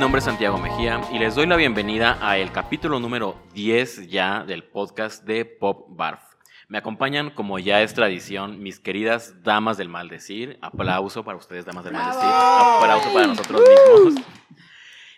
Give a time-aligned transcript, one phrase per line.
[0.00, 4.44] nombre es Santiago Mejía y les doy la bienvenida a el capítulo número 10 ya
[4.44, 6.22] del podcast de Pop Barf.
[6.68, 10.58] Me acompañan, como ya es tradición, mis queridas damas del maldecir.
[10.62, 12.30] Aplauso para ustedes, damas del maldecir.
[12.30, 14.24] Aplauso para nosotros mismos.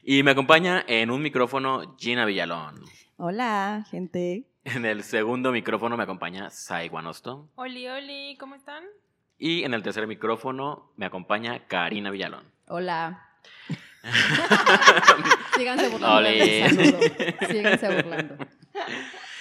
[0.02, 2.83] Y me acompaña en un micrófono Gina Villalón.
[3.19, 4.48] Hola, gente.
[4.64, 7.48] En el segundo micrófono me acompaña Sai Guanosto.
[7.55, 8.83] Oli, oli, ¿cómo están?
[9.38, 12.50] Y en el tercer micrófono me acompaña Karina Villalón.
[12.66, 13.28] Hola.
[15.56, 16.29] Síganse burlando.
[17.48, 18.47] Síganse burlando.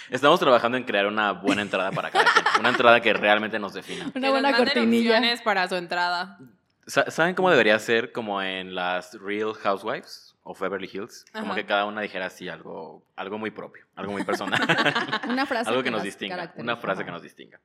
[0.09, 2.45] Estamos trabajando en crear una buena entrada para cada quien.
[2.59, 4.03] Una entrada que realmente nos defina.
[4.05, 5.21] Una Que nos buena cortinilla.
[5.43, 6.37] para su entrada.
[6.85, 11.25] Sa- ¿Saben cómo debería ser como en las Real Housewives of Beverly Hills?
[11.31, 11.55] Como Ajá.
[11.55, 14.59] que cada una dijera así algo, algo muy propio, algo muy personal.
[15.29, 17.59] Una frase algo que nos las distinga, una frase que nos distinga.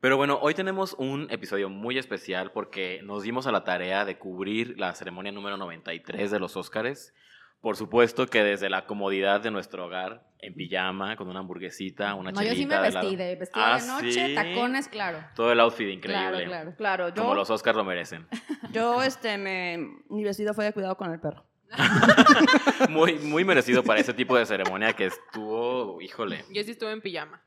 [0.00, 4.18] Pero bueno, hoy tenemos un episodio muy especial porque nos dimos a la tarea de
[4.18, 7.14] cubrir la ceremonia número 93 de los Óscares.
[7.62, 12.30] Por supuesto que desde la comodidad de nuestro hogar, en pijama, con una hamburguesita, una
[12.30, 13.16] No, yo sí me de vestí lado.
[13.16, 14.34] de vestida Ah, de noche, ¿sí?
[14.34, 15.24] tacones, claro.
[15.34, 16.44] Todo el outfit increíble.
[16.44, 16.74] Claro, claro.
[16.76, 18.26] Claro, yo, Como los Óscars lo merecen.
[18.72, 19.78] yo este, me,
[20.10, 21.46] mi vestido fue de cuidado con el perro.
[22.90, 26.44] Muy, muy merecido para ese tipo de ceremonia que estuvo, híjole.
[26.52, 27.42] Yo sí estuve en pijama.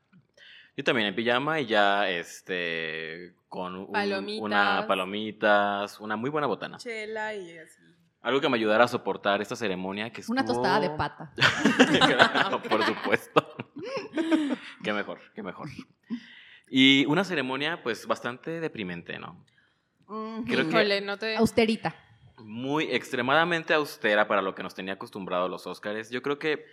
[0.78, 4.40] Yo también en pijama y ya, este, con un- Palomitas.
[4.44, 6.76] una palomitas, una muy buena botana.
[6.78, 7.82] Chela y así.
[8.22, 11.32] Algo que me ayudara a soportar esta ceremonia que Una estuvo- tostada de pata.
[12.06, 13.44] Claro, Por supuesto.
[14.84, 15.68] qué mejor, qué mejor.
[16.70, 19.44] Y una ceremonia, pues, bastante deprimente, ¿no?
[20.06, 20.44] Ujú.
[20.46, 21.36] Creo que- Híjole, no te...
[21.38, 21.96] Austerita.
[22.38, 26.08] muy extremadamente austera para lo que nos tenía acostumbrados los Óscares.
[26.10, 26.64] Yo creo que,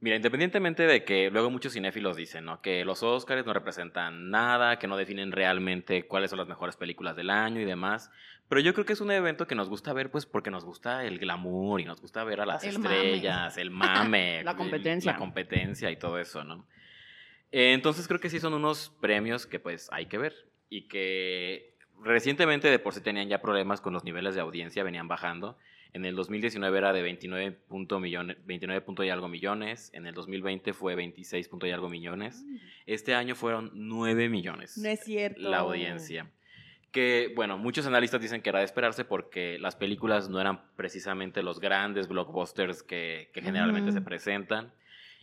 [0.00, 2.60] mira, independientemente de que luego muchos cinéfilos dicen, ¿no?
[2.62, 7.16] Que los Óscares no representan nada, que no definen realmente cuáles son las mejores películas
[7.16, 8.10] del año y demás.
[8.48, 11.04] Pero yo creo que es un evento que nos gusta ver, pues, porque nos gusta
[11.04, 12.94] el glamour y nos gusta ver a las El mame.
[12.96, 15.12] estrellas, el mame, La competencia.
[15.12, 16.66] la competencia y todo eso, ¿no?
[17.52, 20.34] Eh, Entonces creo que sí son unos premios que pues hay que ver
[20.70, 25.08] y que recientemente de por sí tenían ya problemas con los niveles de audiencia, venían
[25.08, 25.58] bajando.
[25.92, 30.14] En el 2019 era de 29 punto, millones, 29 punto y algo millones, en el
[30.14, 32.44] 2020 fue 26 punto y algo millones.
[32.86, 35.40] Este año fueron 9 millones No es cierto.
[35.40, 36.30] la audiencia.
[36.92, 41.42] Que, bueno, muchos analistas dicen que era de esperarse porque las películas no eran precisamente
[41.42, 44.72] los grandes blockbusters que, que generalmente se presentan.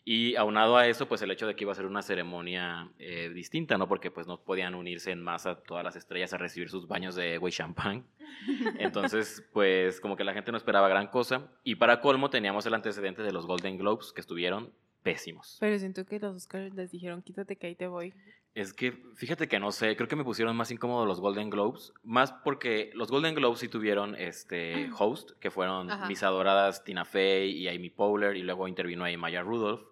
[0.07, 3.31] Y aunado a eso, pues el hecho de que iba a ser una ceremonia eh,
[3.33, 3.88] distinta, ¿no?
[3.88, 7.35] Porque pues no podían unirse en masa todas las estrellas a recibir sus baños de
[7.35, 8.05] agua y champán.
[8.79, 11.49] Entonces, pues como que la gente no esperaba gran cosa.
[11.63, 14.71] Y para colmo teníamos el antecedente de los Golden Globes que estuvieron
[15.01, 15.57] pésimos.
[15.59, 18.13] Pero siento que los Oscars les dijeron, quítate que ahí te voy.
[18.53, 21.93] Es que fíjate que no sé, creo que me pusieron más incómodos los Golden Globes,
[22.03, 26.07] más porque los Golden Globes sí tuvieron este host, que fueron Ajá.
[26.07, 29.83] mis adoradas Tina Fey y Amy Poehler, y luego intervino ahí Maya Rudolph,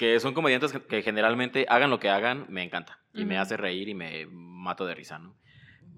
[0.00, 3.86] que son comediantes que, generalmente hagan lo que hagan, me encanta, y me hace reír
[3.90, 5.34] y me mato de risa, ¿no?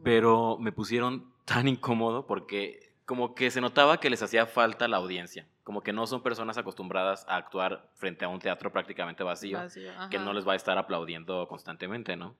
[0.02, 4.96] Pero me pusieron tan incómodo porque como que se notaba que les hacía falta la
[4.96, 9.58] audiencia, como que no son personas acostumbradas a actuar frente a un teatro prácticamente vacío
[9.58, 12.34] Vacío, que no les va a estar aplaudiendo constantemente, ¿no?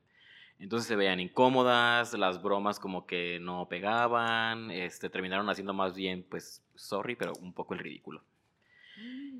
[0.58, 6.26] Entonces se veían incómodas, las bromas como que no pegaban, este, terminaron haciendo más bien,
[6.28, 8.24] pues, sorry, pero un poco el ridículo.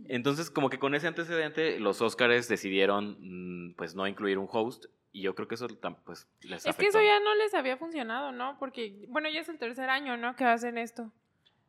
[0.08, 4.86] Entonces, como que con ese antecedente, los Óscares decidieron, mm, pues, no incluir un host,
[5.12, 5.66] y yo creo que eso,
[6.04, 6.98] pues, les Es que afectó.
[6.98, 8.56] eso ya no les había funcionado, ¿no?
[8.58, 10.36] Porque, bueno, ya es el tercer año, ¿no?
[10.36, 11.12] Que hacen esto.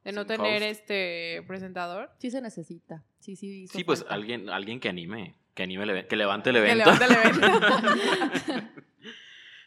[0.03, 0.71] De no Sin tener host.
[0.71, 2.09] este presentador.
[2.19, 3.03] Sí se necesita.
[3.19, 3.67] Sí, sí.
[3.67, 4.13] Sí, pues, falta.
[4.15, 6.91] alguien, alguien que anime, que anime el evento, que levante el Que evento.
[6.91, 8.81] levanta el evento.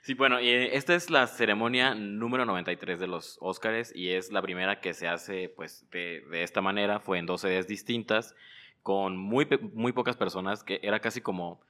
[0.06, 4.30] Sí, bueno, y eh, esta es la ceremonia número 93 de los Óscares y es
[4.30, 8.36] la primera que se hace pues de, de esta manera, fue en dos sedes distintas,
[8.84, 11.60] con muy, muy pocas personas, que era casi como,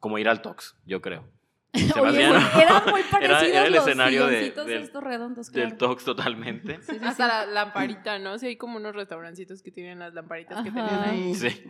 [0.00, 1.24] como ir al Tox, yo creo.
[1.72, 5.62] Se Oye, eran muy Era- parecidos era el los escenario de- del- estos redondos, Del
[5.76, 5.76] claro.
[5.76, 6.78] Tox totalmente.
[6.80, 7.04] Sí, sí, sí.
[7.04, 8.38] Hasta la lamparita, ¿no?
[8.38, 10.88] Sí, hay como unos restaurancitos que tienen las lamparitas que Ajá.
[10.88, 11.34] tenían ahí.
[11.36, 11.64] Sí.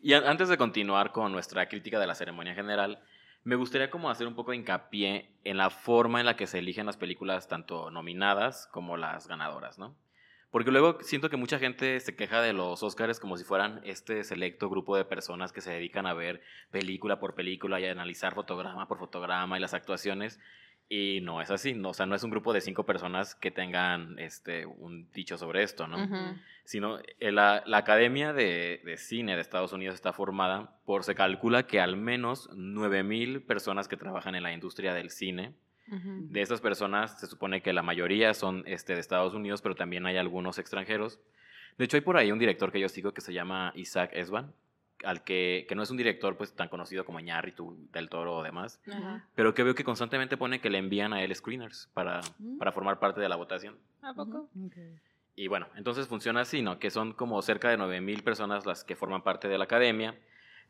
[0.00, 3.00] Y an- antes de continuar con nuestra crítica de la ceremonia general,
[3.46, 6.58] me gustaría como hacer un poco de hincapié en la forma en la que se
[6.58, 9.94] eligen las películas tanto nominadas como las ganadoras, ¿no?
[10.50, 14.24] Porque luego siento que mucha gente se queja de los Oscars como si fueran este
[14.24, 18.34] selecto grupo de personas que se dedican a ver película por película y a analizar
[18.34, 20.40] fotograma por fotograma y las actuaciones.
[20.88, 23.50] Y no es así, no, o sea, no es un grupo de cinco personas que
[23.50, 26.04] tengan este, un dicho sobre esto, ¿no?
[26.04, 26.38] Ujú.
[26.64, 31.16] sino eh, la, la Academia de, de Cine de Estados Unidos está formada por, se
[31.16, 35.54] calcula que al menos 9.000 personas que trabajan en la industria del cine.
[35.88, 36.28] Ujú.
[36.30, 40.06] De estas personas se supone que la mayoría son este, de Estados Unidos, pero también
[40.06, 41.20] hay algunos extranjeros.
[41.78, 44.54] De hecho, hay por ahí un director que yo sigo que se llama Isaac Esban,
[45.04, 48.42] al que, que no es un director pues tan conocido como Iñárritu, Del Toro o
[48.42, 49.24] demás, Ajá.
[49.34, 52.58] pero que veo que constantemente pone que le envían a él screeners para, Mm.
[52.58, 53.76] para formar parte de la votación.
[54.02, 54.48] ¿A poco?
[55.34, 56.78] Y bueno, entonces funciona así, ¿no?
[56.78, 60.14] Que son como cerca de 9.000 personas las que forman parte de la academia.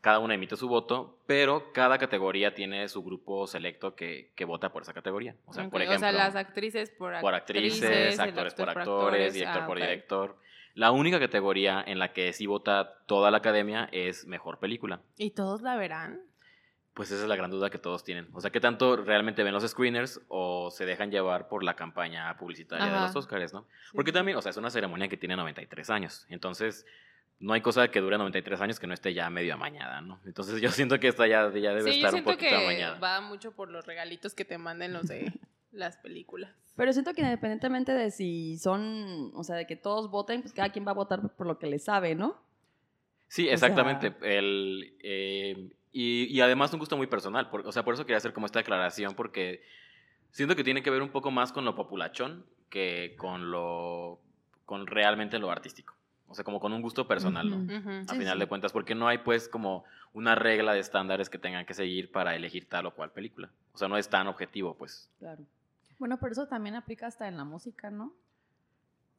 [0.01, 4.71] Cada una emite su voto, pero cada categoría tiene su grupo selecto que, que vota
[4.71, 5.35] por esa categoría.
[5.45, 9.65] O sea, por ejemplo, las actrices por, por actrices, actores por actor actores, director Ah,
[9.67, 9.83] por ok.
[9.83, 10.37] director.
[10.77, 15.01] La única categoría en la que sí vota toda la academia es mejor película.
[15.17, 16.21] ¿Y todos la verán?
[16.93, 18.27] Pues esa es la gran duda que todos tienen.
[18.33, 22.37] O sea, ¿qué tanto realmente ven los screeners o se dejan llevar por la campaña
[22.37, 23.61] publicitaria de los Oscars, no?
[23.89, 23.95] Sí.
[23.95, 26.27] Porque también, o sea, es una ceremonia que tiene 93 años.
[26.29, 26.85] Entonces,
[27.39, 30.19] no hay cosa que dure 93 años que no esté ya medio amañada, ¿no?
[30.25, 32.55] Entonces, yo siento que esta ya, ya debe Sí, yo estar un siento poquito que
[32.65, 32.99] amañada.
[32.99, 35.33] va mucho por los regalitos que te manden los de
[35.71, 36.51] las películas.
[36.75, 40.69] Pero siento que independientemente de si son, o sea, de que todos voten, pues cada
[40.71, 42.37] quien va a votar por lo que le sabe, ¿no?
[43.27, 44.13] Sí, O sea- exactamente.
[44.21, 47.49] El, eh, y, y además un gusto muy personal.
[47.49, 49.63] por- o sea, por eso quería hacer como esta aclaración, porque
[50.31, 54.19] siento que tiene que ver un poco más con lo populachón que con lo
[54.65, 55.95] con realmente lo artístico.
[56.27, 57.55] O sea, como con un gusto personal, ¿no?
[58.03, 58.39] A Sí, final sí.
[58.39, 62.11] de cuentas, porque no hay pues como una regla de estándares que tengan que seguir
[62.11, 63.49] para elegir tal o cual película.
[63.73, 65.09] O sea, no es tan objetivo, pues.
[65.19, 65.41] Claro.
[65.99, 68.13] Bueno, pero eso también aplica hasta en la música, ¿no?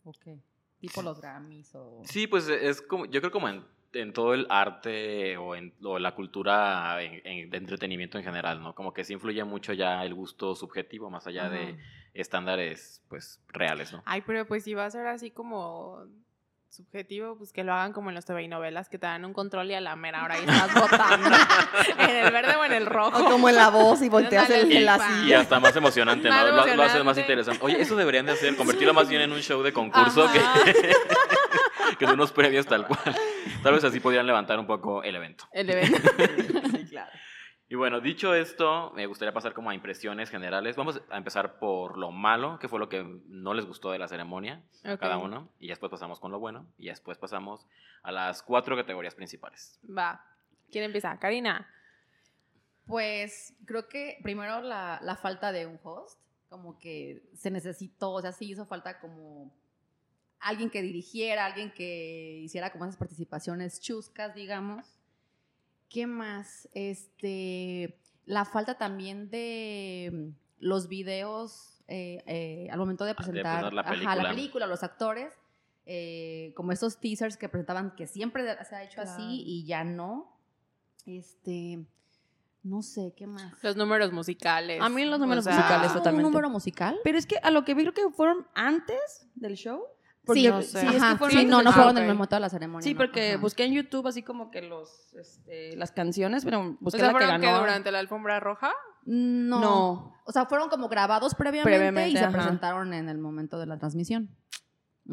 [0.05, 0.39] ¿O qué?
[0.81, 2.03] Tipo los Grammys o...
[2.05, 5.99] Sí, pues es como, yo creo como en, en todo el arte o en o
[5.99, 8.75] la cultura en- en- de entretenimiento en general, ¿no?
[8.77, 11.77] Como que sí influye mucho ya el gusto subjetivo más allá de
[12.15, 14.03] estándares, pues, reales, ¿no?
[14.07, 16.05] Ay, pero pues si va a ser así como
[16.71, 19.33] subjetivo, pues que lo hagan como en los TV y novelas, que te dan un
[19.33, 21.29] control y a la mera hora y estás votando
[21.99, 23.19] en el verde o en el rojo.
[23.19, 24.99] O como en la voz y volteas el, el y así.
[25.01, 25.27] pa.
[25.27, 26.35] Y hasta más emocionante, ¿no?
[26.35, 27.21] Más Lo, lo hace más emocionante.
[27.23, 27.65] interesante.
[27.65, 30.61] Oye, eso deberían de hacer, convertirlo más bien en un show de concurso que, Ajá.
[31.99, 33.17] que de unos premios tal cual.
[33.63, 35.45] Tal vez así podrían levantar un poco el evento.
[35.53, 35.99] El evento.
[36.71, 37.11] Sí, claro.
[37.71, 40.75] Y bueno, dicho esto, me gustaría pasar como a impresiones generales.
[40.77, 44.09] Vamos a empezar por lo malo, que fue lo que no les gustó de la
[44.09, 45.01] ceremonia a Ok.
[45.01, 47.67] cada uno, y después pasamos con lo bueno, y después pasamos
[48.03, 49.79] a las cuatro categorías principales.
[49.87, 50.25] Va.
[50.71, 51.19] ¿Quién empieza?
[51.19, 51.69] Karina.
[52.87, 56.19] Pues creo que primero la, la falta de un host,
[56.49, 59.53] como que se necesitó, o sea, sí hizo falta como
[60.41, 64.87] alguien que dirigiera, alguien que hiciera como esas participaciones chuscas, digamos.
[65.89, 66.69] ¿Qué más?
[66.75, 70.29] Este, la falta también de mm,
[70.61, 74.17] los videos eh, eh, al momento de presentar presentar la ajá, película.
[74.17, 75.33] la película, los actores,
[75.87, 79.11] eh, como esos teasers que presentaban que siempre se ha hecho Claro.
[79.11, 80.37] así y ya no.
[81.07, 81.87] Este,
[82.63, 83.55] no sé, ¿qué más?
[83.63, 84.83] Los números musicales.
[84.83, 86.27] A mí los números O sea, musicales, ¿Ah, totalmente.
[86.27, 86.99] ¿Un número musical?
[87.03, 89.83] Pero es que a lo que vi creo que fueron antes del show.
[90.29, 90.81] Porque sí, no sé.
[90.81, 92.41] sí, es ajá, que fueron sí, antes no, no fueron Ah, en el momento de
[92.41, 92.85] la ceremonia.
[92.85, 96.99] Sí, porque busqué en YouTube así como que los, este, las canciones, pero O busqué
[97.01, 97.59] sea, la que fueron que ganó.
[97.61, 98.71] durante la alfombra roja.
[99.07, 99.61] No.
[99.61, 100.15] No.
[100.25, 102.33] O sea, fueron como grabados previamente, Previamente, y se ajá.
[102.33, 104.31] presentaron en el momento de la transmisión.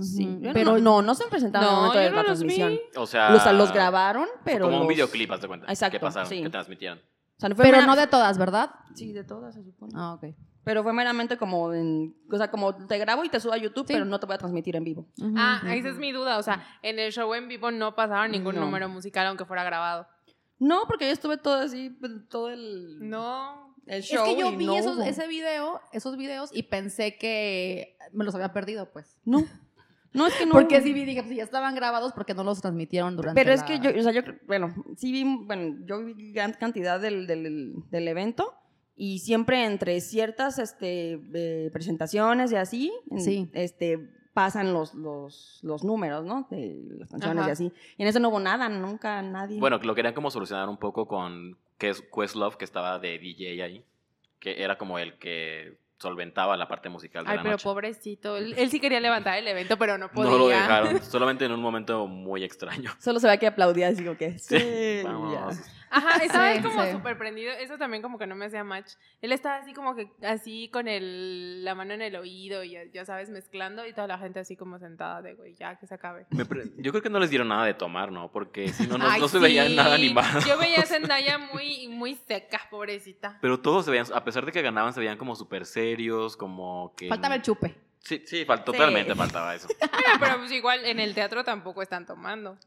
[0.02, 2.48] Sí, pero no, no, no se presentaron en el momento de la los vi.
[2.58, 2.80] transmisión.
[2.98, 4.66] O sea, Los, los grabaron, pero.
[4.66, 6.44] como un los- videoclip, haz de cuenta, Exacto, que pasaron, sí.
[6.44, 6.98] que transmitieron.
[7.00, 8.72] O sea, no fue pero no de todas, ¿verdad?
[8.94, 9.94] Sí, de todas, se supone.
[9.96, 10.36] Ah, ok.
[10.66, 12.14] Pero fue meramente como en.
[12.30, 13.94] O sea, como te grabo y te subo a YouTube, Sí.
[13.94, 15.08] pero no te voy a transmitir en vivo.
[15.22, 15.72] Ujú, Ah, ujú.
[15.72, 16.38] esa es mi duda.
[16.38, 18.62] O sea, en el show en vivo no pasaron ningún No.
[18.62, 20.08] número musical aunque fuera grabado.
[20.60, 21.98] No, porque yo estuve todo así,
[22.30, 22.98] todo el.
[23.08, 23.76] No.
[23.86, 24.26] El Es show.
[24.26, 28.52] que yo vi no esos, ese video, esos videos y pensé que me los había
[28.52, 29.20] perdido, pues.
[29.24, 29.44] No.
[30.14, 30.54] No, es que no.
[30.54, 33.60] Porque sí vi, dije, pues ya estaban grabados, porque no los transmitieron durante Pero es
[33.60, 37.28] la- que yo, o sea, yo, bueno, sí vi, bueno, yo vi gran cantidad del,
[37.28, 38.56] del, del evento
[38.96, 43.50] y siempre entre ciertas este, eh, presentaciones y así, Sí.
[43.54, 46.48] este, pasan los, los, los números, ¿no?
[46.50, 47.50] De las canciones Ajá.
[47.50, 47.72] y así.
[47.98, 49.60] Y en ese no hubo nada, nunca nadie.
[49.60, 53.84] Bueno, lo querían como solucionar un poco con Ques- Questlove, que estaba de DJ ahí,
[54.40, 57.64] que era como el que solventaba la parte musical de Ay, la pero noche.
[57.64, 58.38] pobrecito.
[58.38, 60.30] Él, él sí quería levantar el evento, pero no podía.
[60.36, 62.92] No lo dejaron, solamente en un momento muy extraño.
[63.00, 65.10] Solo se ve que aplaudía así como que, sí, Sí, ya.
[65.10, 65.58] vamos.
[65.92, 66.92] Ajá, estaba Sí, él como sí.
[66.92, 67.54] súper prendido.
[67.54, 68.94] Eso también como que no me hacía match.
[69.22, 73.06] Él estaba así como que así con el, la mano en el oído y ya,
[73.06, 76.26] sabes, mezclando y toda la gente así como sentada de, güey, ya que se acabe.
[76.32, 78.30] Me pre- Yo creo que no les dieron nada de tomar, ¿no?
[78.32, 79.76] Porque si no, no, Ay, no se veía sí.
[79.76, 80.42] nada animado.
[80.46, 83.38] Yo veía a Zendaya muy, muy seca, pobrecita.
[83.42, 86.94] Pero todos se veían, a pesar de que ganaban, se veían como súper serios, como
[86.96, 87.10] que...
[87.10, 87.76] Faltaba el chupe.
[88.00, 89.68] Sí, sí, fal- totalmente faltaba eso.
[89.80, 92.58] Bueno, pero pues igual en el teatro tampoco están tomando.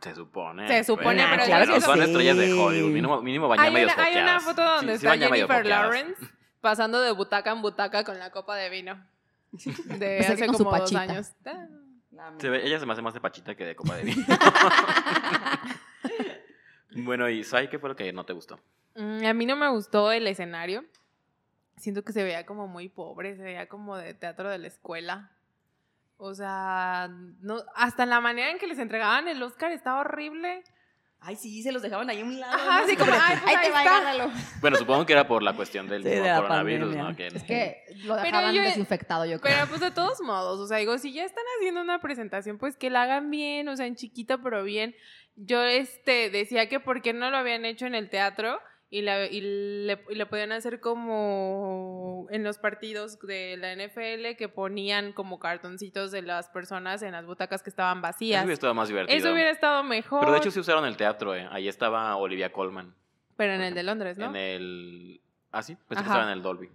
[0.00, 0.66] Se supone.
[0.68, 2.52] Se supone, Bueno, pero yo creo son que estrellas de.
[2.52, 2.90] Hollywood.
[2.90, 6.22] Mínimo, mínimo bañan Hay medio una, hay una foto donde está Jennifer Lawrence
[6.60, 9.02] pasando de butaca en butaca con la copa de vino.
[9.52, 11.30] De que hace su como dos años.
[11.46, 12.32] Ah.
[12.38, 14.26] Se ve- ella se me hace más de pachita que de copa de vino.
[16.96, 18.60] bueno, y Sai, ¿qué fue lo que no te gustó?
[18.96, 20.84] Mm, A mí no me gustó el escenario.
[21.84, 25.30] Siento que se veía como muy pobre, se veía como de teatro de la escuela.
[26.16, 27.08] O sea,
[27.40, 30.64] no, hasta la manera en que les entregaban el Oscar estaba horrible.
[31.20, 32.54] Ay, sí, se los dejaban ahí a un lado.
[32.54, 32.86] Ajá, ¿no?
[32.88, 33.96] sí, como, ay, pues ahí ahí te va, está.
[33.98, 34.32] agárralo.
[34.62, 37.10] Bueno, supongo que era por la cuestión del Sí, mismo de la coronavirus, pandemia.
[37.10, 37.16] ¿no?
[37.16, 39.54] Que, Es que lo dejaban yo- desinfectado, yo creo.
[39.56, 42.76] Pero pues de todos modos, o sea, digo, si ya están haciendo una presentación, pues
[42.78, 44.94] que la hagan bien, o sea, en chiquita, pero bien.
[45.36, 48.58] Yo este decía que por qué no lo habían hecho en el teatro
[48.94, 54.36] y, la, y, le, y le podían hacer como en los partidos de la NFL
[54.38, 58.44] que ponían como cartoncitos de las personas en las butacas que estaban Eso vacías.
[58.44, 59.18] hubiera estado más divertido.
[59.18, 60.20] Eso hubiera estado mejor.
[60.20, 61.48] Pero de hecho sí usaron el teatro, ¿eh?
[61.50, 62.94] Ahí estaba Olivia Colman.
[63.36, 64.26] pero en el de Londres, ¿no?
[64.26, 65.20] En el...
[65.50, 66.12] Ah, sí, pensé que Ajá.
[66.12, 66.70] estaba en el Dolby.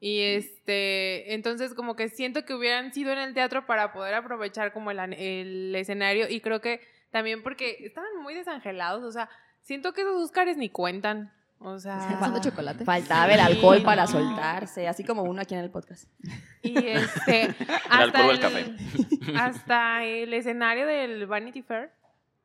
[0.00, 4.74] Y este, entonces como que siento que hubieran sido en el teatro para poder aprovechar
[4.74, 9.30] como el, el escenario y creo que también porque estaban muy desangelados, o sea,
[9.62, 11.98] siento que esos Óscares ni cuentan, o sea,
[12.34, 12.84] de chocolate.
[12.84, 14.08] Faltaba el alcohol Sí, para no.
[14.08, 16.08] soltarse, así como uno aquí en el podcast.
[16.62, 17.54] y este,
[17.90, 18.74] hasta el el, café.
[19.36, 21.90] hasta el escenario del Vanity Fair,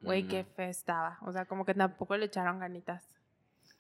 [0.01, 0.27] güey, Mm.
[0.27, 3.08] qué fe estaba, o sea, como que tampoco le echaron ganitas.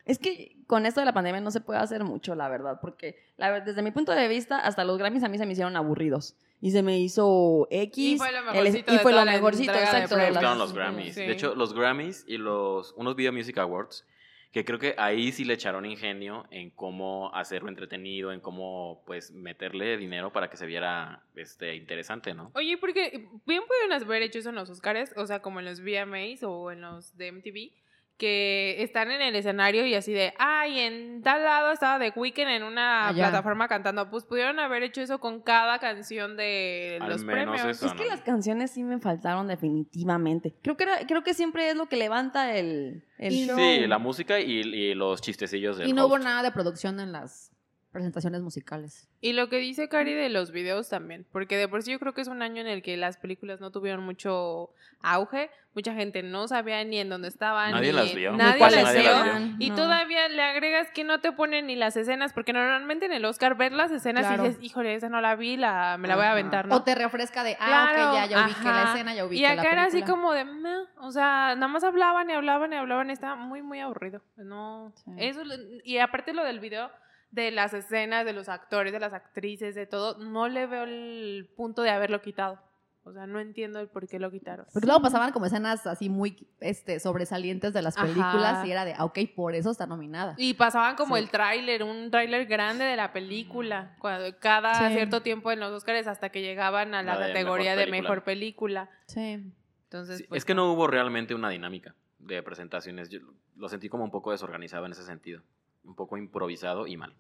[0.05, 3.15] Es que con esto de la pandemia no se puede hacer mucho, la verdad, porque
[3.37, 6.35] la desde mi punto de vista, hasta los Grammys a mí se me hicieron aburridos.
[6.59, 7.97] Y se me hizo X.
[8.15, 10.15] Y fue lo el- mejorcito y de fue lo mejorcito, de exacto.
[10.15, 10.43] de premios.
[10.43, 11.15] las- los Grammys.
[11.15, 11.21] Sí.
[11.21, 14.05] De hecho, los Grammys y los unos Video Music Awards,
[14.53, 19.31] que creo que ahí sí le echaron ingenio en cómo hacerlo entretenido, en cómo pues
[19.31, 22.51] meterle dinero para que se viera este interesante, ¿no?
[22.53, 25.81] Oye, porque bien pudieron haber hecho eso en los Oscars, o sea, como en los
[25.81, 27.71] VMAs o en los de MTV,
[28.17, 32.47] que están en el escenario y así de, ay, en tal lado estaba The Weeknd
[32.47, 33.29] en una Allá.
[33.29, 34.09] plataforma cantando.
[34.09, 37.77] Pues pudieron haber hecho eso con cada canción de Al los menos premios.
[37.77, 37.87] eso.
[37.87, 40.53] Es que las canciones sí me faltaron definitivamente.
[40.61, 43.57] Creo que, era, creo que siempre es lo que levanta el, el show.
[43.57, 47.11] Sí, la música y, y los chistecillos del Y no hubo nada de producción en
[47.11, 47.51] las
[47.93, 49.07] presentaciones musicales.
[49.21, 52.13] Y lo que dice Cari de los videos también, porque de por sí yo creo
[52.13, 54.71] que es un año en el que las películas no tuvieron mucho
[55.01, 58.31] auge, mucha gente no sabía ni en dónde estaban, Nadie ni- las vio.
[58.33, 59.11] nadie las Nadie vio.
[59.11, 59.75] las Y no.
[59.75, 63.55] todavía le agregas que no te ponen ni las escenas, porque normalmente en el Oscar
[63.55, 64.43] ver las escenas Claro.
[64.43, 66.75] y dices, híjole, esa no la vi, la, me la voy a aventar, ¿no?
[66.75, 69.45] O te refresca de, ah, Claro, ok, ya, ya ubiqué la escena, ya ubiqué Y
[69.45, 72.75] acá la era así como de, "Meh", o sea, nada más hablaban y hablaban y
[72.75, 74.21] hablaban, y estaba muy, muy aburrido.
[74.35, 75.11] No, Sí.
[75.17, 75.41] eso,
[75.83, 76.91] y aparte lo del video,
[77.33, 81.49] de las escenas, de los actores, de las actrices, de todo, no le veo el
[81.57, 82.59] punto de haberlo quitado.
[83.05, 84.65] O sea, no entiendo el por qué lo quitaron.
[84.71, 88.05] Porque luego pasaban como escenas así muy este, sobresalientes de las Ajá.
[88.05, 90.35] películas y era de, ah, ok, por eso está nominada.
[90.37, 91.23] Y pasaban como Sí.
[91.23, 94.93] el tráiler, un tráiler grande de la película, cuando, cada Sí.
[94.93, 97.83] cierto tiempo en los Oscars hasta que llegaban a la, La de categoría mejor de
[97.91, 98.01] película.
[98.09, 98.89] mejor película.
[99.07, 99.51] Sí.
[99.85, 103.09] Entonces, Sí, pues, es que no hubo realmente una dinámica de presentaciones.
[103.09, 103.19] Yo
[103.57, 105.41] lo sentí como un poco desorganizado en ese sentido.
[105.83, 107.15] Un poco improvisado y mal.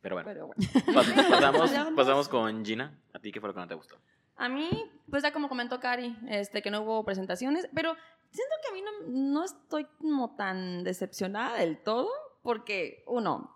[0.00, 0.62] Pero bueno, Pero bueno.
[0.92, 2.98] pas- pasamos, con Gina.
[3.12, 3.96] ¿A ti qué fue lo que no te gustó?
[4.36, 4.68] A mí,
[5.10, 7.94] pues ya como comentó Cari, este, que no hubo presentaciones, pero
[8.30, 12.08] siento que a mí no, no estoy como tan decepcionada del todo,
[12.42, 13.54] porque uno,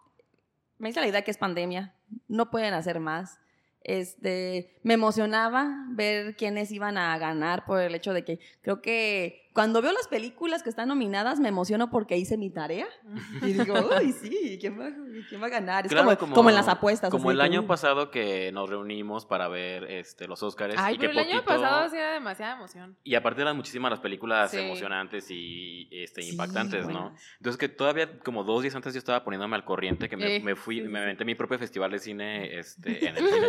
[0.79, 1.95] me hice la idea que es pandemia,
[2.29, 3.41] no pueden hacer más.
[3.83, 9.46] Este, me emocionaba ver quiénes iban a ganar por el hecho de que creo que
[9.57, 12.87] cuando veo las películas que están nominadas me emociono porque hice mi tarea
[13.43, 14.91] y digo, uy, sí, ¿quién va,
[15.31, 15.87] quién va a ganar?
[15.87, 17.11] Es Claro, como, como, en las apuestas.
[17.11, 20.75] Como así el que, año pasado que nos reunimos para ver este, los Oscars.
[20.77, 22.99] Ay, y que el año pasado sí era demasiada emoción.
[23.03, 24.59] Y aparte eran muchísimas las películas Sí.
[24.59, 27.15] emocionantes y este, Sí, impactantes, ¿no?
[27.39, 30.41] Entonces que todavía como dos días antes yo estaba poniéndome al corriente, que me, Eh,
[30.41, 31.03] me fui, sí, sí, me sí.
[31.05, 33.47] aventé mi propio festival de cine este, en el cine.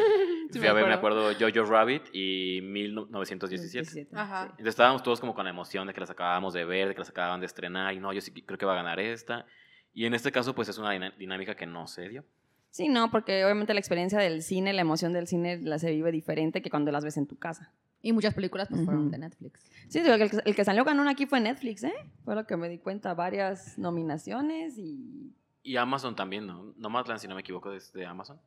[0.51, 1.29] Sí, Fui a ver, me acuerdo.
[1.39, 3.81] Jojo Rabbit y 1917.
[3.81, 4.43] 17, Ajá.
[4.43, 4.49] sí.
[4.51, 6.99] Entonces estábamos todos como con la emoción de que las acabábamos de ver, de que
[6.99, 9.45] las acababan de estrenar, y no, yo sí creo que va a ganar esta.
[9.93, 12.23] Y en este caso, pues es una dinámica que no se dio.
[12.69, 16.11] Sí, no, porque obviamente la experiencia del cine, la emoción del cine la se vive
[16.11, 17.71] diferente que cuando las ves en tu casa.
[18.01, 19.11] Y muchas películas pues fueron Ujú.
[19.11, 19.59] de Netflix.
[19.87, 21.93] Sí, el, que- el que salió ganón aquí fue Netflix, ¿eh?
[22.23, 25.33] Fue lo que me di cuenta, varias nominaciones y...
[25.63, 26.73] Y Amazon también, ¿no?
[26.77, 28.39] Nomadland, si no me equivoco, es de Amazon.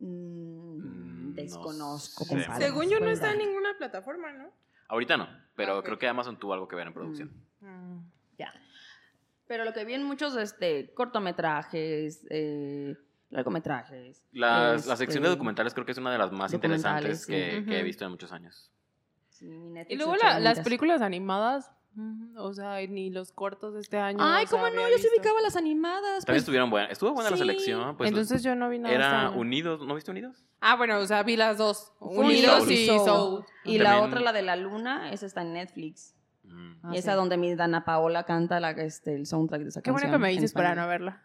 [0.00, 1.03] mm,
[1.34, 2.46] Mm, no desconozco, sé.
[2.58, 4.50] Según yo no está en ninguna plataforma, ¿no?
[4.88, 5.84] Ahorita no, pero Ok.
[5.86, 7.30] creo que Amazon tuvo algo que ver en producción.
[7.60, 7.98] Mm.
[8.38, 8.52] Ya.
[9.46, 12.96] Pero lo que vi en muchos este, cortometrajes, eh,
[13.30, 14.22] largometrajes.
[14.32, 17.58] Las- la este, sección de documentales creo que es una de las más interesantes que,
[17.60, 17.64] sí.
[17.66, 18.70] que he visto en muchos años.
[19.30, 19.46] sí,
[19.88, 21.70] Y luego la- las películas animadas,
[22.36, 24.18] O sea, ni los cortos de este año.
[24.20, 25.08] Ay, cómo no, yo sí visto.
[25.16, 26.02] ubicaba las animadas.
[26.02, 26.90] También pues, estuvieron buenas.
[26.90, 27.40] Estuvo buena la sí.
[27.40, 27.96] selección.
[27.96, 28.94] Pues, Entonces yo no vi nada.
[28.94, 29.30] era.
[29.30, 29.86] Unidos.
[29.86, 30.44] ¿No viste Unidos?
[30.60, 31.92] Ah, bueno, o sea, vi las dos.
[32.00, 32.72] Unidos Soul.
[32.72, 33.44] y Soul.
[33.64, 36.14] Y la También- otra, la de la luna, esa está en Netflix.
[36.44, 36.72] Mm.
[36.82, 37.16] Ah, y esa sí.
[37.16, 40.20] donde mi Dana Paola canta la, este, el soundtrack de esa Qué bueno canción.
[40.20, 41.22] que me dices para no verla.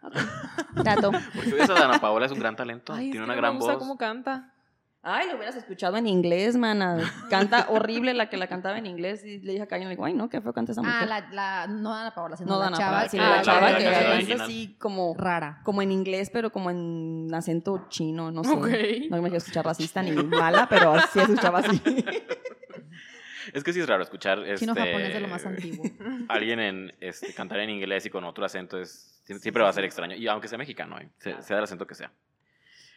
[0.82, 1.10] Dato.
[1.34, 2.92] Porque esa Dana Paola es un gran talento.
[2.92, 3.82] Ay, Tiene una gran me gusta voz.
[3.82, 4.54] cómo canta.
[5.02, 6.98] Ay, lo hubieras escuchado en inglés, mana.
[7.30, 9.24] Canta horrible la que la cantaba en inglés.
[9.24, 10.98] Y le dije a Karen, le digo, ay, no, qué feo canta esa mujer.
[11.02, 13.36] Ah, la, la, no Ana Paola, sino no, la Dana chava, Paola, sino Ah, la
[13.36, 14.40] la chava la que original.
[14.42, 15.60] así como, rara.
[15.64, 18.52] como en inglés, pero como en acento chino, no sé.
[18.52, 18.66] Ok.
[19.10, 21.80] No me quiero escuchar racista ni mala, pero sí escuchaba así.
[23.54, 25.82] Es que sí es raro escuchar Chino este, japonés de lo más antiguo.
[26.28, 29.72] alguien en, este, cantar en inglés y con otro acento es, sie- siempre va a
[29.72, 30.14] ser extraño.
[30.14, 31.08] Y aunque sea mexicano, ¿eh?
[31.18, 32.12] Se- sea del acento que sea.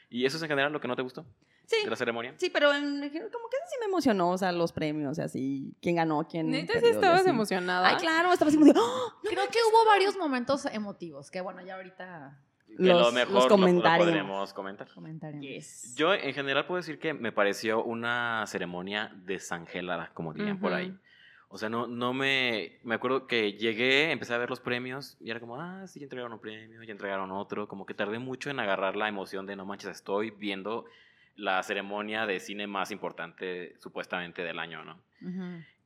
[0.10, 1.26] ¿Y eso es en general lo que no te gustó
[1.66, 2.34] Sí, de la ceremonia?
[2.38, 6.28] sí, pero en, como que sí me emocionó, o sea, los premios, así, quién ganó,
[6.28, 7.88] quién Neta, sí estabas emocionada.
[7.88, 9.14] Ay, claro, estaba así como de, ¡oh!
[9.24, 13.44] Creo que hubo varios momentos emotivos, que bueno, ya ahorita Que lo Los- mejor los
[13.44, 14.08] lo- lo comentarios.
[14.08, 14.88] podremos comentar.
[15.40, 15.94] Yes.
[15.96, 20.98] Yo en general puedo decir que me pareció una ceremonia desangelada, como dirían por ahí.
[21.50, 22.80] O sea, no, no me...
[22.84, 26.06] Me acuerdo que llegué, empecé a ver los premios y era como, ah, sí, ya
[26.06, 27.68] entregaron un premio, ya entregaron otro.
[27.68, 30.86] Como que tardé mucho en agarrar la emoción de, no manches, estoy viendo
[31.36, 35.00] la ceremonia de cine más importante supuestamente del año, ¿no?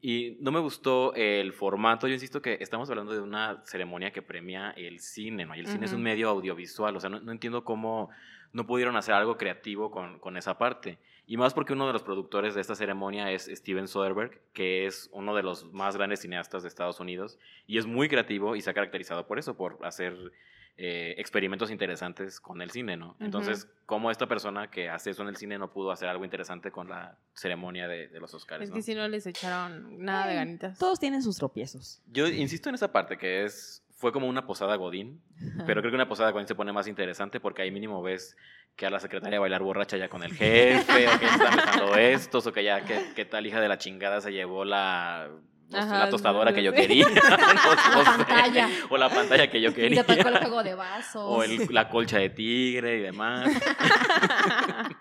[0.02, 2.08] Y no me gustó el formato.
[2.08, 5.56] Yo insisto que estamos hablando de una ceremonia que premia el cine, ¿no?
[5.56, 6.96] Y el cine es un medio audiovisual.
[6.96, 8.10] O sea, no, no entiendo cómo
[8.54, 11.00] no pudieron hacer algo creativo con, con esa parte.
[11.26, 15.10] Y más porque uno de los productores de esta ceremonia es Steven Soderbergh, que es
[15.12, 17.38] uno de los más grandes cineastas de Estados Unidos.
[17.66, 20.32] Y es muy creativo y se ha caracterizado por eso, por hacer
[20.80, 23.16] eh, experimentos interesantes con el cine, ¿no?
[23.20, 26.70] Entonces, ¿cómo esta persona que hace eso en el cine no pudo hacer algo interesante
[26.70, 28.64] con la ceremonia de, de los Oscars?
[28.64, 28.76] Es ¿no?
[28.76, 30.78] que si no les echaron nada de ganitas.
[30.78, 32.04] Todos tienen sus tropiezos.
[32.06, 35.22] Yo insisto en esa parte que es fue como una posada godín,
[35.66, 38.38] pero creo que una posada godín se pone más interesante porque ahí mínimo ves
[38.76, 42.46] que a la secretaria bailar borracha ya con el jefe, o que están besando estos,
[42.46, 45.32] o que ya que, que tal hija de la chingada se llevó la,
[45.70, 48.70] no sé, Ajá, la tostadora no que yo quería, no- pantalla.
[48.90, 51.22] o la pantalla que yo Y quería, te tocó el juego de vasos.
[51.26, 53.50] o el- la colcha de tigre y demás.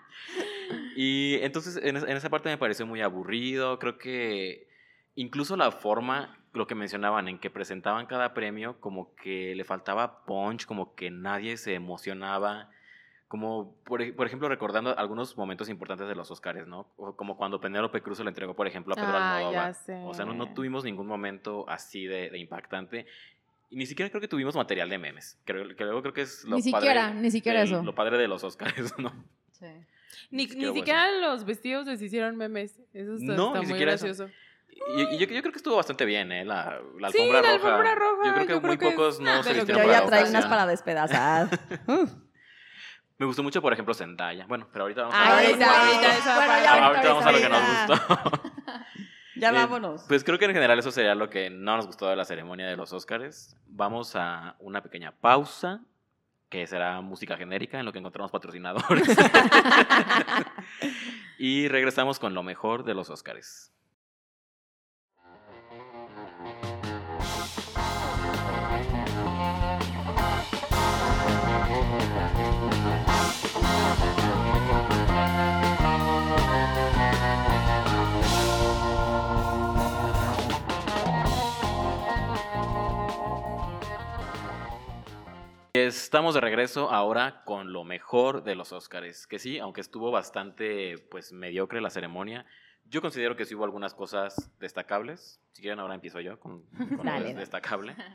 [0.95, 3.77] Y entonces en, en esa parte me pareció muy aburrido.
[3.79, 4.67] Creo que
[5.15, 10.25] incluso la forma, lo que mencionaban, en que presentaban cada premio, como que le faltaba
[10.25, 12.71] punch, como que nadie se emocionaba.
[13.27, 16.93] Como, por, por ejemplo, recordando algunos momentos importantes de los Oscars, ¿no?
[17.17, 19.67] Como cuando Penélope Cruz se lo entregó, por ejemplo, a Pedro Ah, Almodóvar.
[19.67, 20.03] ya sé.
[20.05, 23.05] O sea, no, no tuvimos ningún momento así de, de impactante.
[23.69, 25.37] Y ni siquiera creo que tuvimos material de memes.
[25.43, 27.83] Creo, que luego creo que es lo Ni padre siquiera, ni siquiera eso.
[27.83, 29.11] Lo padre de los Oscars, ¿no?
[29.51, 29.65] Sí.
[30.31, 32.79] Ni, Ni siquiera ni hubo siquiera los vestidos les hicieron memes.
[32.93, 34.05] Eso está, No, está ni muy siquiera eso.
[34.05, 34.31] gracioso.
[34.95, 36.45] Y, y yo, yo creo que estuvo bastante bien, ¿eh?
[36.45, 37.67] La, la Sí, alfombra la roja.
[37.75, 39.99] alfombra roja, Yo creo que yo creo muy es pocos no se vistieron Yo para
[39.99, 40.49] ya unas ocasión.
[40.49, 41.49] para despedazar.
[43.17, 44.45] Me gustó mucho, por ejemplo, Zendaya.
[44.47, 48.47] Bueno, pero ahorita vamos a ahorita, ahorita, Bueno, ahorita vamos a lo que nos gustó.
[49.37, 50.05] Ya Eh, vámonos.
[50.07, 52.67] Pues creo que en general eso sería lo que no nos gustó de la ceremonia
[52.67, 53.55] de los Oscars.
[53.67, 55.81] Vamos a una pequeña pausa,
[56.49, 59.07] que será música genérica en lo que encontramos patrocinadores.
[61.37, 63.71] y regresamos con lo mejor de los Oscars.
[85.85, 90.97] Estamos de regreso ahora con lo mejor de los Oscars, que sí, aunque estuvo bastante
[91.11, 92.47] pues mediocre la ceremonia,
[92.85, 95.39] yo considero que sí hubo algunas cosas destacables.
[95.51, 96.63] Si quieren ahora empiezo yo con,
[96.97, 97.95] con Dale, destacable.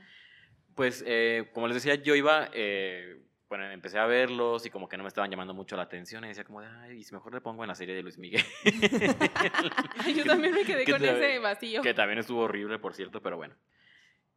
[0.75, 3.21] Pues eh, como les decía, yo iba, eh,
[3.51, 6.29] bueno, empecé a verlos y como que no me estaban llamando mucho la atención y
[6.29, 8.43] decía como de, ay, y si mejor le pongo en la serie de Luis Miguel.
[10.17, 11.83] Yo también me quedé que con ese vacío.
[11.83, 13.55] que también estuvo horrible, por cierto, pero bueno.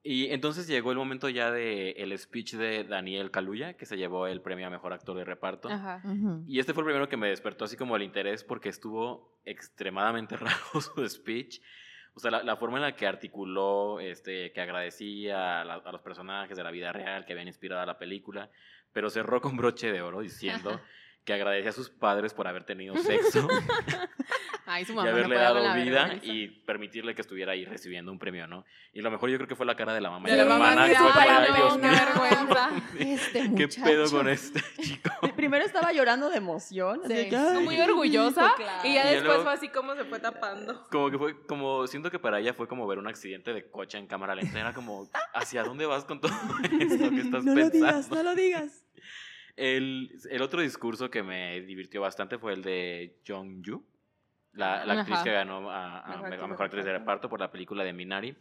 [0.08, 4.28] Y entonces llegó el momento ya de el speech de Daniel Kaluuya, que se llevó
[4.28, 5.68] el premio a mejor actor de reparto.
[5.68, 6.00] Ajá.
[6.48, 10.38] Y este fue el primero que me despertó así como el interés porque estuvo extremadamente
[10.38, 11.60] raro su speech.
[12.14, 15.92] O sea, la, la forma en la que articuló, este, que agradecía a, la- a
[15.92, 18.52] los personajes de la vida real que habían inspirado a la película,
[18.94, 20.80] pero cerró con broche de oro diciendo
[21.26, 23.48] que agradecía a sus padres por haber tenido sexo
[24.68, 26.26] Ay, su y mamá no haberle dado la vida vergüenza.
[26.26, 28.64] y permitirle que estuviera ahí recibiendo un premio, ¿no?
[28.94, 30.46] Y lo mejor yo creo que fue la cara de la mamá y la la
[30.50, 30.84] mamá hermana.
[30.86, 31.92] así, que fue como, "Ay, "Ay, no, Dios qué mío".
[31.92, 32.70] vergüenza.
[33.00, 35.10] Este ¿Qué pedo con este chico?
[35.36, 37.02] Primero estaba llorando de emoción.
[37.04, 37.30] así Sí.
[37.30, 38.88] que, Fue "Ay, muy orgullosa rico, claro".
[38.88, 40.88] y ya Y después luego- fue así como se fue tapando.
[40.92, 43.98] Como que fue, como, siento que para ella fue como ver un accidente de coche
[43.98, 44.60] en cámara lenta.
[44.60, 46.32] Era como, ¿hacia dónde vas con todo
[46.64, 47.70] esto que estás No lo pensando?
[47.72, 48.84] digas, no lo digas.
[49.58, 53.84] El, el otro discurso que me divirtió bastante fue el de Jong Yu,
[54.54, 57.00] la, la actriz que ganó a, a- Mejor a actriz de mejor actriz de reparto.
[57.00, 58.36] reparto por la película de Minari.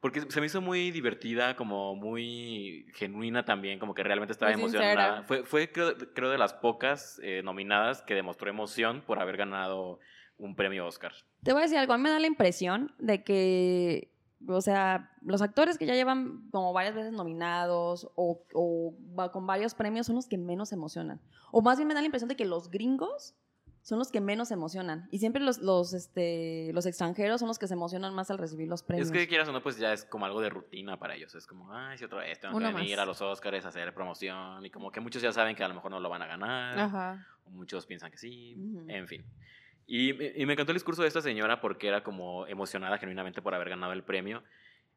[0.00, 4.60] Porque se me hizo muy divertida, como muy genuina también, como que realmente estaba Muy
[4.60, 5.16] emocionada.
[5.18, 5.22] sincera.
[5.26, 9.98] Fue, fue creo, creo, de las pocas eh, nominadas que demostró emoción por haber ganado
[10.36, 11.12] un premio Oscar.
[11.42, 14.12] Te voy a decir algo, a mí me da la impresión de que,
[14.46, 18.94] o sea, los actores que ya llevan como varias veces nominados o, o
[19.32, 21.20] con varios premios son los que menos emocionan.
[21.50, 23.34] O más bien me da la impresión de que los gringos
[23.82, 25.08] son los que menos emocionan.
[25.10, 28.68] Y siempre los, los, este, los extranjeros son los que se emocionan más al recibir
[28.68, 29.06] los premios.
[29.08, 31.34] Es que quieras o no, pues ya es como algo de rutina para ellos.
[31.34, 33.02] Es como, ay, si otra vez tengo que Uno venir más.
[33.04, 34.64] a los Oscars a hacer promoción.
[34.66, 36.78] Y como que muchos ya saben que a lo mejor no lo van a ganar.
[36.78, 37.26] Ajá.
[37.46, 38.54] o Muchos piensan que sí.
[38.56, 38.84] Ujú.
[38.88, 39.24] En fin.
[39.90, 43.42] Y, me- y me encantó el discurso de esta señora porque era como emocionada genuinamente
[43.42, 44.44] por haber ganado el premio.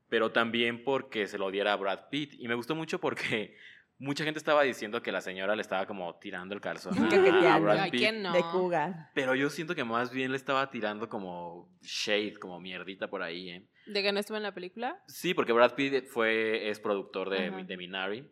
[0.09, 2.33] Pero también porque se lo diera a Brad Pitt.
[2.37, 3.55] Y me gustó mucho porque
[3.97, 7.59] mucha gente estaba diciendo que la señora le estaba como tirando el calzón a, a
[7.59, 8.01] Brad Pitt.
[8.01, 8.33] ¿quién no?
[8.33, 9.11] De Cougar.
[9.15, 13.49] Pero yo siento que más bien le estaba tirando como shade, como mierdita por ahí,
[13.49, 13.67] ¿eh?
[13.87, 15.01] ¿De que no estuvo en la película?
[15.07, 17.63] Sí, porque Brad Pitt fue, es productor de, Ajá.
[17.63, 18.29] de Minari.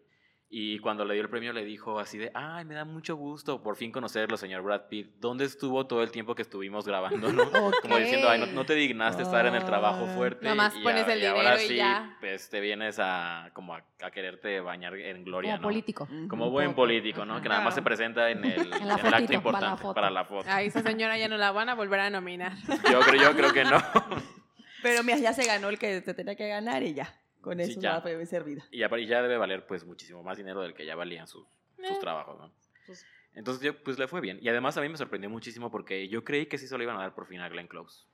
[0.52, 3.62] Y cuando le dio el premio le dijo así de, ay, me da mucho gusto
[3.62, 5.12] por fin conocerlo, señor Brad Pitt.
[5.20, 7.44] ¿Dónde estuvo todo el tiempo que estuvimos grabando, no?
[7.84, 10.16] Como diciendo, ay, no, no te dignaste estar en el trabajo Ah.
[10.16, 10.48] fuerte.
[10.48, 12.18] Nomás y pones a- el y ahora dinero y sí, ya.
[12.20, 15.68] pues te vienes a, como a, a quererte bañar en gloria, Como ¿no?
[15.68, 16.08] político.
[16.28, 16.78] Como buen poco.
[16.78, 17.34] político, ¿no?
[17.34, 17.44] Ajá.
[17.44, 19.82] Que nada más se presenta en el, en la el fotito, acto para la importante,
[19.84, 19.94] foto.
[19.94, 20.50] para la foto.
[20.50, 22.54] A esa señora ya no la van a volver a nominar.
[22.92, 23.78] Yo creo, yo creo que no.
[24.82, 27.14] Pero mira, ya se ganó el que te tenía que ganar y ya.
[27.41, 28.04] Con Sí, eso ya.
[28.04, 28.63] ya servida.
[28.71, 31.47] Y ya, ya debe valer pues muchísimo más dinero del que ya valían sus,
[31.78, 31.99] sus Eh.
[32.02, 32.52] trabajos, ¿no?
[32.86, 34.39] Pues- Entonces yo, pues le fue bien.
[34.41, 36.97] Y además a mí me sorprendió muchísimo porque yo creí que sí se lo iban
[36.97, 38.06] a dar por fin a Glenn Close.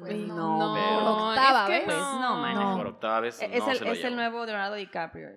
[0.00, 0.58] Pues Mm, no.
[0.58, 1.84] no, Pero- octava es que vez.
[1.84, 2.54] Pues no, man.
[2.54, 2.76] No.
[2.78, 4.16] Por octava vez Es, no el, se lo es el llevó.
[4.16, 5.28] nuevo Leonardo DiCaprio.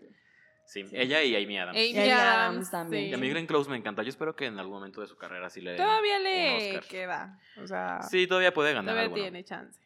[0.65, 1.77] Sí, ella y Amy Adams.
[1.77, 3.09] Amy Amy Adams Adams también.
[3.09, 4.03] Y a mí Glenn Close me encanta.
[4.03, 6.83] Yo espero que en algún momento de su carrera sí le Todavía un le Oscar.
[6.89, 7.39] queda.
[7.61, 9.21] O sea, Sí, todavía puede ganar todavía alguno.
[9.23, 9.79] tiene chance.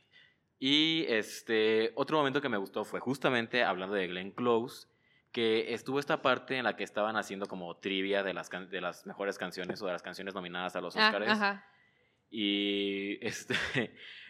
[0.65, 4.87] Y este, otro momento que me gustó fue justamente hablando de Glenn Close,
[5.33, 9.05] que estuvo esta parte en la que estaban haciendo como trivia de las, de las
[9.05, 11.27] mejores canciones o de las canciones nominadas a los Ah, Oscars.
[11.29, 11.67] ajá.
[12.31, 13.57] Y este,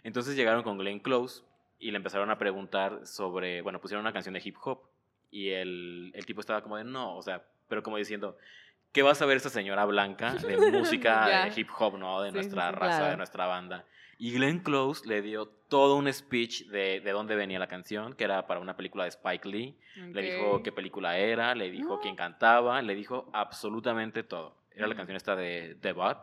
[0.02, 1.43] entonces llegaron con Glenn Close
[1.78, 4.82] y le empezaron a preguntar sobre, bueno, pusieron una canción de hip hop
[5.30, 8.39] y el, el tipo estaba como de, no, o sea, pero como diciendo,
[8.91, 12.24] ¿qué va a saber esta señora blanca de música de hip hop, no?
[12.24, 13.86] De Sí, nuestra sí, raza, de nuestra banda.
[14.17, 18.23] Y Glenn Close le dio todo un speech de, de dónde venía la canción, que
[18.23, 19.76] era para una película de Spike Lee.
[19.95, 21.99] Le dijo qué película era, le dijo No.
[21.99, 24.56] quién cantaba, le dijo absolutamente todo.
[24.76, 26.19] Era la canción esta de The Bot.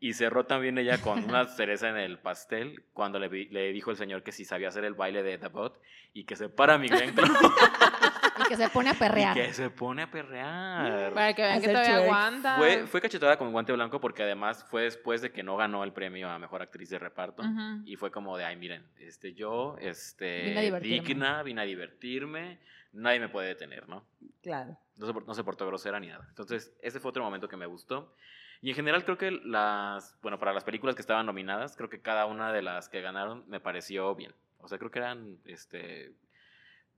[0.00, 3.90] Y cerró también ella con una cereza en el pastel cuando le, vi- le dijo
[3.90, 5.80] el señor que si sabía hacer el baile de The Bot
[6.12, 7.32] y que se para mi Glenn Close
[8.44, 9.34] Y que se pone a y perrear.
[9.34, 11.12] que se pone a perrear.
[11.14, 12.56] Para que vean que todavía aguanta.
[12.56, 15.92] Fue, fue cachetada con guante blanco porque además fue después de que no ganó el
[15.92, 17.42] premio a Mejor Actriz de Reparto.
[17.42, 17.82] Ujú.
[17.84, 21.06] Y fue como de, ay, miren, este, yo, este, Vine a divertirme.
[21.08, 22.58] digna, vine a divertirme,
[22.92, 24.04] nadie me puede detener, ¿no?
[24.42, 24.76] Claro.
[24.96, 26.26] No se, no se portó grosera ni nada.
[26.28, 28.14] Entonces, ese fue otro momento que me gustó.
[28.62, 32.00] Y en general creo que las, bueno, para las películas que estaban nominadas, creo que
[32.00, 34.32] cada una de las que ganaron me pareció bien.
[34.58, 36.12] O sea, creo que eran, este,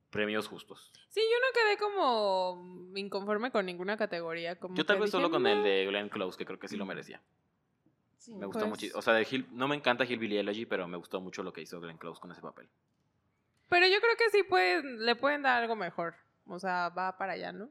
[0.09, 0.91] premios justos.
[1.09, 4.57] Sí, yo no quedé como inconforme con ninguna categoría.
[4.59, 6.85] Como Yo tal vez solo con el de Glenn Close, que creo que sí lo
[6.85, 7.21] merecía.
[8.17, 8.33] Sí.
[8.35, 8.97] Me gustó Pues- mucho.
[8.97, 11.61] O sea, de Hill, no me encanta Hillbilly Elegy, pero me gustó mucho lo que
[11.61, 12.67] hizo Glenn Close con ese papel.
[13.69, 16.15] Pero yo creo que sí pueden, le pueden dar algo mejor.
[16.45, 17.69] O sea, va para allá, ¿no?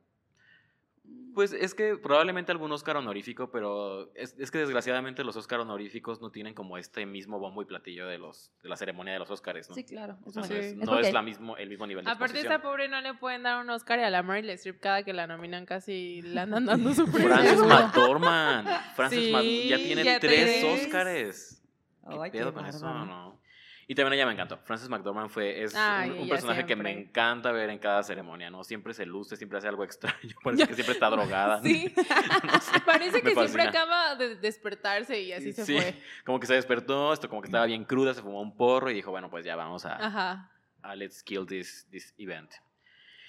[1.34, 6.22] Pues es que probablemente algún Oscar honorífico, pero es, es que desgraciadamente los Oscar honoríficos
[6.22, 9.30] no tienen como este mismo bombo y platillo de los de la ceremonia de los
[9.30, 9.74] Oscars, ¿no?
[9.74, 10.16] Sí, claro.
[10.24, 10.76] O sea, Es no es, Sí.
[10.76, 13.42] no porque- es la mismo, el mismo nivel de Aparte, esta pobre no le pueden
[13.42, 16.64] dar un Oscar y a la Meryl Streep cada que la nominan casi le andan
[16.66, 17.28] dando su premio.
[17.36, 17.58] Frances.
[17.66, 18.68] McDormand.
[18.94, 20.86] Frances Sí, Mac- ya tiene ya tres tres.
[20.86, 21.62] Oscars.
[22.08, 22.86] ¿Qué Ay, qué pedo con eso?
[22.86, 23.04] bárbara.
[23.04, 23.40] No.
[23.88, 24.58] Y también ella me encantó.
[24.58, 28.64] Frances McDormand fue, es Ay, un, personaje que me encanta ver en cada ceremonia, ¿no?
[28.64, 30.34] Siempre se luce, siempre hace algo extraño.
[30.42, 31.62] Parece que siempre está drogada.
[31.66, 31.94] Sí.
[32.44, 35.94] No sé, Parece que siempre acaba de despertarse y así se Sí, fue.
[36.24, 38.94] Como que se despertó, esto como que estaba bien cruda, se fumó un porro y
[38.94, 40.50] dijo, bueno, pues ya vamos a, Ajá.
[40.82, 42.52] a let's kill this, this event.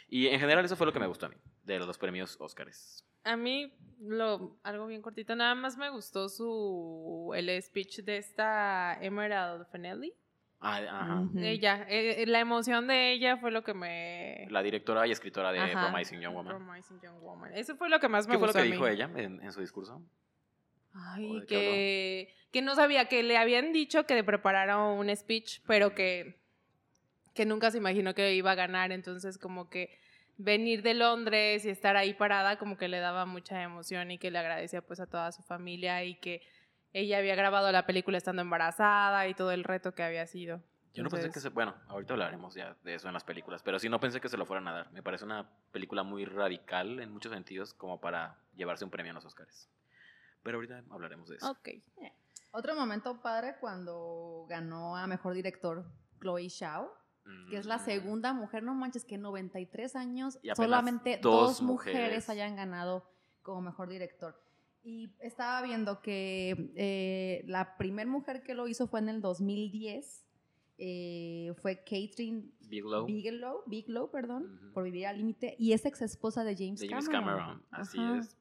[0.10, 3.06] Y en general eso fue lo que me gustó a mí, de los premios Oscars.
[3.24, 8.98] A mí, lo, algo bien cortito, nada más me gustó su el speech de esta
[9.02, 10.14] Emerald Fennelly.
[10.60, 11.24] Ah, ajá.
[11.38, 14.48] Ella, eh, la emoción de ella fue lo que me...
[14.50, 15.90] La directora y escritora de Ajá.
[15.90, 16.56] Promising Young Woman.
[16.56, 17.52] Promising Young Woman.
[17.54, 19.52] Eso fue lo que más me ¿Qué fue lo gustó que dijo ella en, en
[19.52, 20.02] su discurso?
[20.94, 25.16] Ay, ¿O de qué que, que no sabía, que le habían dicho que preparara un
[25.16, 26.40] speech, pero que,
[27.36, 28.92] que nunca se imaginó que iba a ganar.
[28.92, 30.00] Entonces, como que
[30.38, 34.32] venir de Londres y estar ahí parada, como que le daba mucha emoción y que
[34.32, 36.42] le agradecía pues a toda su familia y que
[37.00, 40.62] ella había grabado la película estando embarazada y todo el reto que había sido.
[40.94, 41.50] Yo no pensé que se...
[41.50, 44.38] Bueno, ahorita hablaremos ya de eso en las películas, pero sí no pensé que se
[44.38, 44.92] lo fueran a dar.
[44.92, 49.16] Me parece una película muy radical en muchos sentidos como para llevarse un premio en
[49.16, 49.70] los Oscars.
[50.42, 51.52] Pero ahorita hablaremos de eso.
[51.52, 51.70] Ok.
[52.52, 55.86] Otro momento padre cuando ganó a Mejor Director
[56.20, 56.92] Chloe Zhao,
[57.50, 57.86] que es la Mm.
[57.86, 62.00] segunda mujer, no manches, que en 93 años solamente dos dos, mujeres.
[62.00, 62.30] mujeres.
[62.30, 63.08] hayan ganado
[63.44, 64.42] como Mejor Director.
[64.88, 70.26] Y estaba viendo que eh, la primera mujer que lo hizo fue en el 2010,
[70.78, 74.72] eh, fue Catherine Bigelow, Bigelow, Bigelow, perdón, Ujú.
[74.74, 77.38] por vivir al límite, y es ex esposa de James, de James Cameron.
[77.40, 77.64] Cameron.
[77.72, 78.20] Así Ajá.
[78.20, 78.38] es.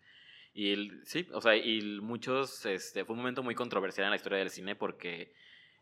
[0.54, 4.16] Y el- sí, o sea, y muchos, este, fue un momento muy controversial en la
[4.16, 5.32] historia del cine porque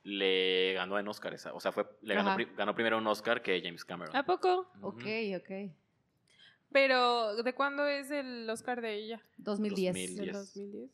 [0.03, 3.61] le ganó en Oscar esa, o sea, fue, le ganó, ganó primero un Oscar que
[3.63, 4.17] James Cameron.
[4.17, 4.71] ¿A poco?
[4.79, 4.89] Ujú.
[4.89, 5.05] Ok,
[5.37, 5.73] ok.
[6.75, 9.23] Pero, ¿de cuándo es el Oscar de ella?
[9.37, 9.95] 2010.
[9.95, 10.17] 2010.
[10.17, 10.35] ¿Del Yes.
[10.35, 10.91] 2010?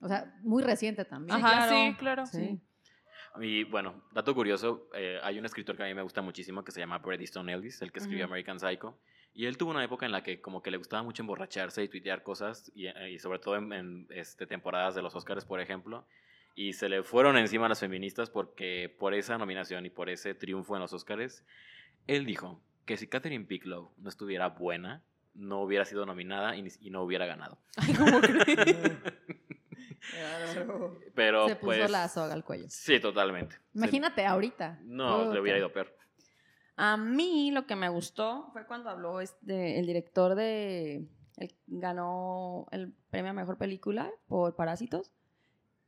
[0.00, 1.36] O sea, muy reciente también.
[1.36, 1.70] Ajá, claro.
[1.70, 2.24] sí, claro.
[2.26, 2.60] Sí.
[3.42, 6.72] Y bueno, dato curioso, eh, hay un escritor que a mí me gusta muchísimo que
[6.72, 8.24] se llama Bret Easton Ellis, el que escribió.
[8.24, 8.98] American Psycho.
[9.34, 11.88] Y él tuvo una época en la que como que le gustaba mucho emborracharse y
[11.88, 15.60] tuitear cosas, y, eh, y sobre todo en, en, este, temporadas de los Oscars, por
[15.60, 16.06] ejemplo.
[16.54, 20.34] Y se le fueron encima a las feministas porque por esa nominación y por ese
[20.34, 21.44] triunfo en los Oscars,
[22.06, 25.02] él dijo que si Catherine Bigelow no estuviera buena,
[25.34, 27.58] no hubiera sido nominada y, ni- y no hubiera ganado.
[27.76, 28.92] Ay, ¿cómo crees?
[31.14, 31.90] Pero Se puso pues...
[31.90, 32.66] la soga al cuello.
[32.68, 33.54] Sí, totalmente.
[33.56, 34.78] Se- Imagínate ahorita.
[34.84, 35.94] no, le hubiera ido peor.
[36.76, 41.06] A mí lo que me gustó fue cuando habló este, el director de...
[41.36, 45.10] El, ganó el premio a Mejor Película por Parásitos.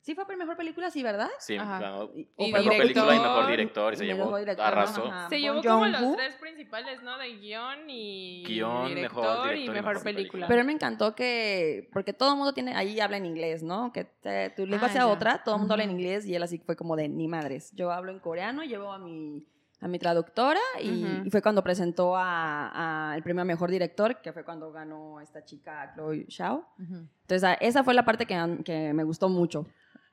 [0.03, 1.29] Sí fue por Mejor Película, sí, ¿verdad?
[1.39, 2.79] Sí, ganó Y- mejor director.
[2.79, 5.07] película y mejor director y se Y llevó mejor director, arrasó.
[5.07, 5.29] ajá.
[5.29, 7.17] Se llevó como los tres principales, ¿no?
[7.19, 10.17] De guion y Guión, director, mejor y director y mejor mejor película.
[10.17, 10.49] película.
[10.49, 13.93] Pero me encantó que, porque todo el mundo tiene, ahí habla en inglés, ¿no?
[13.93, 15.07] Que te- tu lengua Ah, sea ya.
[15.07, 17.71] otra, todo el mundo habla en inglés y él así fue como de ni madres.
[17.77, 19.47] Yo hablo en coreano, llevo a mi,
[19.81, 24.33] a mi traductora y, fue cuando presentó a, a el premio a mejor director, que
[24.33, 26.67] fue cuando ganó esta chica Chloe Zhao.
[26.81, 29.65] Entonces, esa fue la parte que, que me gustó mucho.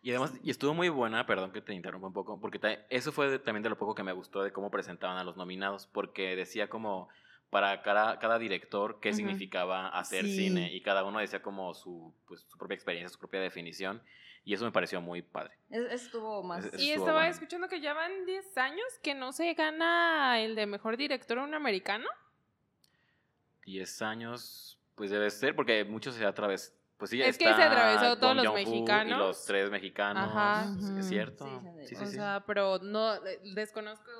[0.02, 2.60] Y además, y estuvo muy buena, perdón que te interrumpa un poco, porque
[2.90, 5.36] eso fue de- también de lo poco que me gustó de cómo presentaban a los
[5.36, 7.10] nominados, porque decía como
[7.50, 9.18] para cada, cada director qué Ujú.
[9.18, 10.36] significaba hacer Sí.
[10.38, 14.02] cine y cada uno decía como su, pues, su propia experiencia, su propia definición
[14.46, 15.54] y eso me pareció muy padre.
[15.70, 16.64] Es- estuvo más...
[16.66, 17.32] Es- Y estuvo estaba bueno.
[17.34, 21.54] escuchando que ya van 10 años que no se gana el de mejor director un
[21.54, 22.08] americano.
[23.66, 26.26] 10 años, pues debe ser, porque muchos se.
[27.00, 29.18] Pues sí, Es que se está atravesó todos los mexicanos.
[29.18, 30.30] Y los tres mexicanos.
[30.30, 30.68] Ajá.
[31.00, 31.46] es- cierto.
[31.46, 32.14] Sí, Sí, sí, o sí.
[32.16, 34.12] sea, pero no eh, desconozco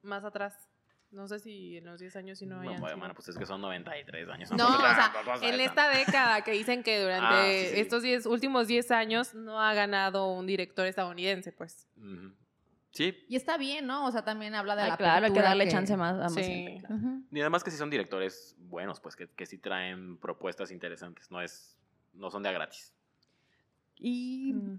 [0.00, 0.68] más atrás.
[1.10, 3.14] No sé si en los 10 años si no No, hayan bueno, sido.
[3.14, 4.50] pues es que son 93 años.
[4.52, 7.80] No, o sea, En esta década que dicen que durante Ah, sí, sí.
[7.80, 11.86] estos 10 últimos 10 años no ha ganado un director estadounidense, pues.
[12.92, 14.06] Sí, Y está bien, ¿no?
[14.06, 16.34] O sea, también habla de Ay, la claro, hay que darle chance más a más
[16.34, 16.42] Sí.
[16.42, 17.02] gente, claro.
[17.30, 21.40] Y además que sí son directores buenos, pues que, que sí traen propuestas interesantes, no
[21.42, 21.76] es
[22.12, 22.92] no son de a gratis.
[23.96, 24.78] Y Mm.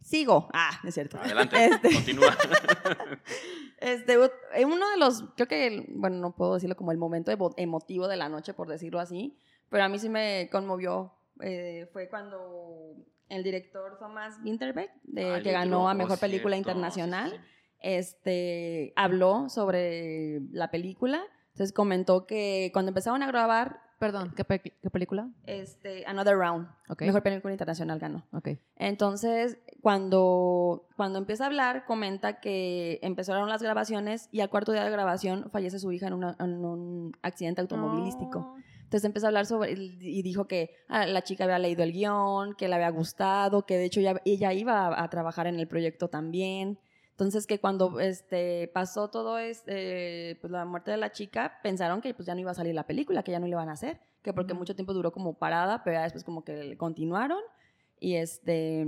[0.00, 0.48] sigo.
[0.52, 1.18] Ah, es cierto.
[1.18, 2.36] Adelante, Este- continúa.
[3.78, 4.12] Este,
[4.54, 8.08] eh, uno de los, creo que, bueno, no puedo decirlo como el momento emo- emotivo
[8.08, 9.38] de la noche, por decirlo así,
[9.70, 11.14] pero a mí sí me conmovió.
[11.42, 12.94] eh, fue cuando
[13.30, 17.36] el director Thomas Winterbeck, de- Ay, que ganó a Mejor oh, Película cierto, Internacional, sí,
[17.38, 17.78] sí, sí.
[17.80, 21.22] este, habló sobre la película.
[21.54, 25.28] Entonces comentó que cuando empezaron a grabar, Perdón, ¿qué, pe- qué película?
[25.46, 27.02] este, Another Round, Ok.
[27.02, 28.26] Mejor Película Internacional ganó.
[28.32, 28.48] Ok.
[28.76, 34.84] Entonces, cuando, cuando empieza a hablar, comenta que empezaron las grabaciones y al cuarto día
[34.84, 38.40] de grabación fallece su hija en, una- en un accidente automovilístico.
[38.40, 38.56] No.
[38.84, 42.54] Entonces empezó a hablar sobre, y dijo que ah, la chica había leído el guion,
[42.56, 45.68] que le había gustado, que de hecho ya- ella iba a, a trabajar en el
[45.68, 46.78] proyecto también.
[47.20, 52.14] Entonces que cuando este, pasó todo este, pues la muerte de la chica, pensaron que
[52.14, 54.00] pues ya no iba a salir la película, que ya no le iban a hacer,
[54.22, 57.40] que porque mucho tiempo duró como parada, pero ya después como que continuaron
[57.98, 58.86] y este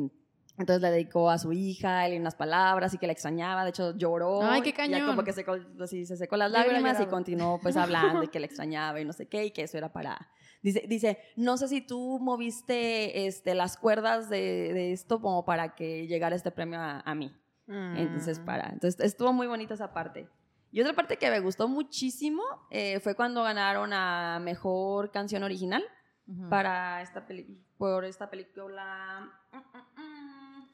[0.57, 3.95] Entonces le dedicó a su hija, él unas palabras y que la extrañaba, de hecho
[3.99, 4.41] lloró.
[4.43, 5.07] Ay, qué y Ya cañón.
[5.09, 5.45] como que se,
[5.83, 9.13] así, se secó las lágrimas y continuó pues hablando y que la extrañaba y no
[9.13, 10.31] sé qué y que eso era para...
[10.63, 15.75] Dice, dice no sé si tú moviste este, las cuerdas de, de esto como para
[15.75, 17.31] que llegara este premio a, a mí.
[17.69, 18.45] Entonces, Mm.
[18.45, 18.69] para.
[18.71, 20.29] Entonces, estuvo muy bonita esa parte.
[20.71, 25.83] Y otra parte que me gustó muchísimo eh, fue cuando ganaron a mejor canción original
[26.27, 26.49] Ujú.
[26.49, 29.31] para esta peli por esta película.
[29.53, 29.57] Mm,
[30.01, 30.69] mm.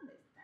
[0.00, 0.40] ¿Dónde está?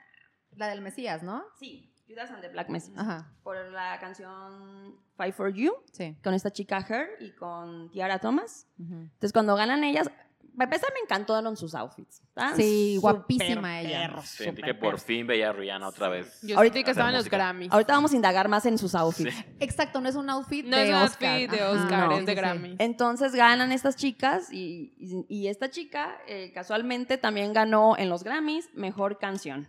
[0.57, 1.45] La del Mesías, ¿no?
[1.59, 3.01] Sí, Judas and the Black Messiah.
[3.01, 6.17] Ajá, Por la canción Fight for You sí.
[6.23, 8.69] con esta chica Her y con Tiara Thomas.
[8.79, 8.95] Ujú.
[8.95, 10.11] Entonces, cuando ganan ellas,
[10.57, 12.23] para empezar, me encantaron sus outfits.
[12.57, 14.01] Sí, guapísima ella.
[14.09, 15.05] perros, Sentí que por perros.
[15.05, 16.41] fin veía a Rihanna otra vez.
[16.43, 17.37] Yo Ahorita- que estaban los música.
[17.37, 17.73] Grammys.
[17.73, 19.35] Ahorita vamos a indagar más en sus outfits.
[19.35, 19.45] Sí.
[19.61, 21.31] Exacto, no es un outfit no de es un Oscar.
[21.35, 21.71] outfit de Ajá.
[21.73, 22.13] Oscar, No.
[22.19, 22.43] es de Sí, sí.
[22.43, 22.77] Grammy.
[22.79, 28.25] Entonces ganan estas chicas y, y- y esta chica eh, casualmente también ganó en los
[28.25, 29.69] Grammys mejor canción.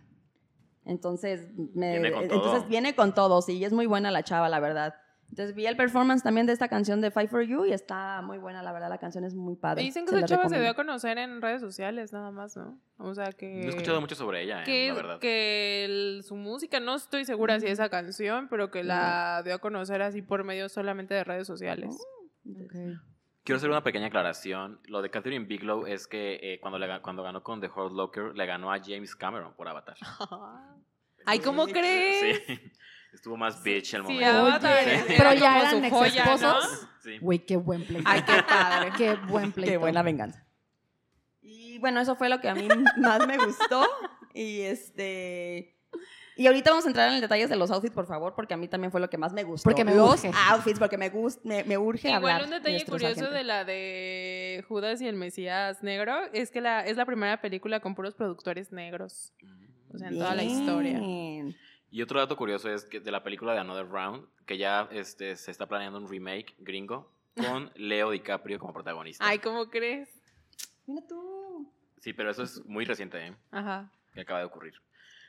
[0.84, 2.38] Entonces, me- Viene con todo.
[2.44, 4.94] entonces viene con todo, sí, y es muy buena la chava, la verdad.
[5.28, 8.38] Entonces vi el performance también de esta canción de Fight for You y está muy
[8.38, 9.82] buena, la verdad, la canción es muy padre.
[9.82, 12.78] Dicen que se esa chava se dio a conocer en redes sociales, nada más, ¿no?
[12.98, 13.46] O sea que.
[13.56, 15.18] No he escuchado mucho sobre ella, eh, que, la verdad.
[15.18, 19.58] que el- su música, no estoy segura si esa canción, pero que la dio a
[19.58, 21.94] conocer así por medio solamente de redes sociales.
[22.48, 22.74] Ok.
[23.44, 24.80] Quiero hacer una pequeña aclaración.
[24.86, 28.34] Lo de Catherine Bigelow es que eh, cuando, le, cuando ganó con The Hurt Locker,
[28.34, 29.96] le ganó a James Cameron por Avatar.
[31.26, 32.42] Ay, ¿cómo crees?
[32.46, 32.54] Sí.
[33.16, 34.28] Estuvo más bitch el Sí, momento.
[34.30, 36.32] Avatar Oye, era pero ya eran su joya, ¿no?
[36.34, 36.88] exesposos.
[37.02, 37.18] Sí.
[37.18, 38.04] Güey, qué buen pleito.
[38.08, 38.92] Ay, qué padre.
[38.96, 39.70] Qué buen pleito.
[39.72, 40.46] Qué buena venganza.
[41.40, 43.86] Y bueno, eso fue lo que a mí más me gustó.
[44.34, 45.72] Y este.
[46.36, 48.58] Y ahorita vamos a entrar en el detalles de los outfits, por favor, porque a
[48.58, 49.64] mí también fue lo que más me gustó.
[49.70, 50.30] Porque me los urge.
[50.50, 52.32] outfits, porque me, gust, me, me urge hablar.
[52.32, 53.38] Igual un de detalle nuestros curioso agentes.
[53.38, 57.80] de la de Judas y el Mesías Negro es que la, es la primera película
[57.80, 59.32] con puros productores negros.
[59.94, 60.98] O sea, en toda la historia.
[61.90, 65.36] Y otro dato curioso es que de la película de Another Round, que ya este,
[65.36, 69.26] se está planeando un remake gringo con Leo DiCaprio como protagonista.
[69.26, 70.08] Ay, ¿cómo crees?
[70.86, 71.72] Mira tú.
[72.00, 73.36] Sí, pero eso es muy reciente, ¿eh?
[73.50, 73.90] Ajá.
[74.14, 74.74] que acaba de ocurrir.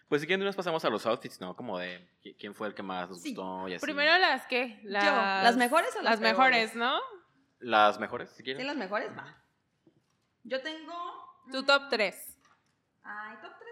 [0.08, 1.54] Pues si quieren, nos pasamos a los outfits, ¿no?
[1.56, 3.34] Como de qui- quién fue el que más nos Sí.
[3.36, 3.86] gustó y así.
[3.86, 6.76] Primero las que las, ¿las mejores o las las mejores?
[6.76, 7.00] ¿no?
[7.60, 8.66] Las mejores, si ¿Sí, quieren.
[8.68, 9.10] las mejores?
[9.18, 9.36] Va.
[10.44, 10.94] Yo tengo.
[11.52, 12.38] Tu top 3.
[13.04, 13.67] Ay, top 3 nomás.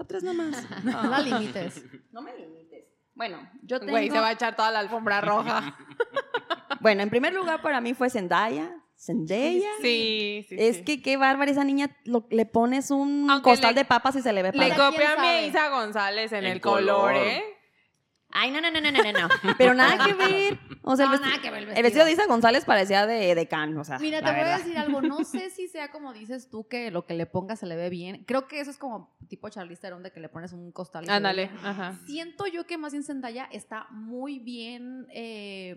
[0.00, 0.56] Top 3 nomás.
[0.84, 1.84] No la limites.
[2.10, 2.86] No me limites.
[3.14, 3.92] Bueno, yo tengo.
[3.92, 5.76] Güey, se va a echar toda la alfombra roja.
[6.80, 8.74] Bueno, en primer lugar para mí fue Zendaya.
[8.96, 9.68] Zendaya.
[9.82, 10.56] Sí, sí.
[10.58, 10.84] Es sí.
[10.84, 11.94] que qué bárbara esa niña.
[12.06, 15.12] lo- le pones un Aunque costal le- de papas y se le ve Le copia
[15.12, 17.16] a mi Isa González en En el color, color.
[17.16, 17.44] ¿eh?
[18.32, 19.28] Ay, no, no, no, no, no, no, no.
[19.58, 20.58] Pero nada que ver.
[20.82, 23.06] O sea, el, No, vesti- nada que ver el el vestido de Isa González parecía
[23.06, 23.98] de, de Can, o sea.
[23.98, 24.58] Mira, te voy a verdad.
[24.58, 25.02] decir algo.
[25.02, 27.90] No sé si sea como dices tú que lo que le pongas se le ve
[27.90, 28.24] bien.
[28.26, 31.08] Creo que eso es como tipo Charlize Theron de que le pones un costal.
[31.08, 31.98] Ándale, ajá.
[32.06, 35.06] Siento yo que más bien Zendaya está muy bien.
[35.10, 35.76] eh,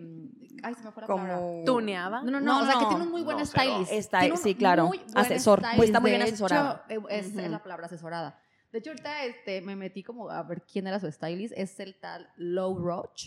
[0.62, 1.34] ay, se me fue la palabra.
[1.36, 1.62] Como.
[1.64, 2.22] ¿Tuneada?
[2.22, 3.92] No, no, no, No, o sea, que tiene un muy buen stylist.
[3.92, 4.86] Está- Tiene un sí, claro.
[4.86, 6.82] muy buen Asesor, muy- está muy bien asesorado.
[6.88, 8.38] hecho, eh, es la palabra asesorada.
[8.74, 11.54] De hecho, ahorita este, me metí como a ver quién era su stylist.
[11.56, 13.26] Es el tal Low Roach.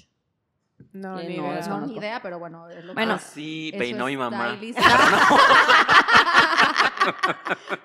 [0.92, 1.68] No, ni no, idea.
[1.70, 4.60] No, ni idea, pero bueno, es lo Bueno, que sí, peinó mi mamá.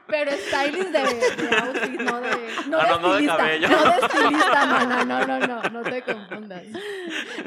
[0.09, 2.31] pero stylist de, de outfit, no de.
[2.69, 3.69] No, Ah, de no, no de cabello.
[3.69, 6.65] No de estilista, no, no, no, no, no, no te confundas.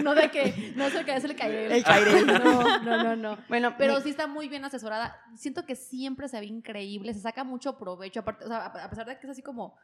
[0.04, 1.71] No de que, no es el que es el Cairel.
[1.71, 2.25] El Cairel.
[2.28, 3.38] No, no, no, no.
[3.49, 5.19] Bueno, Pero mi- sí está muy bien asesorada.
[5.36, 8.21] Siento que siempre se ve increíble, se saca mucho provecho.
[8.21, 9.75] Aparte, o sea, a pesar de que es así como.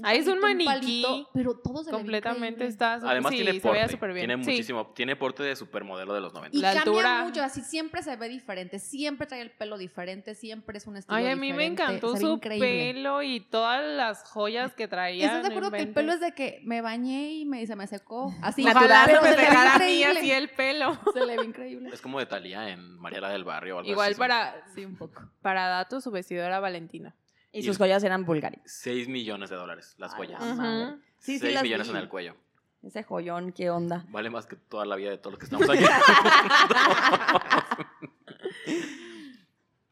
[0.00, 0.64] Ah, es un maniquí.
[0.64, 2.68] palito, pero todo se Completamente increíble.
[2.68, 2.92] está.
[2.94, 3.78] Además sí, tiene se porte.
[3.78, 4.26] veía bien.
[4.28, 4.50] Tiene Sí.
[4.52, 6.56] muchísimo, tiene porte de supermodelo de los 90.
[6.56, 7.24] Y La cambia altura.
[7.24, 11.16] mucho, así siempre se ve diferente, siempre trae el pelo diferente, siempre es un estilo
[11.16, 12.68] Ay, a mí me diferente, encantó su increíble.
[12.94, 15.26] pelo y todas las joyas que traía.
[15.26, 17.88] ¿Estás de acuerdo que el pelo es de que me bañé y me, se me
[17.88, 18.32] secó?
[18.40, 20.96] Así, Ojalá pero se me se le ve dejara a mí así el pelo.
[21.12, 21.90] Se le ve increíble.
[21.92, 24.18] Es como de Talía en Mariela del Barrio o algo Igual así.
[24.20, 25.22] para, Sí, un poco.
[25.42, 27.16] para datos, su vestido era Valentina.
[27.52, 28.58] Y sus joyas eran Bulgari.
[28.64, 30.40] 6 millones de dólares las joyas.
[30.40, 30.86] la madre.
[30.92, 31.02] Ujú.
[31.18, 31.90] Sí, sí, 6 las millones vi.
[31.90, 32.36] en el cuello.
[32.82, 34.04] Ese joyón, qué onda.
[34.08, 35.84] Vale más que toda la vida de todos los que estamos aquí.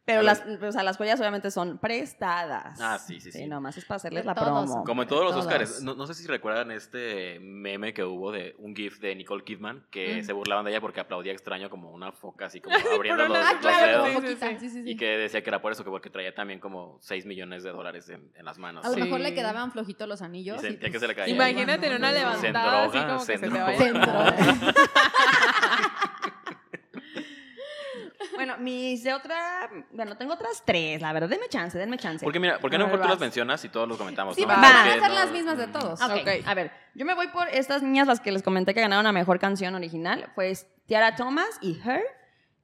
[0.07, 2.81] Pero las, o sea, las joyas obviamente son prestadas.
[2.81, 3.47] Ah, sí, sí, sí.
[3.47, 4.65] nomás es para hacerles De la todos.
[4.71, 4.85] promo.
[4.85, 5.47] Como en todos los Todos.
[5.47, 5.83] Oscars.
[5.83, 9.85] No, no sé si recuerdan este meme que hubo de un GIF de Nicole Kidman
[9.91, 10.25] que Mm.
[10.25, 13.53] se burlaban de ella porque aplaudía extraño como una foca, así como abriendo los, no-
[13.53, 14.09] los claro, dedos.
[14.15, 14.57] como Sí, sí, sí.
[14.61, 14.91] Sí, sí, sí.
[14.93, 17.73] Y que decía que era por eso, que porque traía también como 6 millones de
[17.73, 18.85] dólares en, en las manos.
[18.85, 19.01] A lo Sí.
[19.03, 20.59] mejor le quedaban flojitos los anillos.
[20.63, 21.35] Y sentía que se le caía.
[21.35, 23.77] Imagínate en una Se levantada así como se que vaya.
[23.79, 24.37] Se endroga.
[28.47, 29.69] Bueno, mis de otra.
[29.93, 31.29] Bueno, tengo otras tres, la verdad.
[31.29, 32.25] Denme chance, denme chance.
[32.25, 34.35] Porque mira, ¿por qué A no ver, mejor tú las mencionas y todos los comentamos?
[34.37, 34.49] Sí, ¿no?
[34.49, 34.83] van va.
[34.83, 36.01] a ser no- las mismas de todos.
[36.01, 39.13] A ver, yo me voy por estas niñas, las que les comenté que ganaron la
[39.13, 40.31] mejor canción original.
[40.35, 42.03] Pues Tiara Thomas y Her.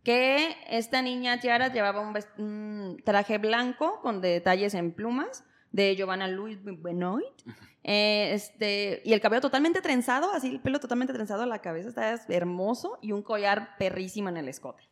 [0.05, 5.95] Que esta niña Tiara llevaba un, vest- un traje blanco con detalles en plumas de
[5.97, 7.26] Giovanna Louis Benoit.
[7.85, 12.14] Eh, este, y el cabello totalmente trenzado, así el pelo totalmente trenzado, la cabeza está
[12.33, 14.85] hermoso y un collar perrísimo en el escote.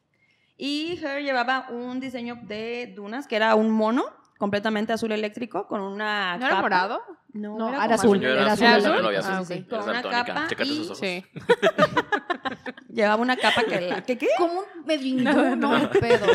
[0.62, 4.04] Y Her llevaba un diseño de dunas que era un mono
[4.38, 6.60] completamente azul eléctrico con una ¿No era capa.
[6.62, 7.00] morado?
[7.32, 9.06] No, No, era era azul, era azul, azul.
[9.06, 9.44] veía Ah, azul.
[9.44, 9.50] ok.
[9.50, 10.98] Eres Con una capa y- sus ojos.
[10.98, 11.24] Sí.
[12.92, 14.26] Llevaba una capa que la, ¿qué qué?
[14.36, 16.26] Como un medio hindú, No, no, el pedo.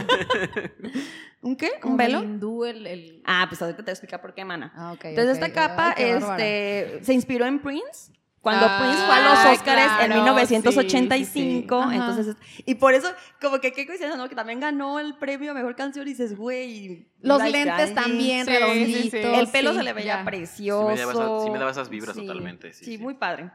[1.41, 1.71] ¿Un qué?
[1.83, 2.19] ¿Un velo?
[2.65, 2.87] el...
[2.87, 4.71] el- Ah, pues ahorita te voy a explicar por qué, mana.
[4.75, 8.11] Ah, ok, Entonces esta capa Ay, este, se inspiró en Prince.
[8.45, 11.95] Cuando Ah, Prince fue a los Oscars en claro, 1985, sí, sí.
[11.95, 13.07] Entonces y por eso
[13.41, 14.29] como que qué coincidencia, ¿no?
[14.29, 17.95] Que también ganó el premio a mejor canción y dices, güey, Los Life lentes Grinding.
[17.95, 19.09] también Sí, sí, redonditos.
[19.11, 19.17] sí.
[19.39, 20.25] El pelo sí, se le veía ya.
[20.25, 20.89] precioso.
[20.89, 22.97] Sí me daba esa- sí me daba esas vibras totalmente, sí, sí.
[22.99, 23.49] muy padre.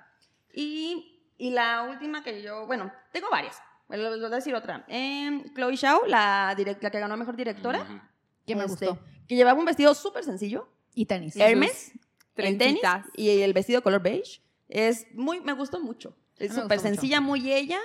[0.53, 3.63] Y, y la última que yo, bueno, tengo varias.
[3.89, 4.85] Les voy a decir otra.
[4.89, 8.01] Eh, Chloe Zhao, la, direct- la que ganó mejor directora, Ujú.
[8.45, 8.99] Que me este, gustó.
[9.29, 11.37] que llevaba un vestido súper sencillo, Y tenis.
[11.37, 11.93] Hermes,
[12.37, 12.81] en tenis,
[13.17, 14.41] y el vestido color beige.
[14.71, 16.17] Es muy, me gustó mucho.
[16.39, 16.89] Es súper mucho.
[16.89, 17.79] sencilla, muy ella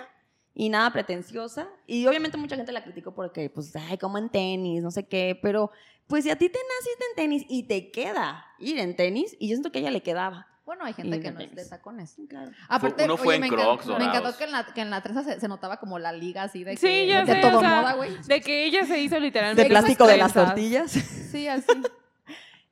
[0.54, 1.68] y nada pretenciosa.
[1.86, 5.38] Y obviamente mucha gente la criticó porque, pues, ay, como en tenis, no sé qué.
[5.42, 5.72] Pero,
[6.08, 9.50] pues, si a ti te naciste en tenis y te queda ir en tenis, y
[9.50, 10.48] yo siento que a ella le quedaba.
[10.66, 12.16] Bueno, hay gente Y que de no es de tacones.
[12.28, 12.52] Claro.
[12.70, 14.90] Aparte, uno fue oye, en me, Crocs encantó, me encantó que en la, que en
[14.90, 17.42] la trenza se, se notaba como la liga así de que, Sí, ya de sé,
[17.42, 18.12] todo o sea, moda, güey.
[18.26, 19.62] De que ella se hizo literalmente.
[19.62, 20.92] De plástico de las tortillas.
[20.92, 21.68] Sí, así.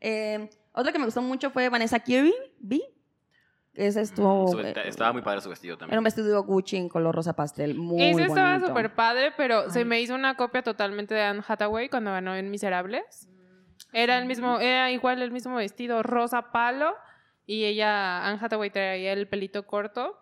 [0.05, 2.83] Eh, otra que me gustó mucho fue Vanessa Kirby.
[3.75, 4.47] Ese estuvo.
[4.49, 6.03] Su- eh, Estaba muy padre su vestido Era un también.
[6.03, 7.75] vestido Gucci en color rosa pastel.
[7.75, 8.67] Muy Ese estaba bonito.
[8.67, 12.51] súper padre, pero se me hizo una copia totalmente de Anne Hathaway cuando ganó en
[12.51, 13.29] Miserables.
[13.91, 16.93] Era el mismo, era igual el mismo vestido rosa palo
[17.45, 20.17] y ella, Anne Hathaway traía el pelito corto,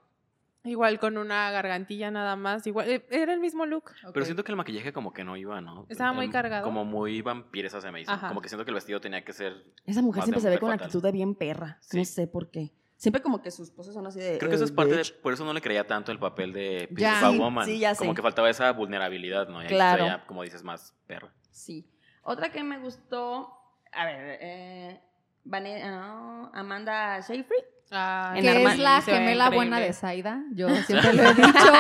[0.64, 3.92] igual con una gargantilla nada más, igual, eh, era el mismo look.
[4.14, 5.86] Pero siento que el maquillaje como que no iba, ¿no?
[5.90, 6.64] Estaba muy Em, cargado.
[6.64, 8.12] Como muy vampiresa se me hizo.
[8.12, 8.28] Ajá.
[8.30, 9.64] Como que siento que el vestido tenía que ser...
[9.86, 10.86] Esa mujer siempre se ve con fatal.
[10.88, 11.80] actitud de bien perra.
[11.94, 12.72] No sé por qué.
[13.02, 14.38] Siempre como que sus poses son así de.
[14.38, 15.04] Creo que eso es parte de...
[15.24, 17.66] Por eso no le creía tanto el papel de Sí, Woman.
[17.66, 18.16] sí, ya Como sé.
[18.18, 19.64] que faltaba esa vulnerabilidad, ¿no?
[19.64, 20.22] Y Claro.
[20.28, 21.34] como dices, más perra.
[21.50, 21.90] Sí.
[22.22, 23.52] Otra que me gustó.
[23.92, 24.38] A ver.
[24.40, 25.02] Eh,
[25.44, 27.64] Vane- ah, Amanda Seyfried.
[28.36, 30.44] En que es la gemela buena de Zaida.
[30.54, 31.74] Yo siempre lo he dicho,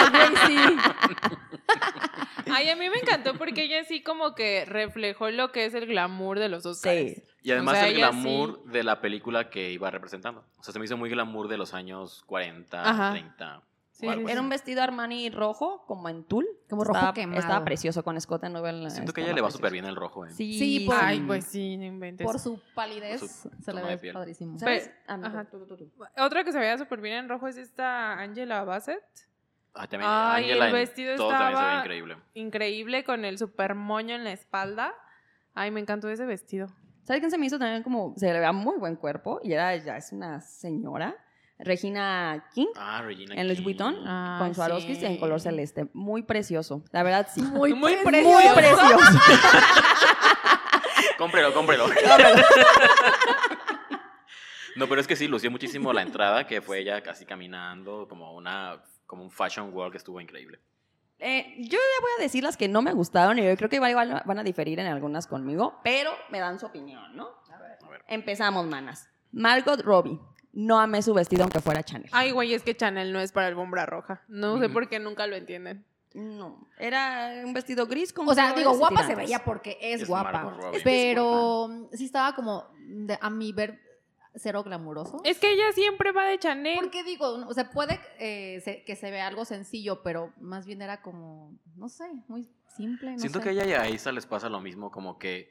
[0.48, 0.58] sí.
[2.52, 5.86] Ay, a mí me encantó porque ella sí como que reflejó lo que es el
[5.86, 6.98] glamour de los Oscars.
[6.98, 7.24] Sí.
[7.44, 10.44] Y además O sea, el glamour de la película que iba representando.
[10.60, 13.12] O sea, se me hizo muy glamour de los años 40, Ajá.
[13.12, 13.62] 30.
[13.92, 16.48] Sí, sí, Era un vestido Armani rojo, como en tul.
[16.70, 17.39] Como rojo estaba, quemado.
[17.39, 18.68] Estaba precioso con escote nuevo.
[18.68, 20.32] en la- Siento que a estaba ella le va súper bien el rojo, ¿eh?
[20.32, 22.26] Sí, Sí, por- Ay, pues sí, no inventes.
[22.26, 24.58] Por su palidez Por su se le ve padrísimo.
[24.58, 24.89] ¿Sabes?
[25.08, 25.46] Pero- Ah, ajá.
[25.46, 25.92] tú, tú, tú.
[26.18, 29.04] Otra que se veía súper bien en rojo es esta Angela Bassett.
[29.76, 32.18] Ah, también Ay, Angela el vestido todo también se ve estaba- increíble.
[32.34, 34.94] Increíble con el super moño en la espalda.
[35.54, 36.68] Ay, me encantó ese vestido.
[37.12, 39.41] ¿Sabes quién se me hizo también como, se le veía muy buen cuerpo?
[39.43, 41.14] Y era, ya es una señora,
[41.59, 43.66] Regina King, Ah, Regina en Louis King.
[43.66, 45.05] Vuitton, Ah, con Swarovski sí.
[45.05, 45.88] en color celeste.
[45.91, 47.41] Muy precioso, la verdad sí.
[47.41, 48.39] Muy, Muy precioso.
[48.39, 49.20] Muy precioso.
[51.18, 51.88] Cómprelo, cómprelo.
[54.78, 58.34] no, pero es que sí, lució muchísimo la entrada, que fue ella casi caminando, como
[58.34, 60.62] una como un fashion walk que estuvo increíble.
[61.24, 63.76] Eh, yo ya voy a decir las que no me gustaron y yo creo que
[63.76, 67.30] igual, igual van a diferir en algunas conmigo, pero me dan su opinión, ¿no?
[67.54, 68.04] A ver.
[68.08, 69.08] Empezamos, manas.
[69.32, 70.20] Margot Robbie.
[70.54, 72.10] No amé su vestido aunque fuera Chanel.
[72.12, 74.24] Ay, güey, es que Chanel no es para alfombra roja.
[74.28, 75.86] No sé por qué nunca lo entienden.
[76.14, 80.08] No, era un vestido gris con O sea, digo, guapa se veía porque es, Es
[80.10, 80.32] guapa.
[80.34, 80.78] Margot Robbie.
[80.80, 83.80] Es que es Pero sí estaba como, de- a mi ver,
[84.36, 85.22] cero glamuroso.
[85.26, 86.78] Es que ella siempre va de Chanel.
[86.80, 91.02] Porque digo, o sea, puede eh, que se vea algo sencillo, pero más bien era
[91.02, 93.12] como, no sé, muy simple.
[93.12, 93.44] No Siento sé.
[93.44, 95.50] que a ella y a Isa les pasa lo mismo, como que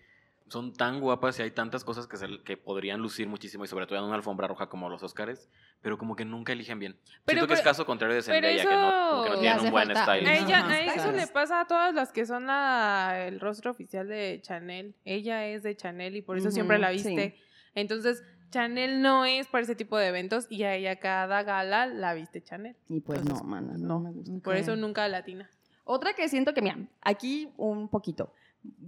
[0.49, 3.87] son tan guapas y hay tantas cosas que, se- que podrían lucir muchísimo y sobre
[3.87, 5.49] todo en una alfombra roja como los Oscars,
[5.81, 6.99] pero como que nunca eligen bien.
[7.24, 9.41] Pero- Siento que es caso contrario de Zendaya, que no, como que no eso- Le
[9.43, 10.26] tienen un buen falta- style.
[10.28, 14.09] A ella, a eso le pasa a todas las que son la, el rostro oficial
[14.09, 14.97] de Chanel.
[15.05, 16.95] Ella es de Chanel y por eso siempre la sí.
[16.95, 17.39] viste.
[17.76, 22.14] Entonces, Chanel no es para ese tipo de eventos y a ella cada gala la
[22.14, 22.76] viste Chanel.
[22.88, 24.32] Y pues Entonces, no, mana, no me gusta.
[24.42, 25.48] Por eso nunca latina.
[25.84, 28.32] Otra que siento que, mira, aquí un poquito,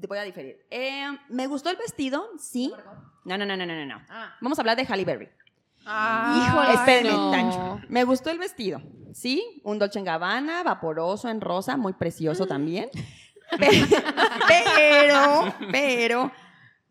[0.01, 0.65] te voy a diferir.
[0.71, 2.73] Eh, me gustó el vestido, sí.
[3.25, 4.03] No, no, no, no, no, no.
[4.09, 5.29] Ah, Vamos a hablar de Halle Berry.
[5.85, 7.31] Híjole, Espérenme, no.
[7.31, 7.81] Tancho.
[7.89, 8.81] Me gustó el vestido,
[9.13, 9.61] sí.
[9.65, 12.89] Un Dolce Gabbana, vaporoso, en rosa, muy precioso también.
[13.59, 13.85] Pe-
[14.49, 16.33] Pero, pero,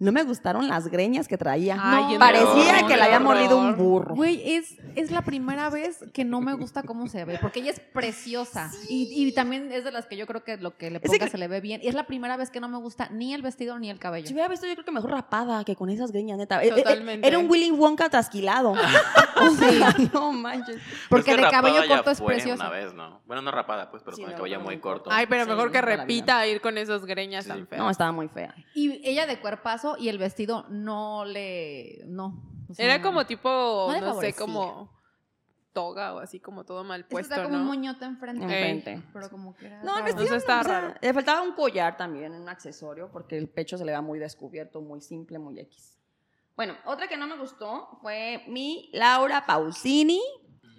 [0.02, 1.78] no me gustaron las greñas que traía.
[1.80, 4.16] Ay, No, parecía no, que le había mordido un burro.
[4.16, 7.72] Güey, es, es la primera vez que no me gusta cómo se ve, porque ella
[7.72, 8.72] es preciosa.
[8.90, 11.30] Y, y también es de las que yo creo que lo que le ponga que-
[11.30, 11.80] se le ve bien.
[11.84, 14.02] Y es la primera vez que no me gusta ni el vestido ni el Si
[14.02, 14.30] cabello.
[14.32, 16.64] hubiera visto, yo creo que mejor rapada que con esas greñas, neta.
[16.64, 17.28] Eh, eh, Totalmente.
[17.28, 18.74] Era un Willy Wonka trasquilado.
[20.14, 20.78] no manches.
[21.10, 22.68] Porque de cabello corto es fue preciosa.
[22.68, 23.22] Una vez, ¿no?
[23.26, 25.10] Bueno, no rapada, pues, pero Sí, con el cabello muy corto.
[25.12, 27.50] Ay, pero Sí, mejor que repita ir con esos greñas Sí.
[27.50, 27.82] tan feas.
[27.82, 28.54] No, estaba muy fea.
[28.74, 32.04] Y ella de cuerpazo y el vestido no le.
[32.06, 32.44] No.
[32.70, 33.50] O sea, Era como tipo,
[33.92, 35.02] no no, sé, como
[35.74, 37.70] toga o así como todo mal puesto, está como un ¿no?
[37.70, 38.44] moñote enfrente.
[38.44, 39.04] Enfrente.
[39.14, 39.84] Pero como que era.
[39.84, 40.96] No, el vestido Entonces está o sea, raro.
[41.02, 44.82] Le faltaba un collar también, un accesorio, porque el pecho se le va muy descubierto,
[44.82, 45.98] muy simple, muy X.
[46.56, 50.22] Bueno, otra que no me gustó fue mi Laura Pausini.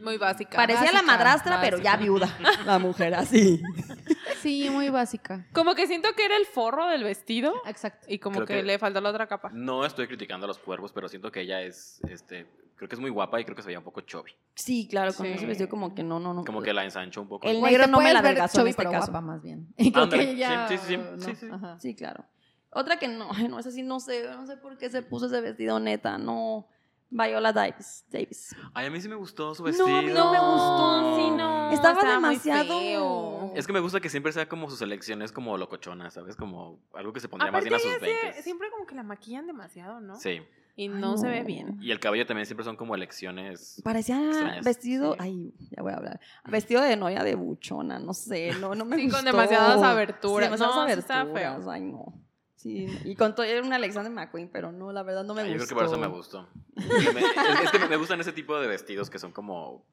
[0.02, 0.56] Muy básica.
[0.56, 2.02] Parecía la Básica, madrastra, pero ya básica.
[2.02, 2.38] viuda.
[2.66, 3.62] La mujer así.
[4.42, 5.46] Sí, muy básica.
[5.52, 8.06] Como que siento que era el forro del vestido Exacto.
[8.08, 9.50] y como que, que- le faltó la otra capa.
[9.52, 13.00] No estoy criticando a los cuervos, pero siento que ella es, este, creo que es
[13.00, 14.32] muy guapa y creo que se veía un poco chubby.
[14.54, 15.32] Sí, claro, con Sí.
[15.32, 16.44] ese vestido como que no, no, no.
[16.44, 17.46] Como que la ensanchó un poco.
[17.48, 19.10] El negro no me la adelgazó en este pero caso.
[19.12, 19.68] guapa más bien.
[19.76, 21.48] Y creo Ándale, que ella, sí, sí, sí, no, sí, sí.
[21.50, 21.78] ajá.
[21.80, 22.24] Sí, claro.
[22.70, 25.40] Otra que no, no, esa sí no sé, no sé por qué se puso ese
[25.40, 26.66] vestido neta, no.
[27.14, 28.04] Viola Davis.
[28.10, 28.56] Davis.
[28.72, 29.86] Ay, a mí sí me gustó su No, a vestido.
[30.02, 31.16] mí no me gustó.
[31.18, 31.70] sí, no.
[31.70, 33.52] Estaba demasiado- feo.
[33.54, 36.36] Es que me gusta que siempre sea como sus elecciones como locochonas, ¿sabes?
[36.36, 38.42] Como algo que se pondría Aparte más bien a ella sus sí- 20.
[38.42, 40.18] siempre como que la maquillan demasiado, ¿no?
[40.18, 40.40] Sí.
[40.74, 41.76] Y Ay, no, se ve bien.
[41.82, 43.78] Y el cabello también siempre son como elecciones.
[43.84, 45.18] Parecía Extrañas, vestido, sí.
[45.20, 46.18] ay, ya voy a hablar.
[46.48, 49.32] Vestido de novia de buchona, no sé, no, no me Sí, con gustó.
[49.32, 50.38] demasiadas aberturas.
[50.38, 51.28] Sí, demasiadas No, aberturas,
[51.62, 51.70] feo.
[51.70, 52.14] ay, no.
[52.62, 55.48] Sí, y con todo, era una Alexander McQueen, pero no, la verdad no me Ay,
[55.52, 55.74] yo gustó.
[55.74, 56.48] creo que por eso me gustó.
[56.76, 59.84] Me- es, es que me- gustan ese tipo de vestidos que son como,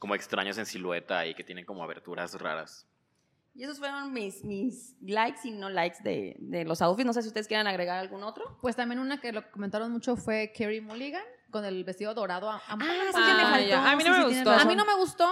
[0.00, 2.88] como extraños en silueta y que tienen como aberturas raras.
[3.54, 7.06] Y esos fueron mis, mis likes y no likes de, de los outfits.
[7.06, 8.58] No sé si ustedes quieren agregar algún otro.
[8.62, 12.50] Pues también una que lo comentaron mucho fue Carrie Mulligan con el vestido dorado.
[12.50, 12.84] a- a- sí que
[13.34, 13.66] me faltó.
[13.68, 13.90] ya.
[13.90, 14.50] A mí no me gustó.
[14.50, 15.28] A mí no me gustó.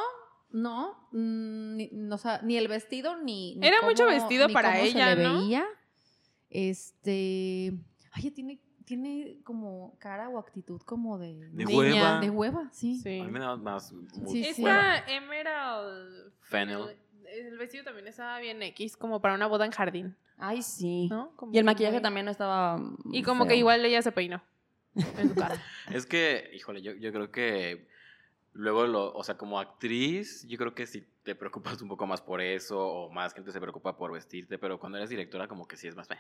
[0.51, 3.57] No, mm, ni, no, o sea, ni el vestido ni.
[3.57, 5.41] ni Era mucho cómo- vestido ni para cómo ella, se le ¿no?
[5.41, 5.67] veía.
[6.51, 7.73] Este.
[8.13, 11.35] Ay, tiene, tiene como cara o actitud como de.
[11.51, 11.77] De Niña.
[11.77, 12.21] hueva.
[12.21, 12.99] De hueva, sí.
[12.99, 13.21] Sí.
[13.21, 13.89] A mí me da más.
[14.13, 14.47] Sí, sí.
[14.47, 16.97] Esta Emerald Fennel.
[17.27, 21.09] El, el vestido también estaba bien X, como para una boda en jardín, Ay, sí.
[21.11, 21.33] ¿no?
[21.37, 22.81] Como Y el que maquillaje muy- también no estaba.
[23.13, 23.49] Y como feo.
[23.51, 24.43] que igual ella se peinó
[24.95, 25.61] en su cara.
[25.93, 27.89] Es que, híjole, yo, yo creo que
[28.57, 32.21] luego, lo, o sea, como actriz, yo creo que si te preocupas un poco más
[32.21, 35.77] por eso, o más gente se preocupa por vestirte, pero cuando eres directora, como que
[35.77, 36.17] sí es más, eh,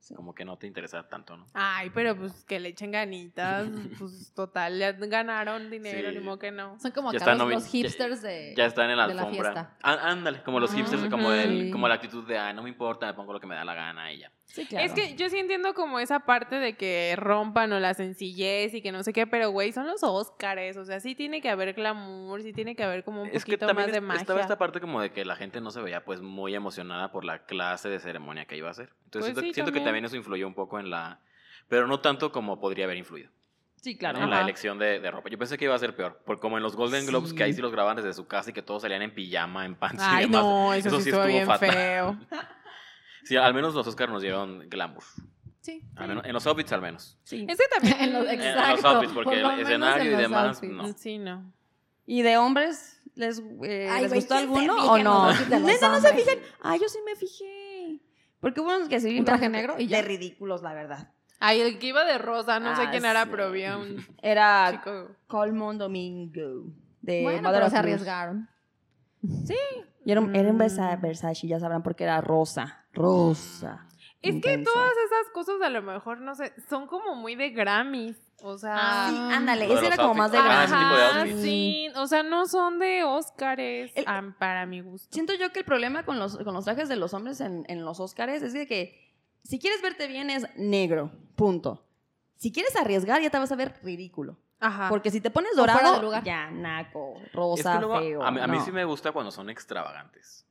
[0.00, 0.14] Sí.
[0.14, 1.46] como que no te interesa tanto, ¿no?
[1.54, 3.68] Ay, pero pues que le echen ganitas,
[3.98, 6.16] pues total, ya ganaron dinero, Sí.
[6.18, 6.78] ni modo que no.
[6.80, 8.54] Son como Ya acá los, los ya- hipsters de.
[8.56, 9.76] Ya está en la alfombra.
[9.82, 11.70] ándale, como los hipsters, como, el- Sí.
[11.72, 13.74] como la actitud de, ah, no me importa, me pongo lo que me da la
[13.74, 14.32] gana y ya.
[14.50, 14.86] Sí, claro.
[14.86, 18.80] Es que yo sí entiendo como esa parte de que rompan o la sencillez y
[18.82, 21.74] que no sé qué, pero güey, son los Óscares, o sea, sí tiene que haber
[21.74, 24.20] glamour, sí tiene que haber como un Es que poquito también más de es- magia.
[24.22, 27.24] estaba esta parte como de que la gente no se veía pues muy emocionada por
[27.24, 28.88] la clase de ceremonia que iba a hacer.
[29.04, 29.84] Entonces Pues siento, sí, siento que también.
[29.84, 31.20] también eso influyó un poco en la...
[31.68, 33.30] Pero no tanto como podría haber influido.
[33.80, 34.18] Sí, claro.
[34.20, 35.28] en la elección de, de ropa.
[35.28, 36.20] Yo pensé que iba a ser peor.
[36.26, 37.56] Por como en los Golden Globes, que ahí Sí.
[37.56, 40.06] sí los grababan desde su casa y que todos salían en pijama, en pants y
[40.08, 40.42] Ay, demás.
[40.42, 41.70] no, eso, Eso sí sí estuvo estuvo bien fatal.
[41.70, 42.18] feo.
[43.28, 45.04] Sí, al menos los Oscars nos dieron glamour.
[45.60, 45.82] Sí.
[45.96, 47.18] Al menos- en los outfits al menos.
[47.24, 47.44] Sí.
[47.48, 47.96] Es que también...
[48.00, 50.46] En los- En- en los Exacto, outfits, porque por lo el escenario en y demás,
[50.56, 50.72] outfits.
[50.72, 50.92] no.
[50.94, 51.52] Sí, no.
[52.06, 55.30] ¿Y de hombres les, eh, Ay, ¿les gustó ¿quién se alguno o no?
[55.60, 56.38] Neta, no se fijan.
[56.62, 58.00] Ay, yo sí me fijé.
[58.40, 59.18] Porque hubo unos que sí.
[59.18, 59.98] ¿Un traje negro y ya?
[59.98, 61.10] De ridículos, la verdad.
[61.40, 63.28] Ay, el que iba de rosa, no sé Ah, quién era, sí.
[63.30, 65.16] pero había un Era chico...
[65.26, 66.64] Colmon Domingo.
[67.02, 68.48] De Bueno, Mother pero se arriesgaron.
[70.04, 70.58] Y era, un- era un Mm.
[70.58, 72.86] Versa- Versace, ya sabrán por qué era rosa.
[72.98, 73.86] Rosa.
[74.20, 78.16] Es que todas esas cosas a lo mejor, no sé, son como muy de Grammys.
[78.42, 79.08] O sea...
[79.10, 79.68] Sí, ándale.
[79.68, 80.72] Lo de Ese era como más de outfits.
[80.72, 81.88] Ah, sí.
[81.96, 85.08] O sea, no son de Óscares, ah, para mi gusto.
[85.12, 87.84] Siento yo que el problema con los, con los trajes de los hombres en, en
[87.84, 89.08] los Oscars es de que
[89.44, 91.84] si quieres verte bien es negro, punto.
[92.36, 94.38] Si quieres arriesgar ya te vas a ver ridículo.
[94.60, 94.88] Ajá.
[94.88, 96.24] Porque si te pones dorado, lugar.
[96.24, 98.22] ya naco, Es rosa, que luego, feo.
[98.22, 100.47] a, mí, a mí sí me gusta cuando son extravagantes.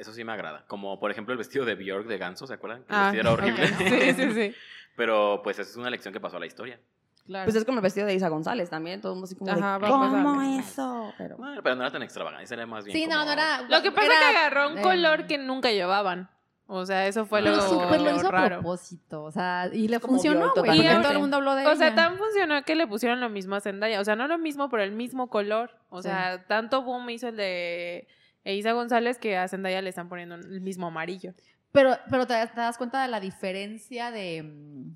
[0.00, 0.64] Eso sí me agrada.
[0.66, 2.84] Como por ejemplo el vestido de Björk de Ganso, ¿se acuerdan?
[2.84, 3.64] Que el Ah, vestido era horrible.
[3.64, 3.78] ok.
[3.78, 4.54] Sí, sí, sí.
[4.96, 6.80] Pero pues esa es una lección que pasó a la historia.
[7.26, 7.44] Claro.
[7.44, 9.78] Pues es como el vestido de Isa González también, todo el mundo así como Ajá,
[9.78, 9.88] de, a.
[9.88, 11.12] ¿cómo eso?
[11.16, 13.62] Pero, Bueno, pero no era tan extravagante, era más bien sí, no, como- no era.
[13.68, 16.28] Lo que pasa era, es que agarró un color que nunca llevaban.
[16.72, 18.56] O sea, eso fue Pero lo, Pero súper lo hizo a raro.
[18.60, 19.24] propósito.
[19.24, 20.78] O sea, y le Como funcionó, güey.
[20.78, 21.96] Porque todo el mundo habló de O sea, ella.
[21.96, 24.00] tan funcionó que le pusieron lo mismo a Zendaya.
[24.00, 25.72] O sea, no lo mismo, pero el mismo color.
[25.88, 26.08] O Sí.
[26.08, 28.06] sea, tanto boom hizo el de
[28.44, 31.34] Isa González que a Zendaya le están poniendo el mismo amarillo.
[31.72, 34.42] Pero, pero te, te das cuenta de la diferencia de...
[34.42, 34.92] mm,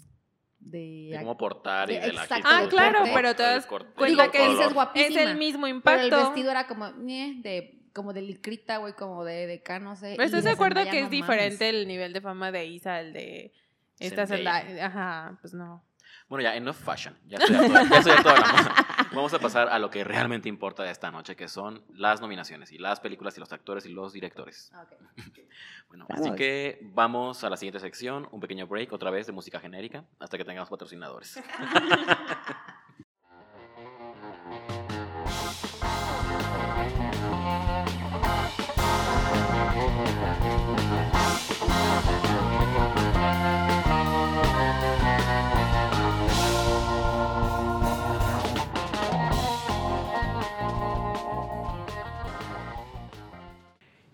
[0.60, 3.90] De, De cómo portar y de la actitud, Ah, claro, corte, pero te das corte,
[3.96, 5.22] cuenta que dices es guapísima.
[5.22, 6.02] el mismo Pero impacto.
[6.04, 10.14] el vestido era como, de, como de licrita, güey, como de, de acá, no sé.
[10.16, 13.52] Pero estás de acuerdo que es diferente el nivel de fama de Isa, el de
[14.00, 14.66] esta Zendaya.
[14.66, 14.86] Zendaya.
[14.86, 15.84] Ajá, pues no.
[16.28, 17.16] Bueno, ya, enough fashion.
[17.26, 18.74] Ya estoy ya estoy harto de la moda.
[19.12, 22.72] Vamos a pasar a lo que realmente importa de esta noche, que son las nominaciones
[22.72, 24.70] y las películas y los actores y los directores.
[24.74, 25.38] Ah, ok.
[25.88, 29.60] Bueno, así que vamos a la siguiente sección, un pequeño break otra vez de música
[29.60, 31.40] genérica, hasta que tengamos patrocinadores.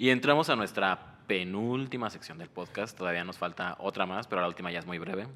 [0.01, 2.97] Y entramos a nuestra penúltima sección del podcast.
[2.97, 5.27] Todavía nos falta otra más, pero la última ya es muy breve.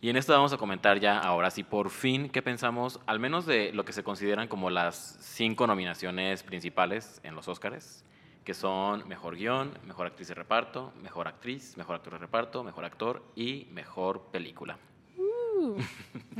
[0.00, 3.46] Y en esta vamos a comentar ya, ahora sí, por fin, qué pensamos, al menos
[3.46, 8.04] de lo que se consideran como las cinco nominaciones principales en los Oscars,
[8.44, 12.84] que son Mejor Guión, Mejor Actriz de Reparto, Mejor Actriz, Mejor Actor de Reparto, Mejor
[12.84, 14.78] Actor y Mejor Película.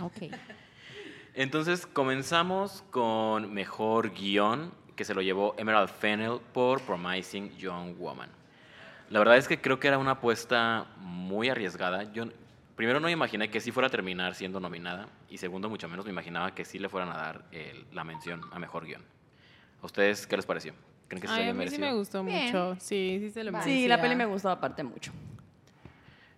[0.00, 0.32] Ok.
[1.34, 8.30] Entonces comenzamos con Mejor Guión, que se lo llevó Emerald Fennell por Promising Young Woman.
[9.11, 12.11] La verdad es que creo que era una apuesta muy arriesgada.
[12.12, 12.24] Yo
[12.74, 16.05] primero no me imaginé que sí fuera a terminar siendo nominada y segundo mucho menos
[16.07, 19.03] me imaginaba que sí le fueran a dar el- la mención a Mejor Guión.
[19.82, 20.72] ¿A ustedes qué les pareció?
[21.07, 22.47] ¿Creen que sí Ay, se a mí sí me gustó Bien.
[22.47, 22.76] mucho.
[22.80, 23.74] Sí, sí se lo merecía.
[23.74, 25.12] Sí, la peli me gustó aparte mucho.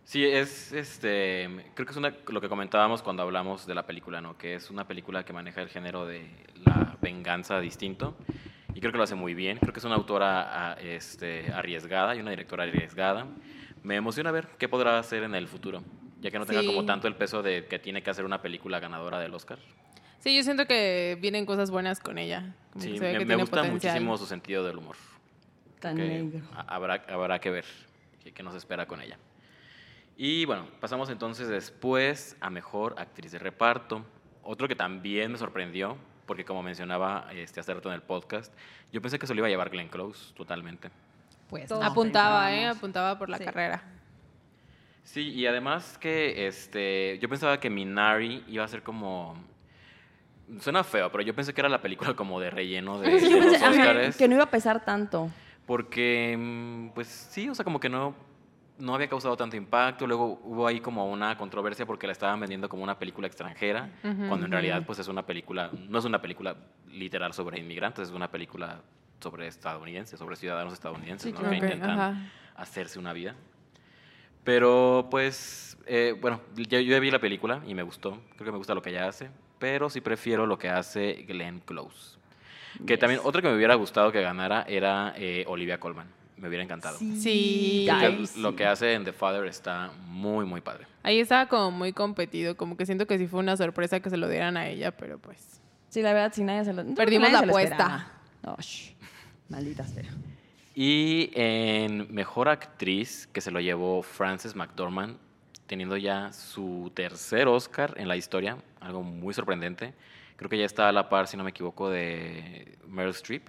[0.08, 1.46] Sí, es este.
[1.74, 4.38] Creo que es una, lo que comentábamos cuando hablamos de la película, ¿no?
[4.38, 6.26] Que es una película que maneja el género de
[6.64, 8.16] la venganza distinto.
[8.72, 9.58] Y creo que lo hace muy bien.
[9.58, 13.26] Creo que es una autora a- este, arriesgada y una directora arriesgada.
[13.82, 15.82] Me emociona ver qué podrá hacer en el futuro,
[16.22, 16.66] ya que no tenga Sí.
[16.68, 19.58] como tanto el peso de que tiene que hacer una película ganadora del Oscar.
[20.20, 22.54] Sí, yo siento que vienen cosas buenas con ella.
[22.72, 23.92] Como Sí, que me, que me tiene gusta potencial.
[23.92, 24.96] muchísimo su sentido del humor.
[25.80, 26.40] Tan negro.
[26.54, 27.66] ha- habrá, habrá que ver
[28.24, 29.18] qué, qué nos espera con ella.
[30.20, 34.04] Y bueno, pasamos entonces después a Mejor Actriz de Reparto.
[34.42, 35.96] Otro que también me sorprendió,
[36.26, 38.52] porque como mencionaba este, hace rato en el podcast,
[38.92, 40.90] yo pensé que se lo iba a llevar Glenn Close totalmente.
[41.48, 41.84] Pues Todos.
[41.84, 42.66] Apuntaba, ¿eh?
[42.66, 43.44] Apuntaba por la Sí.
[43.44, 43.80] carrera.
[45.04, 49.36] Sí, y además que este, yo pensaba que Minari iba a ser como...
[50.60, 53.62] Suena feo, pero yo pensé que era la película como de relleno de, de los
[53.62, 54.16] Oscars.
[54.16, 55.30] que no iba a pesar tanto.
[55.64, 58.14] Porque, mm, pues sí, o sea, como que no,
[58.78, 60.06] no había causado tanto impacto.
[60.06, 64.46] Luego hubo ahí como una controversia porque la estaban vendiendo como una película extranjera, cuando
[64.46, 66.56] en realidad pues es una película, no es una película
[66.90, 68.80] literal sobre inmigrantes, es una película
[69.20, 71.38] sobre estadounidenses, sobre ciudadanos estadounidenses, Sí, ¿no?
[71.40, 71.50] claro.
[71.50, 72.16] que intentan ajá.
[72.56, 73.34] hacerse una vida.
[74.44, 78.58] Pero pues, eh, bueno, yo, yo vi la película y me gustó, creo que me
[78.58, 82.16] gusta lo que ella hace, pero sí prefiero lo que hace Glenn Close.
[82.86, 86.06] Que también, otra que me hubiera gustado que ganara era eh, Olivia Colman.
[86.38, 86.98] Me hubiera encantado.
[86.98, 87.88] Sí.
[87.90, 88.56] Ay, Lo sí.
[88.56, 90.86] que hace en The Father está muy, muy padre.
[91.02, 94.16] Ahí estaba como muy competido, como que siento que sí fue una sorpresa que se
[94.16, 95.60] lo dieran a ella, pero pues...
[95.88, 96.84] Sí, la verdad, sí, nadie se lo...
[96.94, 98.12] Perdimos la apuesta.
[98.42, 98.56] No.
[99.48, 100.04] Maldita sea.
[100.74, 105.16] Y en Mejor Actriz, que se lo llevó Frances McDormand,
[105.66, 109.94] teniendo ya su tercer Oscar en la historia, algo muy sorprendente.
[110.36, 113.48] Creo que ya está a la par, si no me equivoco, de Meryl Streep.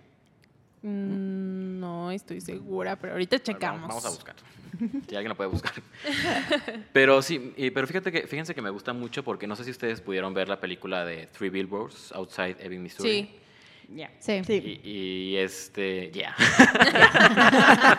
[0.82, 3.82] Mm, no estoy segura, pero ahorita checamos.
[3.82, 4.36] Vamos, vamos a buscar.
[5.10, 5.74] Si alguien lo puede buscar.
[6.94, 9.72] Pero sí, y- pero fíjate que, fíjense que me gusta mucho porque no sé si
[9.72, 13.10] ustedes pudieron ver la película de Three Billboards Outside Ebbing, Missouri.
[13.24, 13.39] Sí.
[13.96, 14.12] Ya.
[14.20, 14.44] Sí.
[14.44, 14.80] Sí.
[14.84, 16.36] Y, y este, ya.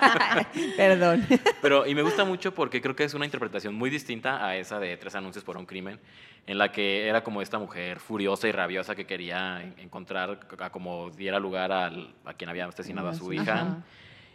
[0.76, 1.26] Perdón.
[1.62, 4.78] Pero, y me gusta mucho porque creo que es una interpretación muy distinta a esa
[4.78, 5.98] de Tres Anuncios por un Crimen,
[6.46, 10.70] en la que era como esta mujer furiosa y rabiosa que quería en- encontrar a
[10.70, 13.54] como diera lugar al- a quien había asesinado a su hija.
[13.54, 13.82] Ajá.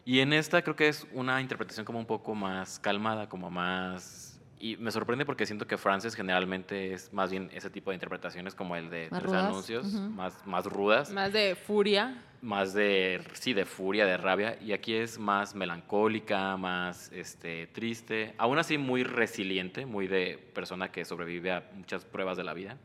[0.03, 4.24] Y en esta creo que es una interpretación como un poco más calmada, como más...
[4.59, 8.55] Y me sorprende porque siento que Frances generalmente es más bien ese tipo de interpretaciones
[8.55, 10.09] como el de Más Tres rudas, Anuncios, ujú.
[10.11, 12.23] más, más rudas Más de furia.
[12.41, 18.33] más de, sí, de furia, de rabia, y aquí es más melancólica, más este, triste,
[18.37, 22.77] aún así muy resiliente, muy de persona que sobrevive a muchas pruebas de la vida,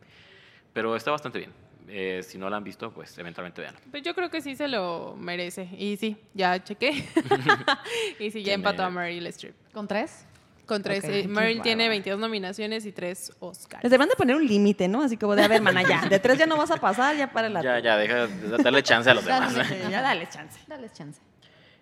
[0.72, 1.52] pero está bastante bien.
[1.88, 3.74] Eh, si no la han visto, pues eventualmente vean.
[3.90, 5.68] Pues yo creo que sí se lo merece.
[5.76, 6.92] Y sí, ya chequé.
[8.20, 9.54] y sí, ya empató a Meryl Streep.
[9.72, 10.24] ¿Con tres?
[10.70, 11.02] Con tres.
[11.02, 11.94] Ok, eh, qué Meryl tiene bárbara.
[11.94, 13.82] 22 nominaciones y tres Oscars.
[13.82, 15.02] Les deberían de poner un límite, ¿no?
[15.02, 16.06] Así como de, a ver, mana, ya.
[16.08, 17.60] De tres ya no vas a pasar, ya para la...
[17.60, 18.28] Ya, ya, deja,
[18.62, 19.52] darle chance a los demás.
[19.52, 20.60] Dale, ya dale chance.
[20.68, 21.20] Dales chance.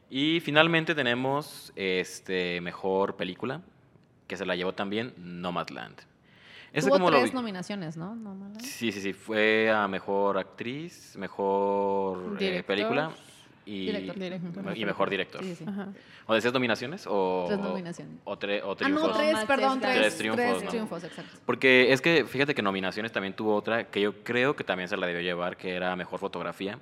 [0.09, 3.61] Y finalmente tenemos este mejor película,
[4.27, 6.01] que se la llevó también Nomadland.
[6.73, 8.17] Ese Tuvo como tres nominaciones, ¿no?
[8.63, 9.13] Sí, sí, sí.
[9.13, 13.13] Fue a mejor actriz, mejor eh, película
[13.69, 14.19] y, Director.
[14.19, 14.77] Director.
[14.79, 15.45] y mejor director.
[15.45, 15.65] Sí, sí.
[16.27, 18.15] ¿O decías nominaciones o, Tres nominaciones.
[18.25, 19.09] o, tre- o Ah, triunfos?
[19.09, 20.01] no, tres, perdón, tres tres.
[20.01, 20.71] Tres triunfos, Tres ¿no?
[20.71, 21.39] triunfos, exacto.
[21.45, 24.97] Porque es que fíjate que nominaciones también tuvo otra que yo creo que también se
[24.97, 26.79] la debió llevar, que era mejor fotografía.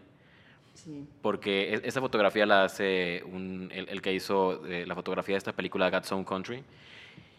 [0.74, 1.07] Sí.
[1.22, 5.39] Porque e- esa fotografía la hace un- el, el que hizo eh, la fotografía de
[5.39, 6.62] esta película, God's Own Country.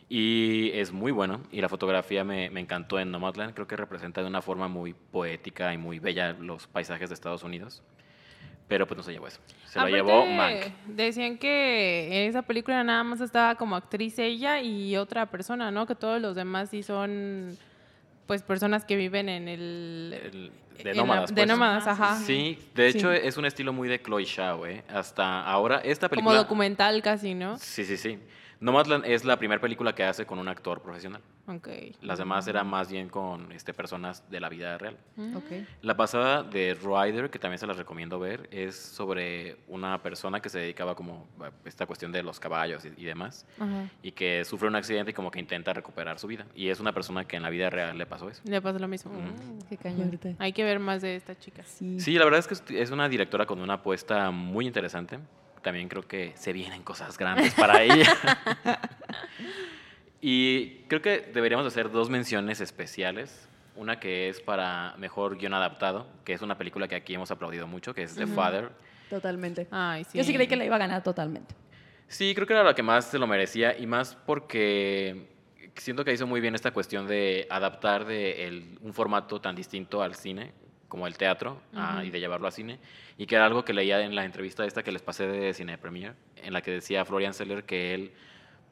[0.10, 1.42] Y es muy bueno.
[1.52, 3.54] Y la fotografía me, me encantó en Nomadland.
[3.54, 7.44] Creo que representa de una forma muy poética y muy bella los paisajes de Estados
[7.44, 7.84] Unidos.
[8.68, 9.40] Pero pues no se llevó eso.
[9.68, 10.66] Se lo llevó Mank.
[10.88, 15.86] Decían que en esa película nada más estaba como actriz ella y otra persona, ¿no?
[15.86, 17.58] Que todos los demás sí son
[18.26, 20.20] pues personas que viven en el...
[20.22, 21.30] El- en de la- nómadas.
[21.30, 21.48] de pues.
[21.48, 22.18] nómadas, ajá.
[22.18, 22.98] Sí, de Sí.
[23.00, 24.84] hecho es un estilo muy de Chloe Zhao, ¿eh?
[24.90, 26.38] Hasta ahora, esta Como película...
[26.38, 27.58] documental casi, ¿no?
[27.58, 28.20] Sí, sí, sí.
[28.60, 31.22] Nomadland es la primera película que hace con un actor profesional.
[31.48, 31.70] Ok.
[32.02, 34.98] Las demás eran más bien con este, personas de la vida real.
[35.16, 35.38] Mm.
[35.38, 35.52] Ok.
[35.82, 40.50] La pasada de Rider, que también se las recomiendo ver, es sobre una persona que
[40.50, 43.90] se dedicaba como a esta cuestión de los caballos y, y demás, Ajá.
[44.02, 46.46] y que sufre un accidente y como que intenta recuperar su vida.
[46.56, 48.42] Y es una persona que en la vida real le pasó eso.
[48.46, 49.12] Le pasa lo mismo.
[49.12, 49.60] Ujú.
[49.70, 50.20] Qué cañón.
[50.40, 51.64] Hay que ver más de esta chica.
[51.64, 52.00] Sí.
[52.00, 55.20] Sí, la verdad es que es una directora con una apuesta muy interesante.
[55.68, 58.08] También creo que se vienen cosas grandes para ella.
[60.22, 63.50] y creo que deberíamos hacer dos menciones especiales.
[63.76, 67.68] Una que es para mejor guion adaptado, que es una película que aquí hemos aplaudido
[67.68, 68.28] mucho, que es The.
[68.28, 68.70] Father.
[69.10, 69.68] Totalmente.
[69.70, 70.18] Ay, sí.
[70.18, 71.54] Yo sí creí que la iba a ganar totalmente.
[72.08, 75.28] Sí, creo que era la que más se lo merecía y más porque
[75.76, 80.02] siento que hizo muy bien esta cuestión de adaptar de el- un formato tan distinto
[80.02, 80.54] al cine
[80.88, 82.06] como el teatro a- Ujú.
[82.08, 82.80] y de llevarlo a cine
[83.18, 85.78] y que era algo que leía en la entrevista esta que les pasé de Cine
[85.78, 88.12] Premier en la que decía Florian Seller que él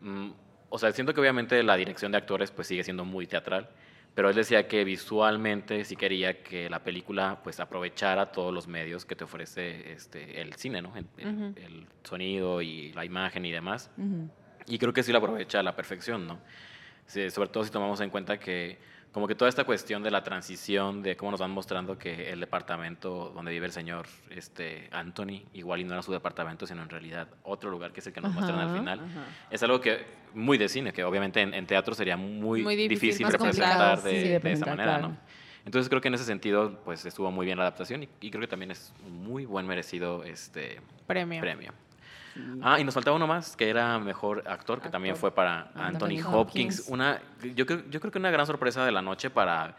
[0.02, 0.30] mm,
[0.70, 3.70] o sea siento que obviamente la dirección de actores pues sigue siendo muy teatral
[4.14, 9.04] pero él decía que visualmente sí quería que la película pues aprovechara todos los medios
[9.06, 11.54] que te ofrece este el cine no el, el- Ujú.
[11.58, 14.30] el sonido y la imagen y demás Ujú.
[14.68, 16.40] y creo que sí lo aprovecha a la perfección, ¿no?
[17.08, 18.80] Sí, sobre todo si tomamos en cuenta que
[19.16, 22.42] como que toda esta cuestión de la transición, de cómo nos van mostrando que el
[22.42, 26.90] departamento donde vive el señor este, Anthony, igual y no era su departamento, sino en
[26.90, 29.24] realidad otro lugar que es el que nos muestran al final, Ajá.
[29.50, 30.04] es algo que
[30.34, 34.28] muy de cine, que obviamente en, en teatro sería muy, Muy difícil, representar de, sí,
[34.28, 35.08] de esa manera, claro.
[35.08, 35.18] ¿no?
[35.64, 38.42] Entonces creo que en ese sentido pues estuvo muy bien la adaptación y, y creo
[38.42, 41.40] que también es muy buen merecido este Premio.
[41.40, 41.72] premio.
[42.62, 46.18] Ah, y nos faltaba uno más, que era mejor actor, que también fue para Anthony
[46.18, 46.34] Anthony Hopkins.
[46.80, 46.86] Hopkins.
[46.90, 47.22] Una,
[47.56, 49.76] yo, creo, yo creo que una gran sorpresa de la noche para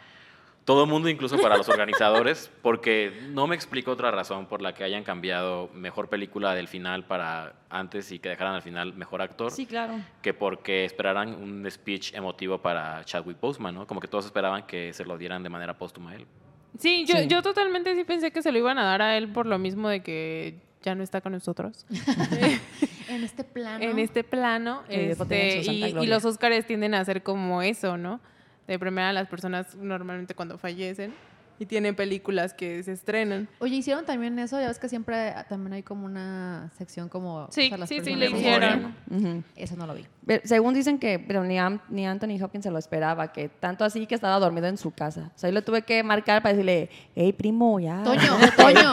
[0.65, 4.75] todo el mundo, incluso para los organizadores, porque no me explico otra razón por la
[4.75, 9.23] que hayan cambiado mejor película del final para antes y que dejaran al final mejor
[9.23, 9.95] actor, Sí, claro.
[10.23, 13.87] que porque esperaran un speech emotivo para Chadwick Boseman, ¿no?
[13.87, 16.27] Como que todos esperaban que se lo dieran de manera póstuma a él.
[16.79, 17.27] Sí, yo, Sí.
[17.29, 19.89] yo totalmente sí pensé que se lo iban a dar a él por lo mismo
[19.89, 21.85] de que ya no está con nosotros.
[23.09, 23.85] En este plano.
[23.85, 24.83] en este plano.
[24.89, 28.21] Este, y, y los Óscares tienden a ser como eso, ¿no?
[28.67, 31.15] De primera a las personas normalmente cuando fallecen
[31.59, 33.49] y tienen películas que se estrenan.
[33.59, 37.49] Oye, hicieron también eso, ya ves que siempre también hay como una sección como...
[37.51, 38.95] Sí, para las sí, sí, le hicieron.
[39.55, 40.07] Eso no lo vi.
[40.27, 41.57] Pero según dicen que pero ni,
[41.89, 45.31] ni Anthony Hopkins se lo esperaba, que tanto así que estaba dormido en su casa.
[45.35, 48.03] O sea, yo le tuve que marcar para decirle, hey, primo, ya.
[48.03, 48.93] Toño, Toño.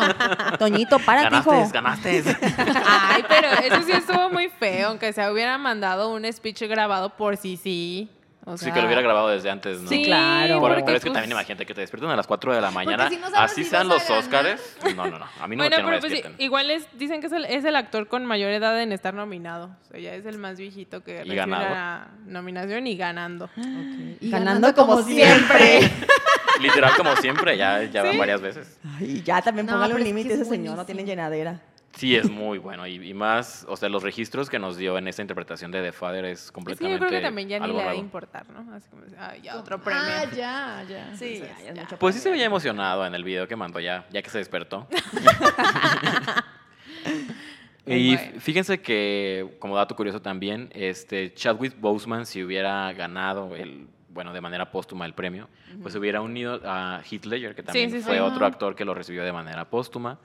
[0.59, 1.51] Toñito, párate, hijo.
[1.71, 2.23] Ganaste, ganaste.
[2.85, 7.37] Ay, pero eso sí estuvo muy feo, aunque se hubiera mandado un speech grabado por
[7.37, 8.09] sí sí.
[8.45, 9.87] O sí, que lo hubiera grabado desde antes, ¿no?
[9.87, 10.59] Sí, Claro.
[10.59, 12.71] Por- pero es que pues, también imagínate que te despiertan a las 4 de la
[12.71, 13.09] mañana.
[13.09, 14.77] si no sabes así si sean los Óscares.
[14.95, 15.25] No, no, no.
[15.39, 17.63] A mí no, Bueno, me pero pues sí, igual es, dicen que es el, es
[17.63, 19.69] el actor con mayor edad en estar nominado.
[19.83, 21.69] O sea, ya es el más viejito que recibe ganado.
[21.69, 23.49] la nominación y ganando.
[24.19, 25.89] Y Ganando como siempre.
[26.61, 28.77] Literal, como siempre, ya, ya van varias veces.
[28.97, 31.59] Ay, ya también No, póngale un límite ese señor, no tiene llenadera.
[31.95, 32.87] Sí, es muy bueno.
[32.87, 35.91] Y, y más, o sea, los registros que nos dio en esta interpretación de The
[35.91, 36.93] Father es completamente.
[36.93, 38.01] yo creo que también ya ni algo le de nuevo.
[38.01, 38.73] importar, ¿no?
[38.73, 40.01] Así como, ay, ya otro premio.
[40.03, 41.15] Ah, ya, ya.
[41.15, 41.81] Sí, Entonces, ya, ya es ya.
[41.83, 44.39] mucho Pues sí se veía emocionado en el video que mandó ya, ya que se
[44.39, 44.87] despertó.
[47.85, 54.33] y fíjense que, como dato curioso también, este Chadwick Boseman, si hubiera ganado el, bueno,
[54.33, 55.47] de manera póstuma el premio,
[55.81, 58.03] pues hubiera unido a Heath Ledger, que también sí, sí.
[58.03, 60.19] fue otro actor que lo recibió de manera póstuma.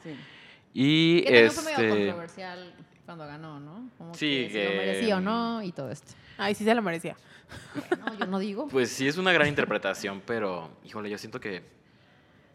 [0.80, 1.88] Y Que también fue medio este.
[2.06, 2.74] controversial
[3.04, 3.90] cuando ganó, ¿no?
[3.98, 6.12] Como Sí, que, si lo que- merecía o no y todo esto.
[6.36, 7.16] Ay, sí se lo merecía.
[7.74, 8.68] Bueno, yo no digo.
[8.70, 11.64] Pues sí, es una gran interpretación, pero, híjole, yo siento que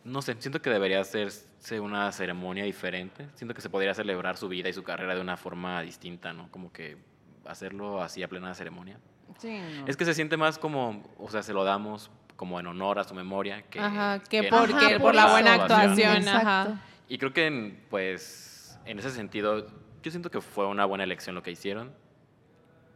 [0.06, 3.26] No sé, siento que debería hacerse una ceremonia diferente.
[3.36, 6.50] Siento que se podría celebrar su vida y su carrera de una forma distinta, ¿no?
[6.52, 6.98] Como que
[7.46, 9.00] hacerlo así a plena ceremonia.
[9.38, 9.88] Sí, no.
[9.88, 13.06] Es que se siente más como, o sea, se lo damos como en honor a
[13.06, 13.62] su memoria.
[13.64, 15.80] Que, Ajá, que porque Ajá, por por la buena actuación.
[15.92, 16.48] actuación, Exacto.
[16.50, 16.82] ajá.
[17.14, 19.68] Y creo que, en, pues, en ese sentido,
[20.02, 21.92] yo siento que fue una buena elección lo que hicieron.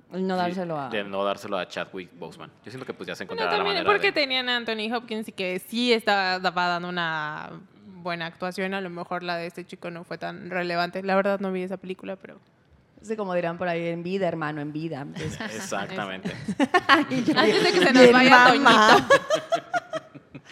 [0.09, 0.89] No dárselo a...
[0.89, 2.49] De no dárselo a Chadwick Boseman.
[2.65, 4.13] Yo siento que pues ya se encontrará la también manera porque de...
[4.13, 7.61] tenían a Anthony Hopkins y que sí estaba dando una
[8.01, 11.03] buena actuación, a lo mejor la de este chico no fue tan relevante.
[11.03, 12.39] La verdad no vi esa película, pero...
[13.03, 15.01] Sí, como dirán por ahí, en vida, hermano, en vida.
[15.01, 16.35] Entonces, Exactamente.
[16.87, 19.07] Antes de que se nos vaya mamá.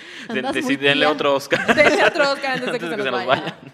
[0.29, 1.65] De- Andas de- muy sí, denle otro Oscar.
[1.75, 3.55] Denle otro Oscar antes de Antes que se nos vaya.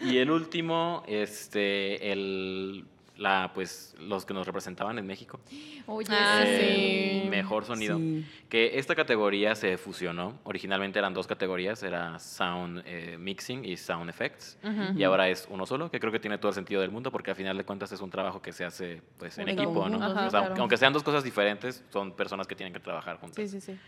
[0.00, 2.84] Y el último, este, el,
[3.16, 5.40] la, pues, los que nos representaban en México.
[5.86, 7.30] Oye, Ah, Eh, sí.
[7.30, 7.96] Mejor sonido.
[7.96, 8.24] Sí.
[8.50, 10.38] Que esta categoría se fusionó.
[10.44, 14.58] Originalmente eran dos categorías, era Sound eh, Mixing y Sound Effects.
[14.62, 14.98] Ujú.
[14.98, 17.30] Y ahora es uno solo, que creo que tiene todo el sentido del mundo, porque
[17.30, 19.98] al final de cuentas es un trabajo que se hace pues, en En equipo, ¿no?
[19.98, 20.54] sí, O sea, claro.
[20.58, 23.36] Aunque sean dos cosas diferentes, son personas que tienen que trabajar juntas.
[23.36, 23.78] Sí, sí, sí.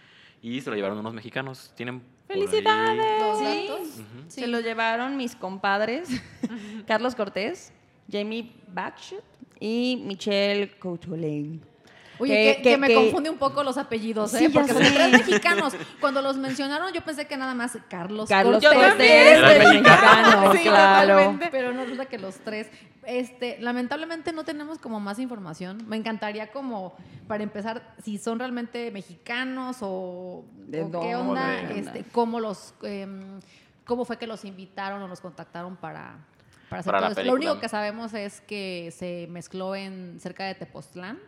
[0.42, 1.72] Y se lo llevaron unos mexicanos.
[1.76, 3.94] Tienen ¡Felicidades!
[4.28, 4.40] Sí.
[4.40, 6.08] Se lo llevaron mis compadres,
[6.86, 7.72] Carlos Cortés,
[8.10, 9.24] Jamie Batchett
[9.60, 11.62] y Michelle Coutolain.
[12.18, 14.38] Oye, Que- que, que- que me confunde un poco los apellidos, ¿eh?
[14.38, 15.74] Sí, Porque son tres mexicanos.
[16.00, 19.38] Cuando los mencionaron, yo pensé que nada más Carlos, Carlos Cortés.
[19.38, 21.08] el mexicano, Sí, claro.
[21.08, 21.48] totalmente.
[21.50, 22.68] Pero no resulta que los tres.
[23.04, 25.84] Este, lamentablemente no tenemos como más información.
[25.86, 26.96] Me encantaría como,
[27.28, 33.40] para empezar, si son realmente mexicanos o, ¿De o qué onda, este, cómo los, em,
[33.84, 36.16] cómo fue que los invitaron o los contactaron para,
[36.68, 37.30] para hacer Para la todo esto.
[37.30, 41.18] Lo único que sabemos es que se mezcló en cerca de Tepoztlán,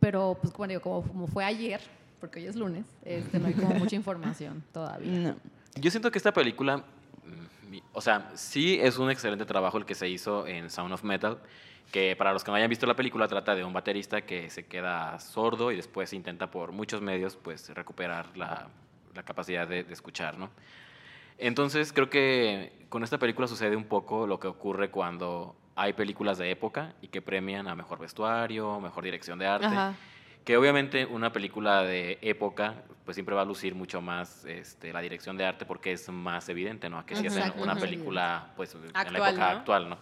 [0.00, 1.80] pero pues como digo, como, como fue ayer,
[2.18, 5.10] porque hoy es lunes, este, no hay como mucha información todavía.
[5.12, 5.36] No.
[5.76, 9.94] Yo siento que esta película, mm, o sea, sí es un excelente trabajo el que
[9.94, 11.38] se hizo en Sound of Metal,
[11.92, 14.66] que para los que no hayan visto la película trata de un baterista que se
[14.66, 18.68] queda sordo y después intenta por muchos medios pues recuperar la,
[19.14, 20.50] la capacidad de, de escuchar, ¿no?
[21.38, 26.36] Entonces creo que con esta película sucede un poco lo que ocurre cuando hay películas
[26.36, 29.66] de época y que premian a mejor vestuario, mejor dirección de arte.
[29.66, 29.94] Ajá.
[30.44, 35.00] Que obviamente una película de época, pues siempre va a lucir mucho más este, la
[35.00, 36.98] dirección de arte porque es más evidente, ¿no?
[36.98, 39.44] A que si hacen una película, pues en la época ¿no?
[39.44, 39.98] actual, ¿no?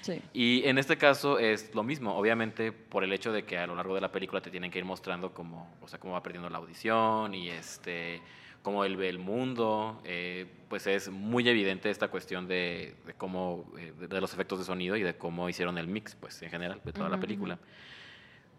[0.00, 0.22] Sí.
[0.32, 3.74] Y en este caso es lo mismo, obviamente por el hecho de que a lo
[3.74, 6.48] largo de la película te tienen que ir mostrando cómo, o sea, cómo va perdiendo
[6.48, 8.22] la audición y este,
[8.62, 13.72] cómo él ve el mundo, eh, pues es muy evidente esta cuestión de, de cómo,
[13.78, 16.50] eh, de, de los efectos de sonido y de cómo hicieron el mix, pues en
[16.50, 17.58] general, de toda la película.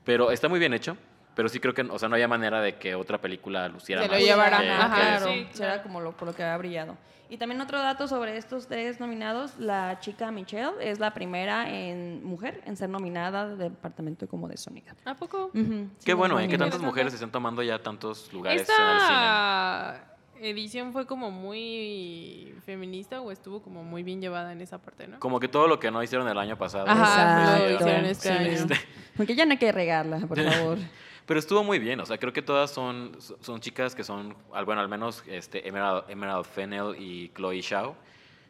[0.04, 0.98] Pero está muy bien hecho,
[1.36, 4.08] pero sí creo que, o sea, no había manera de que otra película luciera Se
[4.08, 5.26] lo más llevara, que- ajá, que claro.
[5.28, 5.48] sí.
[5.54, 6.98] Será como lo, por lo que ha brillado.
[7.30, 12.22] Y también otro dato sobre estos tres nominados, la chica Michelle es la primera en
[12.26, 14.94] mujer en ser nominada del departamento como de sonido.
[15.06, 15.46] ¿A poco?
[15.54, 15.64] Ujú,
[15.98, 16.48] sí, Qué bueno, muy ¿eh?
[16.50, 19.14] Que tantas mujeres están tomando ya tantos lugares en el cine.
[19.14, 20.04] Esta
[20.42, 25.20] edición fue como muy feminista o estuvo como muy bien llevada en esa parte, ¿no?
[25.20, 26.86] Como que todo lo que no hicieron el año pasado.
[26.90, 28.34] Ajá, lo sí, hicieron este sí.
[28.34, 28.48] año.
[28.52, 28.76] Este,
[29.18, 30.78] Aunque ya no hay que regarla, por favor.
[31.26, 34.82] Pero estuvo muy bien, o sea, creo que todas son, son chicas que son, bueno,
[34.82, 37.96] al menos este, Emerald, Emerald Fennell y Chloe Shao.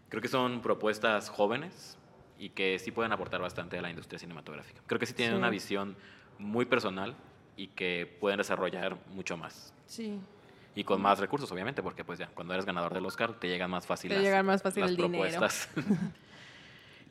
[0.10, 1.98] Creo que son propuestas jóvenes
[2.40, 4.82] y que sí pueden aportar bastante a la industria cinematográfica.
[4.88, 5.38] Creo que sí tienen Sí.
[5.40, 5.96] una visión
[6.40, 7.16] muy personal
[7.56, 9.74] y que pueden desarrollar mucho más.
[9.86, 10.20] Sí.
[10.74, 13.70] Y con más recursos, obviamente, porque pues ya, cuando eres ganador del Oscar, te llegan
[13.70, 15.42] más fácil Te las, llegan más fácil las el dinero.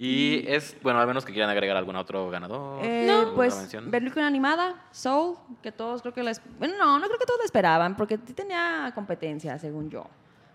[0.02, 2.82] y es, bueno, al menos que quieran agregar algún otro ganador.
[2.82, 6.32] Eh, ¿alguna pues, película animada, Soul, que todos creo que la...
[6.58, 10.06] Bueno, no, no creo que todos la esperaban, porque sí tenía competencia, según yo.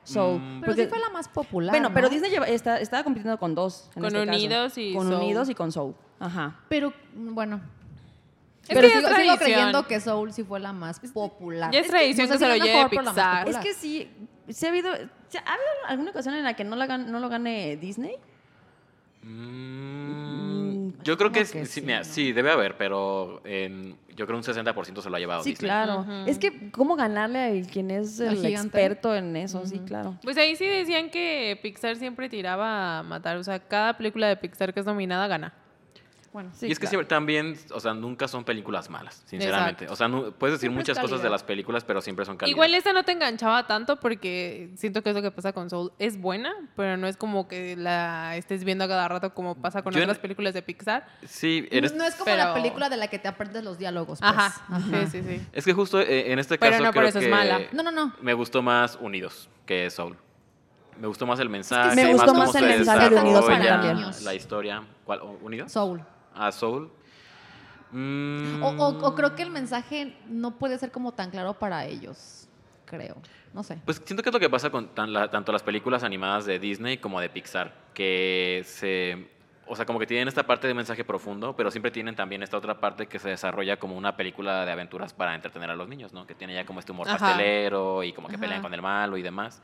[0.04, 0.40] Soul.
[0.40, 0.60] Mm.
[0.62, 1.72] Pero porque- sí fue la más popular.
[1.74, 2.12] Bueno, pero ¿no?
[2.14, 3.90] Disney lleva- está- estaba compitiendo con dos.
[3.96, 4.38] en Con este caso.
[4.38, 5.22] Unidos y Con Soul.
[5.22, 5.96] Unidos y con Soul.
[6.20, 6.60] Ajá.
[6.68, 7.62] Pero, bueno.
[8.68, 11.72] Es pero que ya es sigo, sigo creyendo que Soul sí fue la más popular.
[11.72, 13.48] Ya es tradición no sé que se si lo lleve Pixar.
[13.50, 14.12] Es que sí,
[14.50, 14.92] sí ha habido...
[15.28, 18.16] sí, ¿Ha habido alguna ocasión en la que no, la gan- no lo gane Disney?
[19.28, 22.04] Mm, yo creo que, sí, sí, mira, ¿no?
[22.06, 25.68] sí, debe haber, pero en- yo creo un 60% se lo ha llevado Sí, Disney.
[25.70, 26.06] claro.
[26.26, 29.66] Es que, ¿cómo ganarle a quien es el experto en eso?
[29.66, 30.18] Sí, claro.
[30.24, 33.38] Pues ahí sí decían que Pixar siempre tiraba a matar.
[33.38, 35.54] O sea, cada película de Pixar que es nominada gana.
[36.36, 36.52] Bueno.
[36.54, 36.90] Sí, y es que claro.
[36.92, 39.86] siempre, también, o sea, nunca son películas malas, sinceramente.
[39.86, 39.94] Exacto.
[39.94, 42.38] O sea, no- puedes decir Siempre es muchas cosas de las películas, pero siempre son
[42.38, 42.54] calidad.
[42.56, 45.92] Igual esta no te enganchaba tanto porque siento que es lo que pasa con Soul.
[45.98, 49.82] Es buena, pero no es como que la estés viendo a cada rato como pasa
[49.82, 51.08] con Yo en- otras películas de Pixar.
[51.26, 53.78] Sí, eres- No, no es como pero- la película de la que te aprendes los
[53.80, 54.20] diálogos.
[54.20, 54.32] pues.
[54.32, 54.62] Ajá.
[54.80, 55.42] Sí, sí, sí.
[55.54, 57.60] es que justo eh, en este Pero caso no por creo eso es que mala.
[57.72, 58.14] No, no, no.
[58.22, 60.18] me gustó más Unidos que Soul.
[61.00, 63.94] Me gustó más el mensaje, Me gustó cómo más se el mensaje de Unidos para
[63.94, 64.22] niños.
[64.22, 64.82] La historia.
[65.04, 65.22] ¿Cuál?
[65.42, 65.72] ¿Unidos?
[65.72, 66.02] Soul.
[66.36, 66.92] A Soul.
[67.92, 71.86] Mm, O, o- o creo que el mensaje no puede ser como tan claro para
[71.86, 72.48] ellos.
[72.86, 73.16] Creo.
[73.54, 73.80] No sé.
[73.86, 76.60] Pues siento que es lo que pasa con tan- la- tanto las películas animadas de
[76.60, 79.28] Disney como de Pixar, que se,
[79.68, 82.58] o sea, como que tienen esta parte de mensaje profundo, pero siempre tienen también esta
[82.58, 86.14] otra parte que se desarrolla como una película de aventuras para entretener a los niños,
[86.14, 86.26] ¿no?
[86.28, 87.18] Que tiene ya como este humor Ajá.
[87.18, 88.42] pastelero y como que Ajá.
[88.42, 89.62] pelean con el malo y demás.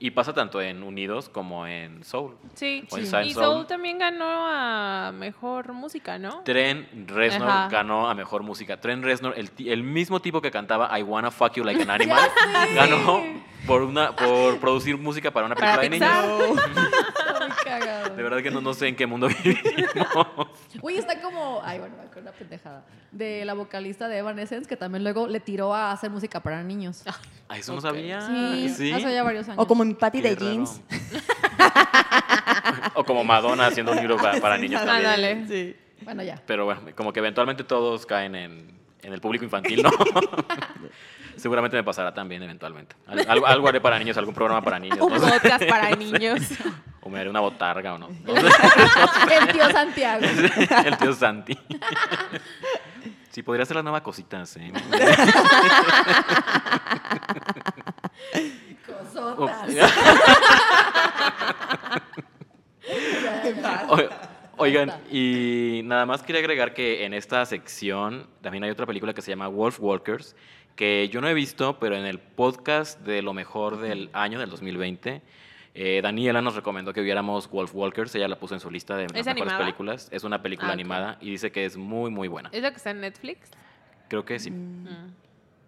[0.00, 2.36] Y pasa tanto en Unidos como en Soul.
[2.54, 2.84] Sí.
[2.90, 3.30] O en Y Soul.
[3.32, 3.66] Soul.
[3.68, 6.42] también ganó a mejor música, ¿no?
[6.42, 7.68] Tren Reznor Ajá.
[7.68, 8.80] ganó a mejor música.
[8.80, 12.28] Tren Reznor, el, el mismo tipo que cantaba I Wanna Fuck You Like an Animal,
[12.74, 13.22] ganó
[13.66, 16.28] por, una, por producir música para una película Para de Pixar.
[16.28, 16.64] niños.
[17.64, 18.14] Cagado.
[18.16, 20.48] De verdad que no, no sé en qué mundo vivimos.
[20.80, 21.60] Güey, está como.
[21.64, 22.84] Ay, bueno, me acuerdo una pendejada.
[23.10, 27.04] De la vocalista de Evanescence, que también luego le tiró a hacer música para niños.
[27.48, 28.20] A eso no sabía.
[28.26, 28.92] Sí, Sí.
[28.92, 29.62] hace ya varios años.
[29.62, 30.40] O como mi Patty de raro.
[30.46, 30.80] jeans.
[32.94, 35.06] o como Madonna haciendo un libro para, para niños también.
[35.06, 35.46] Ándale.
[35.48, 35.76] Sí.
[36.02, 36.40] Bueno, ya.
[36.46, 39.90] Pero bueno, como que eventualmente todos caen en, en el público infantil, ¿no?
[41.44, 42.96] Seguramente me pasará también eventualmente.
[43.06, 44.98] Al- algo, algo haré para niños, algún programa para niños.
[45.02, 45.30] Un no sé.
[45.30, 46.40] podcast para niños.
[47.02, 48.08] O me haré una botarga o no.
[48.08, 49.36] No sé.
[49.42, 50.24] El tío Santiago.
[50.86, 51.58] El tío Santi.
[53.28, 54.72] Sí, podría ser las nuevas cositas, ¿eh?
[58.86, 59.68] Cosotas.
[64.56, 69.22] Oigan, y nada más quería agregar que en esta sección también hay otra película que
[69.22, 70.36] se llama Wolf Walkers,
[70.76, 74.50] que yo no he visto, pero en el podcast de lo mejor del año, del
[74.50, 75.22] 2020,
[75.76, 79.04] eh, Daniela nos recomendó que viéramos Wolf Walkers, ella la puso en su lista de
[79.04, 79.58] las mejores animada?
[79.58, 80.08] películas.
[80.12, 82.48] Es una película Ah, animada y dice que es muy, muy buena.
[82.52, 83.50] ¿Es la que está en Netflix?
[84.08, 84.50] Creo que sí.
[84.50, 84.86] Mm.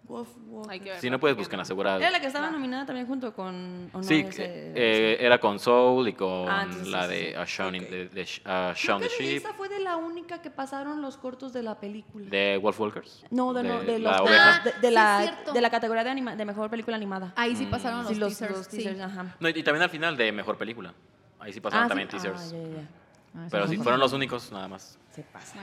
[0.07, 0.29] Wolf,
[0.69, 1.61] verla Si no puedes, no.
[1.61, 1.97] asegurada.
[1.97, 3.89] Era la que estaba nominada también junto con.
[3.93, 7.29] ¿o no Sí, ese- eh, era con Soul y con Ah, entonces la sí, de
[7.29, 7.33] sí.
[7.35, 7.89] A Shaun in- Ok.
[7.89, 11.17] de, de uh, Shaun the de Sheep, esa fue de la única que pasaron los
[11.17, 12.25] cortos de la película.
[12.29, 13.25] de Wolf Walkers.
[13.31, 14.59] no, de, no, de, los, la de, oveja.
[14.63, 15.53] de- de Sí, la, cierto.
[15.53, 17.33] de la categoría de, anima- de mejor película animada.
[17.35, 18.57] Ahí sí pasaron los, sí, los, teasers.
[18.57, 18.77] los sí.
[18.77, 19.35] teasers, ajá.
[19.39, 20.93] No, y, y también al final de mejor película.
[21.39, 22.17] Ahí sí pasaron Ah, también sí.
[22.17, 22.41] teasers.
[22.41, 22.87] Ah, ya, ya.
[23.35, 24.97] Ah, Pero no sí, fueron los únicos nada más.
[25.11, 25.59] Se pasa.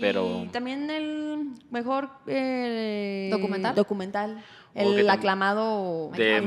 [0.00, 3.74] Pero- Y también el mejor eh, ¿Documental?
[3.74, 4.42] documental.
[4.74, 6.42] El aclamado De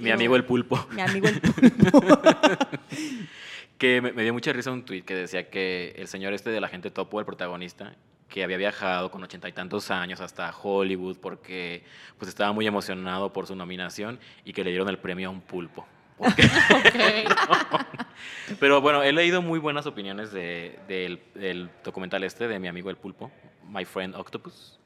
[0.00, 0.86] mi, amigo el pulpo.
[0.92, 2.00] Mi amigo el pulpo.
[3.78, 6.60] Que me, me dio mucha risa un tweet que decía que el señor este de
[6.60, 7.94] la gente topo, el protagonista,
[8.28, 11.84] que había viajado con ochenta y tantos años hasta Hollywood porque
[12.18, 15.40] pues estaba muy emocionado por su nominación y que le dieron el premio a un
[15.40, 15.86] pulpo.
[16.18, 16.42] Porque-
[18.60, 22.90] Pero bueno, he leído muy buenas opiniones de- del, del documental este de mi amigo
[22.90, 23.30] el pulpo,
[23.68, 24.78] My Friend Octopus.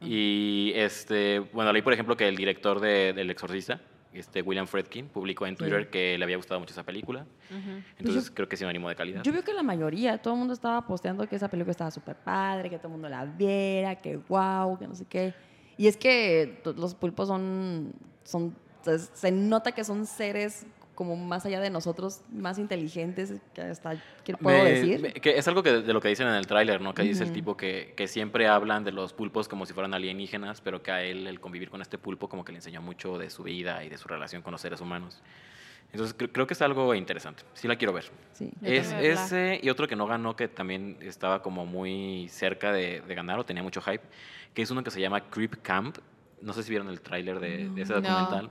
[0.00, 3.80] Y este, bueno, leí por ejemplo que el director de, del Exorcista,
[4.12, 5.88] este William Fredkin, publicó en Twitter Sí.
[5.90, 7.24] que le había gustado mucho esa película.
[7.50, 7.82] Ujú.
[7.98, 9.22] Entonces creo que es sinónimo de calidad.
[9.22, 12.16] Yo veo que la mayoría, todo el mundo estaba posteando que esa película estaba súper
[12.16, 15.32] padre, que todo el mundo la viera, que wow, que no sé qué.
[15.78, 17.92] Y es que los pulpos son,
[18.24, 23.62] son se- se nota que son seres como más allá de nosotros, más inteligentes, que
[23.62, 25.00] hasta, ¿qué puedo Me- decir?
[25.00, 26.92] me- que es algo que de lo que dicen en el tráiler, ¿no?
[26.94, 30.60] Que dice el tipo que, que siempre hablan de los pulpos como si fueran alienígenas,
[30.60, 33.30] pero que a él el convivir con este pulpo como que le enseñó mucho de
[33.30, 35.22] su vida y de su relación con los seres humanos.
[35.92, 37.42] Entonces cre- creo que es algo interesante.
[37.54, 38.04] Sí la quiero ver.
[38.34, 38.50] Sí.
[38.62, 43.14] Es ese y otro que no ganó, que también estaba como muy cerca de, de
[43.14, 44.02] ganar o tenía mucho hype,
[44.54, 45.98] que es uno que se llama Creep Camp.
[46.42, 48.00] No sé si vieron el tráiler de, de ese No.
[48.00, 48.50] documental.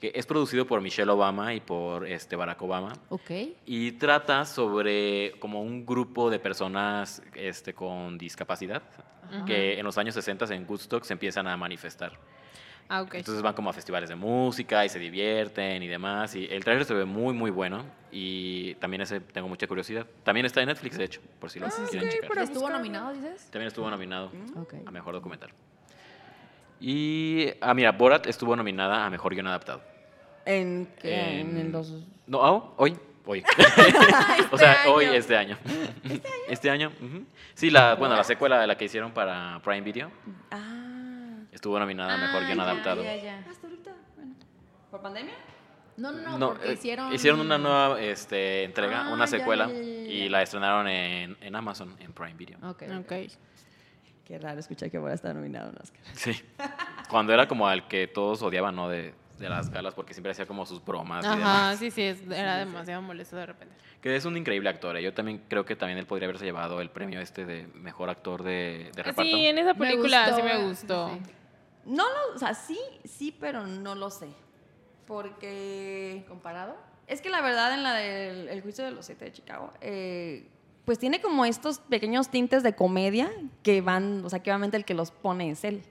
[0.00, 2.92] Que es producido por Michelle Obama y por este Barack Obama.
[3.08, 3.30] Ok.
[3.64, 8.82] Y trata sobre como un grupo de personas este, con discapacidad
[9.34, 9.44] Ujú.
[9.46, 12.18] que en los años 60 en Woodstock se empiezan a manifestar.
[12.86, 13.14] Ah, ok.
[13.14, 16.34] Entonces van como a festivales de música y se divierten y demás.
[16.36, 17.82] Y el trailer se ve muy, muy bueno.
[18.12, 20.06] Y también ese tengo mucha curiosidad.
[20.22, 22.28] También está en Netflix, de hecho, por si lo quieren checar.
[22.28, 23.48] Para ¿Estuvo nominado, dices?
[23.50, 24.74] También estuvo nominado Ok.
[24.84, 25.50] a Mejor Documental.
[26.86, 29.80] Y, ah, mira, Borat estuvo nominada a Mejor Guión Adaptado.
[30.44, 31.40] ¿En, qué?
[31.40, 31.94] en, En- el dos...
[32.26, 33.42] No, ah, hoy, hoy.
[34.50, 35.14] o Este sea, hoy, año.
[35.14, 35.58] este año.
[36.46, 36.92] ¿Este año?
[37.00, 37.24] ujú.
[37.54, 40.10] Sí, la, bueno, la secuela de la que hicieron para Prime Video
[40.50, 41.38] Ah.
[41.52, 43.02] estuvo nominada a Mejor Ah, Guión ya, Adaptado.
[43.02, 43.38] ya, ya.
[43.50, 44.34] Hasta ahorita, bueno.
[44.90, 45.32] ¿Por pandemia?
[45.96, 47.40] No, no, no, No, porque eh, hicieron...
[47.40, 51.56] una nueva este, entrega, Ah, una secuela, ya, ya, ya, y la estrenaron en, en
[51.56, 52.58] Amazon, en Prime Video.
[52.68, 52.82] Ok.
[53.00, 53.12] Ok.
[54.24, 56.00] Qué raro escuchar que ahora está nominado a un Oscar.
[56.14, 56.42] Sí.
[57.10, 58.88] Cuando era como al que todos odiaban, ¿no?
[58.88, 61.78] De, de las galas, porque siempre hacía como sus bromas y Ajá, demás.
[61.78, 63.74] sí, sí, es- era demasiado molesto de repente.
[64.00, 64.96] Que es un increíble actor.
[64.96, 65.02] ¿eh?
[65.02, 68.42] Yo también creo que también él podría haberse llevado el premio este de mejor actor
[68.42, 69.22] de, de reparto.
[69.22, 71.10] Sí, en esa Me película gustó, sí me sí, gustó.
[71.26, 71.32] sí.
[71.86, 74.28] No lo, o sea, sí, sí, pero no lo sé.
[75.06, 76.76] Porque ¿Comparado?
[77.06, 80.48] es que la verdad en la del el juicio de los siete de Chicago, eh,
[80.84, 83.30] pues tiene como estos pequeños tintes de comedia
[83.62, 85.82] que van, o sea, que obviamente el que los pone es él.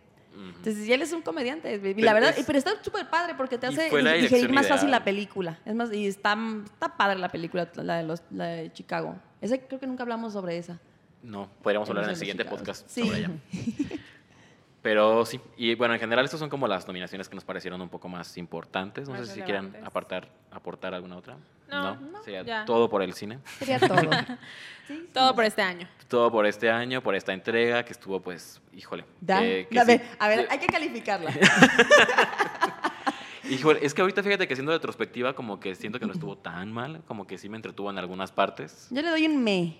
[0.57, 1.75] Entonces, y él es un comediante.
[1.95, 3.83] Y la verdad, es- pero está súper padre porque te hace
[4.19, 5.59] digerir más fácil la película.
[5.65, 6.35] Es más, y está,
[6.65, 9.15] está padre la película, la de, los, la de Chicago.
[9.41, 10.79] Ese creo que nunca hablamos sobre esa.
[11.21, 12.57] No, podríamos hablar en el siguiente Chicago.
[12.57, 13.03] podcast Sí.
[13.05, 13.29] sobre ella.
[14.83, 17.87] Pero sí, y bueno, en general estas son como las nominaciones que nos parecieron un
[17.89, 19.07] poco más importantes.
[19.07, 21.37] No Más sé si quieran apartar, aportar alguna otra.
[21.69, 22.65] No, no, sería ya.
[22.65, 23.39] todo por el cine.
[23.57, 23.95] Sería todo.
[24.85, 25.87] Sí, Todo por este año.
[26.09, 29.05] Todo por este año, por esta entrega que estuvo pues, híjole.
[29.21, 31.31] Da- que- sí- a ver, hay que calificarla.
[33.49, 36.71] Híjole, es que ahorita fíjate que siendo retrospectiva como que siento que no estuvo tan
[36.71, 38.87] mal, como que sí me entretuvo en algunas partes.
[38.89, 39.75] Yo le doy un me.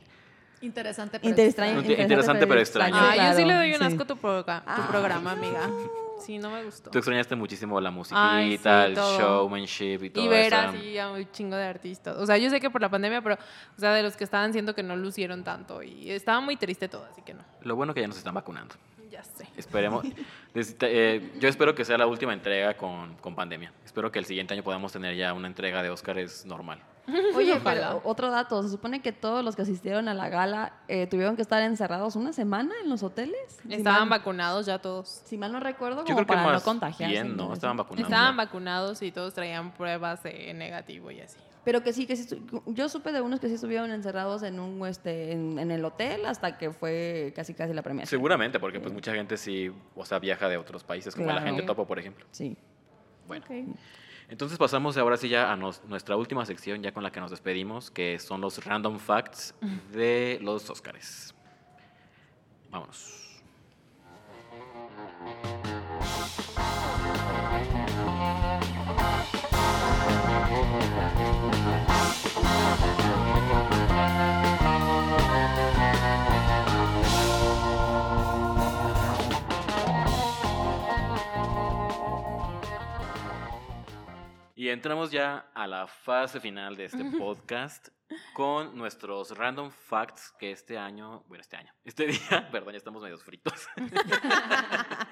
[0.63, 1.79] Interesante, pero Inter- extraño.
[1.79, 2.95] extraño- Interesante, pero extraño.
[2.97, 5.69] Ah, yo sí claro, le doy un asco a tu, proga- tu Ay, programa, amiga.
[6.25, 6.89] Sí, no me gustó.
[6.89, 9.19] Tú extrañaste muchísimo la Ay, musiquita, sí, el todo.
[9.19, 10.55] showmanship y todo Y ver eso.
[10.55, 12.15] así a un chingo de artistas.
[12.17, 14.53] O sea, yo sé que por la pandemia, pero, o sea, de los que estaban
[14.53, 15.83] siento que no lucieron tanto.
[15.83, 17.43] Y estaba muy triste todo, así que no.
[17.63, 18.73] Lo bueno que ya nos están vacunando.
[19.11, 19.47] Ya sé.
[19.57, 20.05] Esperemos.
[20.55, 23.73] Eh, yo espero que sea la última entrega con, con pandemia.
[23.83, 26.79] Espero que el siguiente año podamos tener ya una entrega de Óscares normal.
[27.35, 27.63] Oye, Ojalá.
[27.63, 31.35] pero otro dato, se supone que todos los que asistieron a la gala eh, tuvieron
[31.35, 33.59] que estar encerrados una semana en los hoteles.
[33.67, 35.21] Si Estaban mal- vacunados ya todos.
[35.25, 37.11] Si mal no recuerdo, Yo como creo que para no más contagiarse.
[37.13, 37.51] bien, ¿no?
[37.53, 38.09] Estaban vacunados.
[38.09, 38.37] Estaban ya.
[38.37, 41.37] vacunados y todos traían pruebas de negativo y así.
[41.65, 42.45] Pero que sí, que sí.
[42.67, 46.25] Yo supe de unos que sí estuvieron encerrados en un este en, en el hotel
[46.25, 48.09] hasta que fue casi casi la premiación.
[48.09, 51.63] Seguramente, porque pues mucha gente sí, o sea, viaja de otros países, como la gente
[51.63, 52.25] topo, por ejemplo.
[52.31, 52.57] Sí.
[53.27, 53.45] Bueno,
[54.29, 57.31] entonces pasamos ahora sí ya a nos- nuestra última sección, ya con la que nos
[57.31, 59.53] despedimos, que son los random facts
[59.91, 61.33] de los Óscares.
[62.69, 63.19] Vámonos.
[84.55, 87.87] Y entramos ya a la fase final de este podcast
[88.33, 93.01] con nuestros random facts que este año, bueno, este año, este día, perdón, ya estamos
[93.01, 93.67] medios fritos.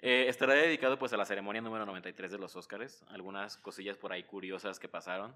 [0.00, 4.12] Eh, estará dedicado pues a la ceremonia número 93 de los Óscares, algunas cosillas por
[4.12, 5.34] ahí curiosas que pasaron.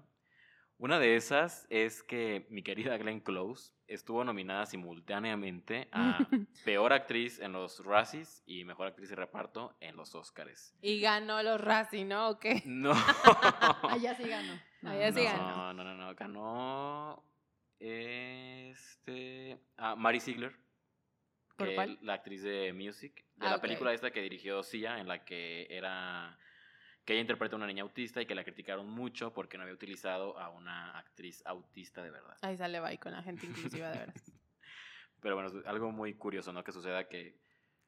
[0.83, 6.17] Una de esas es que mi querida Glenn Close estuvo nominada simultáneamente a
[6.65, 10.75] Peor Actriz en los Razzies y Mejor Actriz de Reparto en los Óscares.
[10.81, 12.31] Y ganó los Razzie, ¿no?
[12.31, 12.63] ¿O qué?
[12.65, 12.91] No.
[13.89, 14.59] Allá sí ganó.
[14.83, 15.73] Allá sí no, ganó.
[15.73, 16.15] No, no, no.
[16.15, 17.23] Ganó.
[17.79, 19.57] Este.
[19.77, 20.53] Ah, Mary Ziegler.
[21.55, 21.97] ¿Por que cuál?
[22.01, 23.23] La actriz de Music.
[23.37, 26.37] De Ah, la película esta que dirigió Sia, en la que era.
[27.05, 29.75] Que ella interpreta a una niña autista y que la criticaron mucho porque no había
[29.75, 32.37] utilizado a una actriz autista de verdad.
[32.41, 34.31] Ahí sale bye con la gente inclusiva, de veras.
[35.21, 36.63] Pero bueno, es algo muy curioso, ¿no?
[36.63, 37.37] Que suceda que.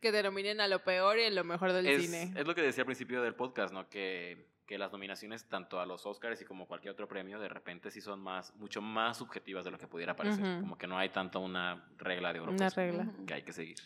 [0.02, 2.34] Que denominen a lo peor y a lo mejor del Es, cine.
[2.36, 3.90] es lo que decía al principio del podcast, ¿no?
[3.90, 7.92] Que, que las nominaciones tanto a los Oscars y como cualquier otro premio de repente
[7.92, 10.60] sí son más, mucho más subjetivas de lo que pudiera parecer.
[10.62, 13.12] Como que no hay tanto una regla de oro Una pues, regla.
[13.26, 13.78] Que hay que seguir.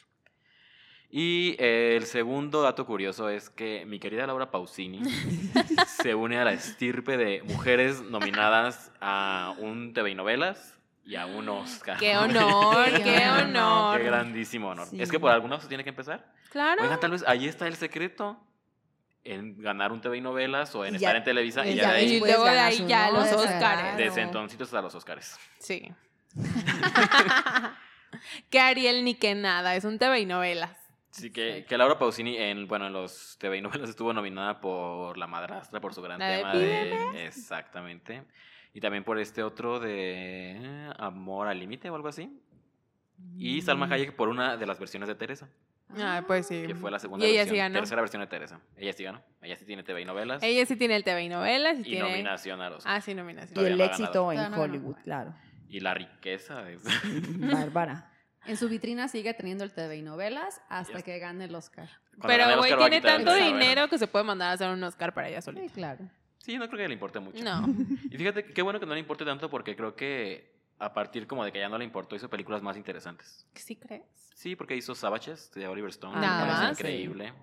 [1.12, 5.02] Y eh, el segundo dato curioso es que mi querida Laura Pausini
[5.88, 11.26] se une a la estirpe de mujeres nominadas a un TV y novelas y a
[11.26, 11.98] un Oscar.
[11.98, 12.86] ¡Qué honor!
[12.98, 13.98] Qué ¡Qué honor.
[13.98, 14.88] Qué grandísimo honor.
[14.88, 15.02] Sí.
[15.02, 16.32] Es que por alguna se tiene que empezar.
[16.52, 16.84] Claro.
[16.84, 18.40] Oigan, tal vez ahí está el secreto.
[19.24, 21.76] En ganar un TV y novelas o en Y estar ya- en Televisa y y
[21.76, 23.78] ya, ya de ahí, Y después luego de ahí ya los Oscar.
[23.78, 23.98] Oscars.
[23.98, 25.38] desde entonces a los Oscars.
[25.60, 25.92] Sí.
[28.50, 30.72] que Ariel ni que nada, es un TV y novelas.
[31.20, 35.18] Sí, que, que Laura Pausini en, bueno, en los TV y novelas estuvo nominada por
[35.18, 37.26] La Madrastra, por su gran La de tema de...
[37.26, 38.24] Exactamente.
[38.74, 42.30] Y también por este otro de eh, Amor al Límite o algo así.
[43.38, 43.92] Y Salma Mm.
[43.94, 45.50] Hayek por una de las versiones de Teresa,
[45.98, 46.64] Ah, pues sí.
[46.68, 47.74] que fue la segunda Y ella versión, sí ganó.
[47.80, 48.62] tercera versión de Teresa.
[48.78, 49.22] Ella sí ganó.
[49.42, 51.84] Ella sí tiene TV y novelas Ella sí tiene el TV y novelas y, y
[51.84, 52.10] tiene...
[52.12, 53.52] nominación a los Ah, sí, nominación.
[53.52, 54.54] Y Todavía el no éxito en.
[54.54, 55.34] Hollywood, claro.
[55.68, 56.78] Y la riqueza de...
[57.52, 58.09] Bárbara.
[58.50, 61.88] En su vitrina sigue teniendo el TV y novelas hasta que gane el Oscar.
[62.20, 65.14] Cuando Pero, el güey, tiene tanto dinero que se puede mandar a hacer un Oscar
[65.14, 65.74] para ella Sí, solita.
[65.74, 66.10] claro.
[66.40, 67.44] Sí, no creo que le importe mucho.
[67.44, 67.66] No.
[68.10, 71.46] Y fíjate, qué bueno que no le importe tanto porque creo que a partir como
[71.46, 73.46] de que ya no le importó, hizo películas más interesantes.
[73.54, 74.04] ¿Sí crees?
[74.34, 77.34] Sí, porque hizo Savages de Oliver Stone, Ah, que nada parece increíble.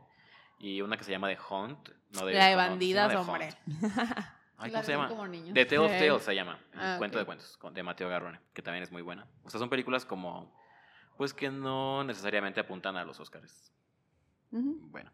[0.58, 1.90] Y una que se llama The Hunt.
[2.14, 3.50] No de La de bandidas, The hombre.
[4.58, 5.08] Ay, ¿cómo se llama?
[5.52, 5.98] The Tale of Sí.
[5.98, 6.58] Tales se llama.
[6.72, 9.26] El Ah, cuento de cuentos de Mateo Garrone, que también es muy buena.
[9.44, 10.50] O sea, son películas como,
[11.16, 13.72] pues que no necesariamente apuntan a los Oscars.
[14.50, 15.10] Bueno,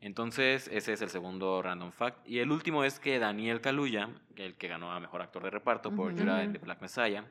[0.00, 2.26] entonces ese es el segundo random fact.
[2.28, 5.94] Y el último es que Daniel Kaluuya, el que ganó a Mejor Actor de Reparto
[5.94, 7.24] por and the Black Messiah,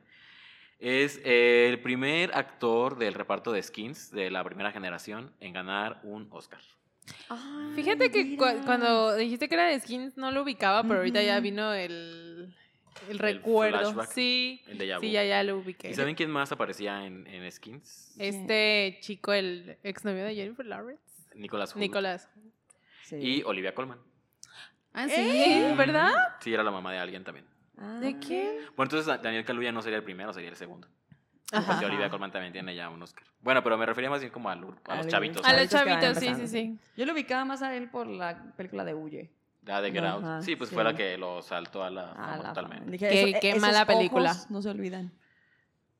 [0.80, 6.28] es el primer actor del reparto de Skins de la primera generación en ganar un
[6.32, 6.62] Oscar.
[7.30, 11.22] Ay, Fíjate que cu- cuando dijiste que era de skins no lo ubicaba, pero ahorita
[11.24, 12.56] ya vino el,
[13.10, 13.80] el recuerdo.
[13.80, 15.90] flashback, sí, El de sí, ya, ya lo ubiqué.
[15.90, 18.14] ¿Y saben quién más aparecía en, en Skins?
[18.18, 21.04] Este chico, el exnovio de Jennifer Lawrence.
[21.36, 21.80] Nicolas Hoult.
[21.82, 22.30] Nicolás.
[23.04, 23.16] Sí.
[23.18, 24.00] Y Olivia Colman.
[24.94, 25.14] Ah, sí.
[25.18, 25.74] ¿Eh?
[25.78, 26.12] ¿Verdad?
[26.42, 27.46] Sí, era la mamá de alguien también.
[27.78, 28.00] Ah.
[28.00, 28.58] ¿De quién?
[28.76, 30.88] Bueno, entonces Daniel Kaluuya no sería el primero, sería el segundo.
[31.52, 31.74] Ajá.
[31.74, 33.26] Porque Olivia Colman también tiene ya un Oscar.
[33.42, 35.46] Bueno, pero me refería más bien como a, a A los chavitos.
[35.46, 36.78] A los Chavitos sí, sí, sí.
[36.96, 39.32] Yo lo ubicaba más a él por la película de Huye.
[39.64, 40.24] La de Get Out.
[40.24, 40.76] Ajá, Sí, pues sí.
[40.76, 42.92] fue la que lo saltó a la A fama la totalmente.
[42.92, 44.36] Dije, Qué- eso- qué esos mala ojos película.
[44.50, 45.12] No se olvidan.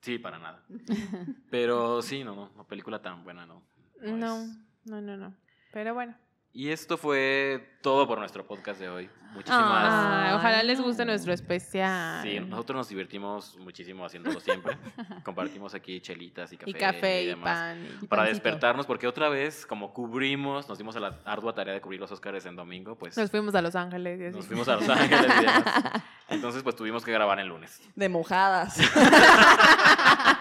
[0.02, 0.64] Sí, para nada.
[1.52, 3.62] Pero sí, no, no, no, película tan buena, no.
[4.02, 4.50] No, es.
[4.86, 5.34] no, no, no.
[5.72, 6.16] Pero bueno.
[6.54, 9.10] Y esto fue todo por nuestro podcast de hoy.
[9.34, 9.62] Muchísimas.
[9.64, 12.22] Ah, ojalá les guste nuestro especial.
[12.22, 14.78] Sí, nosotros nos divertimos muchísimo haciéndolo siempre.
[15.24, 16.70] Compartimos aquí chelitas y café.
[16.70, 17.58] y café y, demás.
[17.58, 17.86] pan.
[18.02, 18.44] y- Para pancito.
[18.44, 22.12] despertarnos, porque otra vez, como cubrimos, nos dimos a la ardua tarea de cubrir los
[22.12, 24.20] Oscars en domingo, pues Nos fuimos a Los Ángeles.
[24.20, 24.36] y así.
[24.36, 25.64] nos fuimos a Los Ángeles y demás.
[26.28, 27.82] Entonces, pues tuvimos que grabar el lunes.
[27.96, 28.78] De mojadas.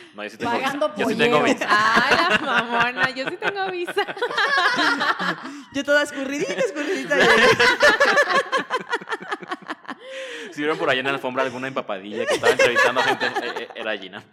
[0.14, 1.00] No, yo sí tengo Pagando visa.
[1.00, 1.58] Yo sí tengo pollero.
[1.58, 1.66] visa.
[1.70, 4.06] Ay, la mamona, yo sí tengo visa.
[5.74, 7.16] Yo toda escurridita, escurridita.
[10.52, 13.54] Si vieron por ahí en la alfombra alguna empapadilla que estaba entrevistando a gente, eh,
[13.60, 14.22] eh, era Gina.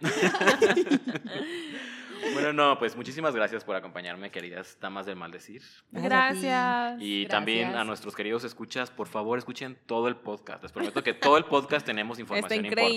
[2.34, 5.62] bueno, no, pues muchísimas gracias por acompañarme, queridas damas del maldecir.
[5.90, 7.00] Gracias.
[7.00, 7.28] Y Gracias.
[7.30, 10.62] también a nuestros queridos escuchas, por favor, escuchen todo el podcast.
[10.62, 12.94] Les prometo que todo el podcast tenemos Está información increíble.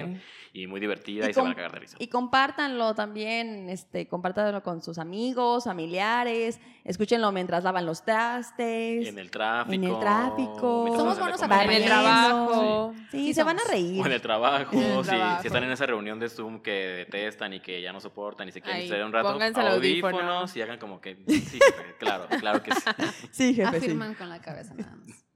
[0.00, 0.20] importante
[0.52, 1.96] y muy divertida y, Y se van a cagar de risa.
[2.00, 9.18] Y compártanlo también, este, compártanlo con sus amigos, familiares, escúchenlo mientras lavan los trastes, En
[9.18, 9.74] el tráfico.
[9.74, 10.94] en el tráfico.
[10.96, 11.70] Somos buenos comer.
[11.70, 12.94] En el trabajo.
[13.10, 14.00] Sí, Sí se van a reír.
[14.02, 15.42] O en el trabajo, En el si- trabajo.
[15.42, 18.52] Si, están en esa reunión de Zoom que detestan y que ya no soportan y
[18.52, 20.18] se quieren distraer un rato, pónganse el audífono.
[20.18, 22.80] audífonos y hagan como que, sí, jefe, claro, claro que sí.
[23.30, 23.86] Sí, jefe, sí.
[23.86, 25.26] Afirman con la cabeza nada más.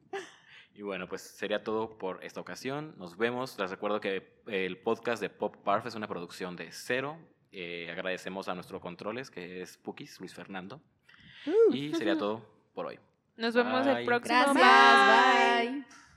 [0.74, 2.94] Y bueno, pues sería todo por esta ocasión.
[2.96, 3.58] Nos vemos.
[3.58, 7.18] Les recuerdo que el podcast de Pop Parf es una producción de cero.
[7.52, 10.80] Eh, agradecemos a nuestro controles, que es Pukis, Luis Fernando.
[11.44, 11.74] Uh.
[11.74, 12.98] Y sería todo por hoy.
[13.36, 14.00] Nos vemos Bye.
[14.00, 14.38] el próximo.
[14.54, 15.70] Gracias.
[15.70, 16.09] Bye.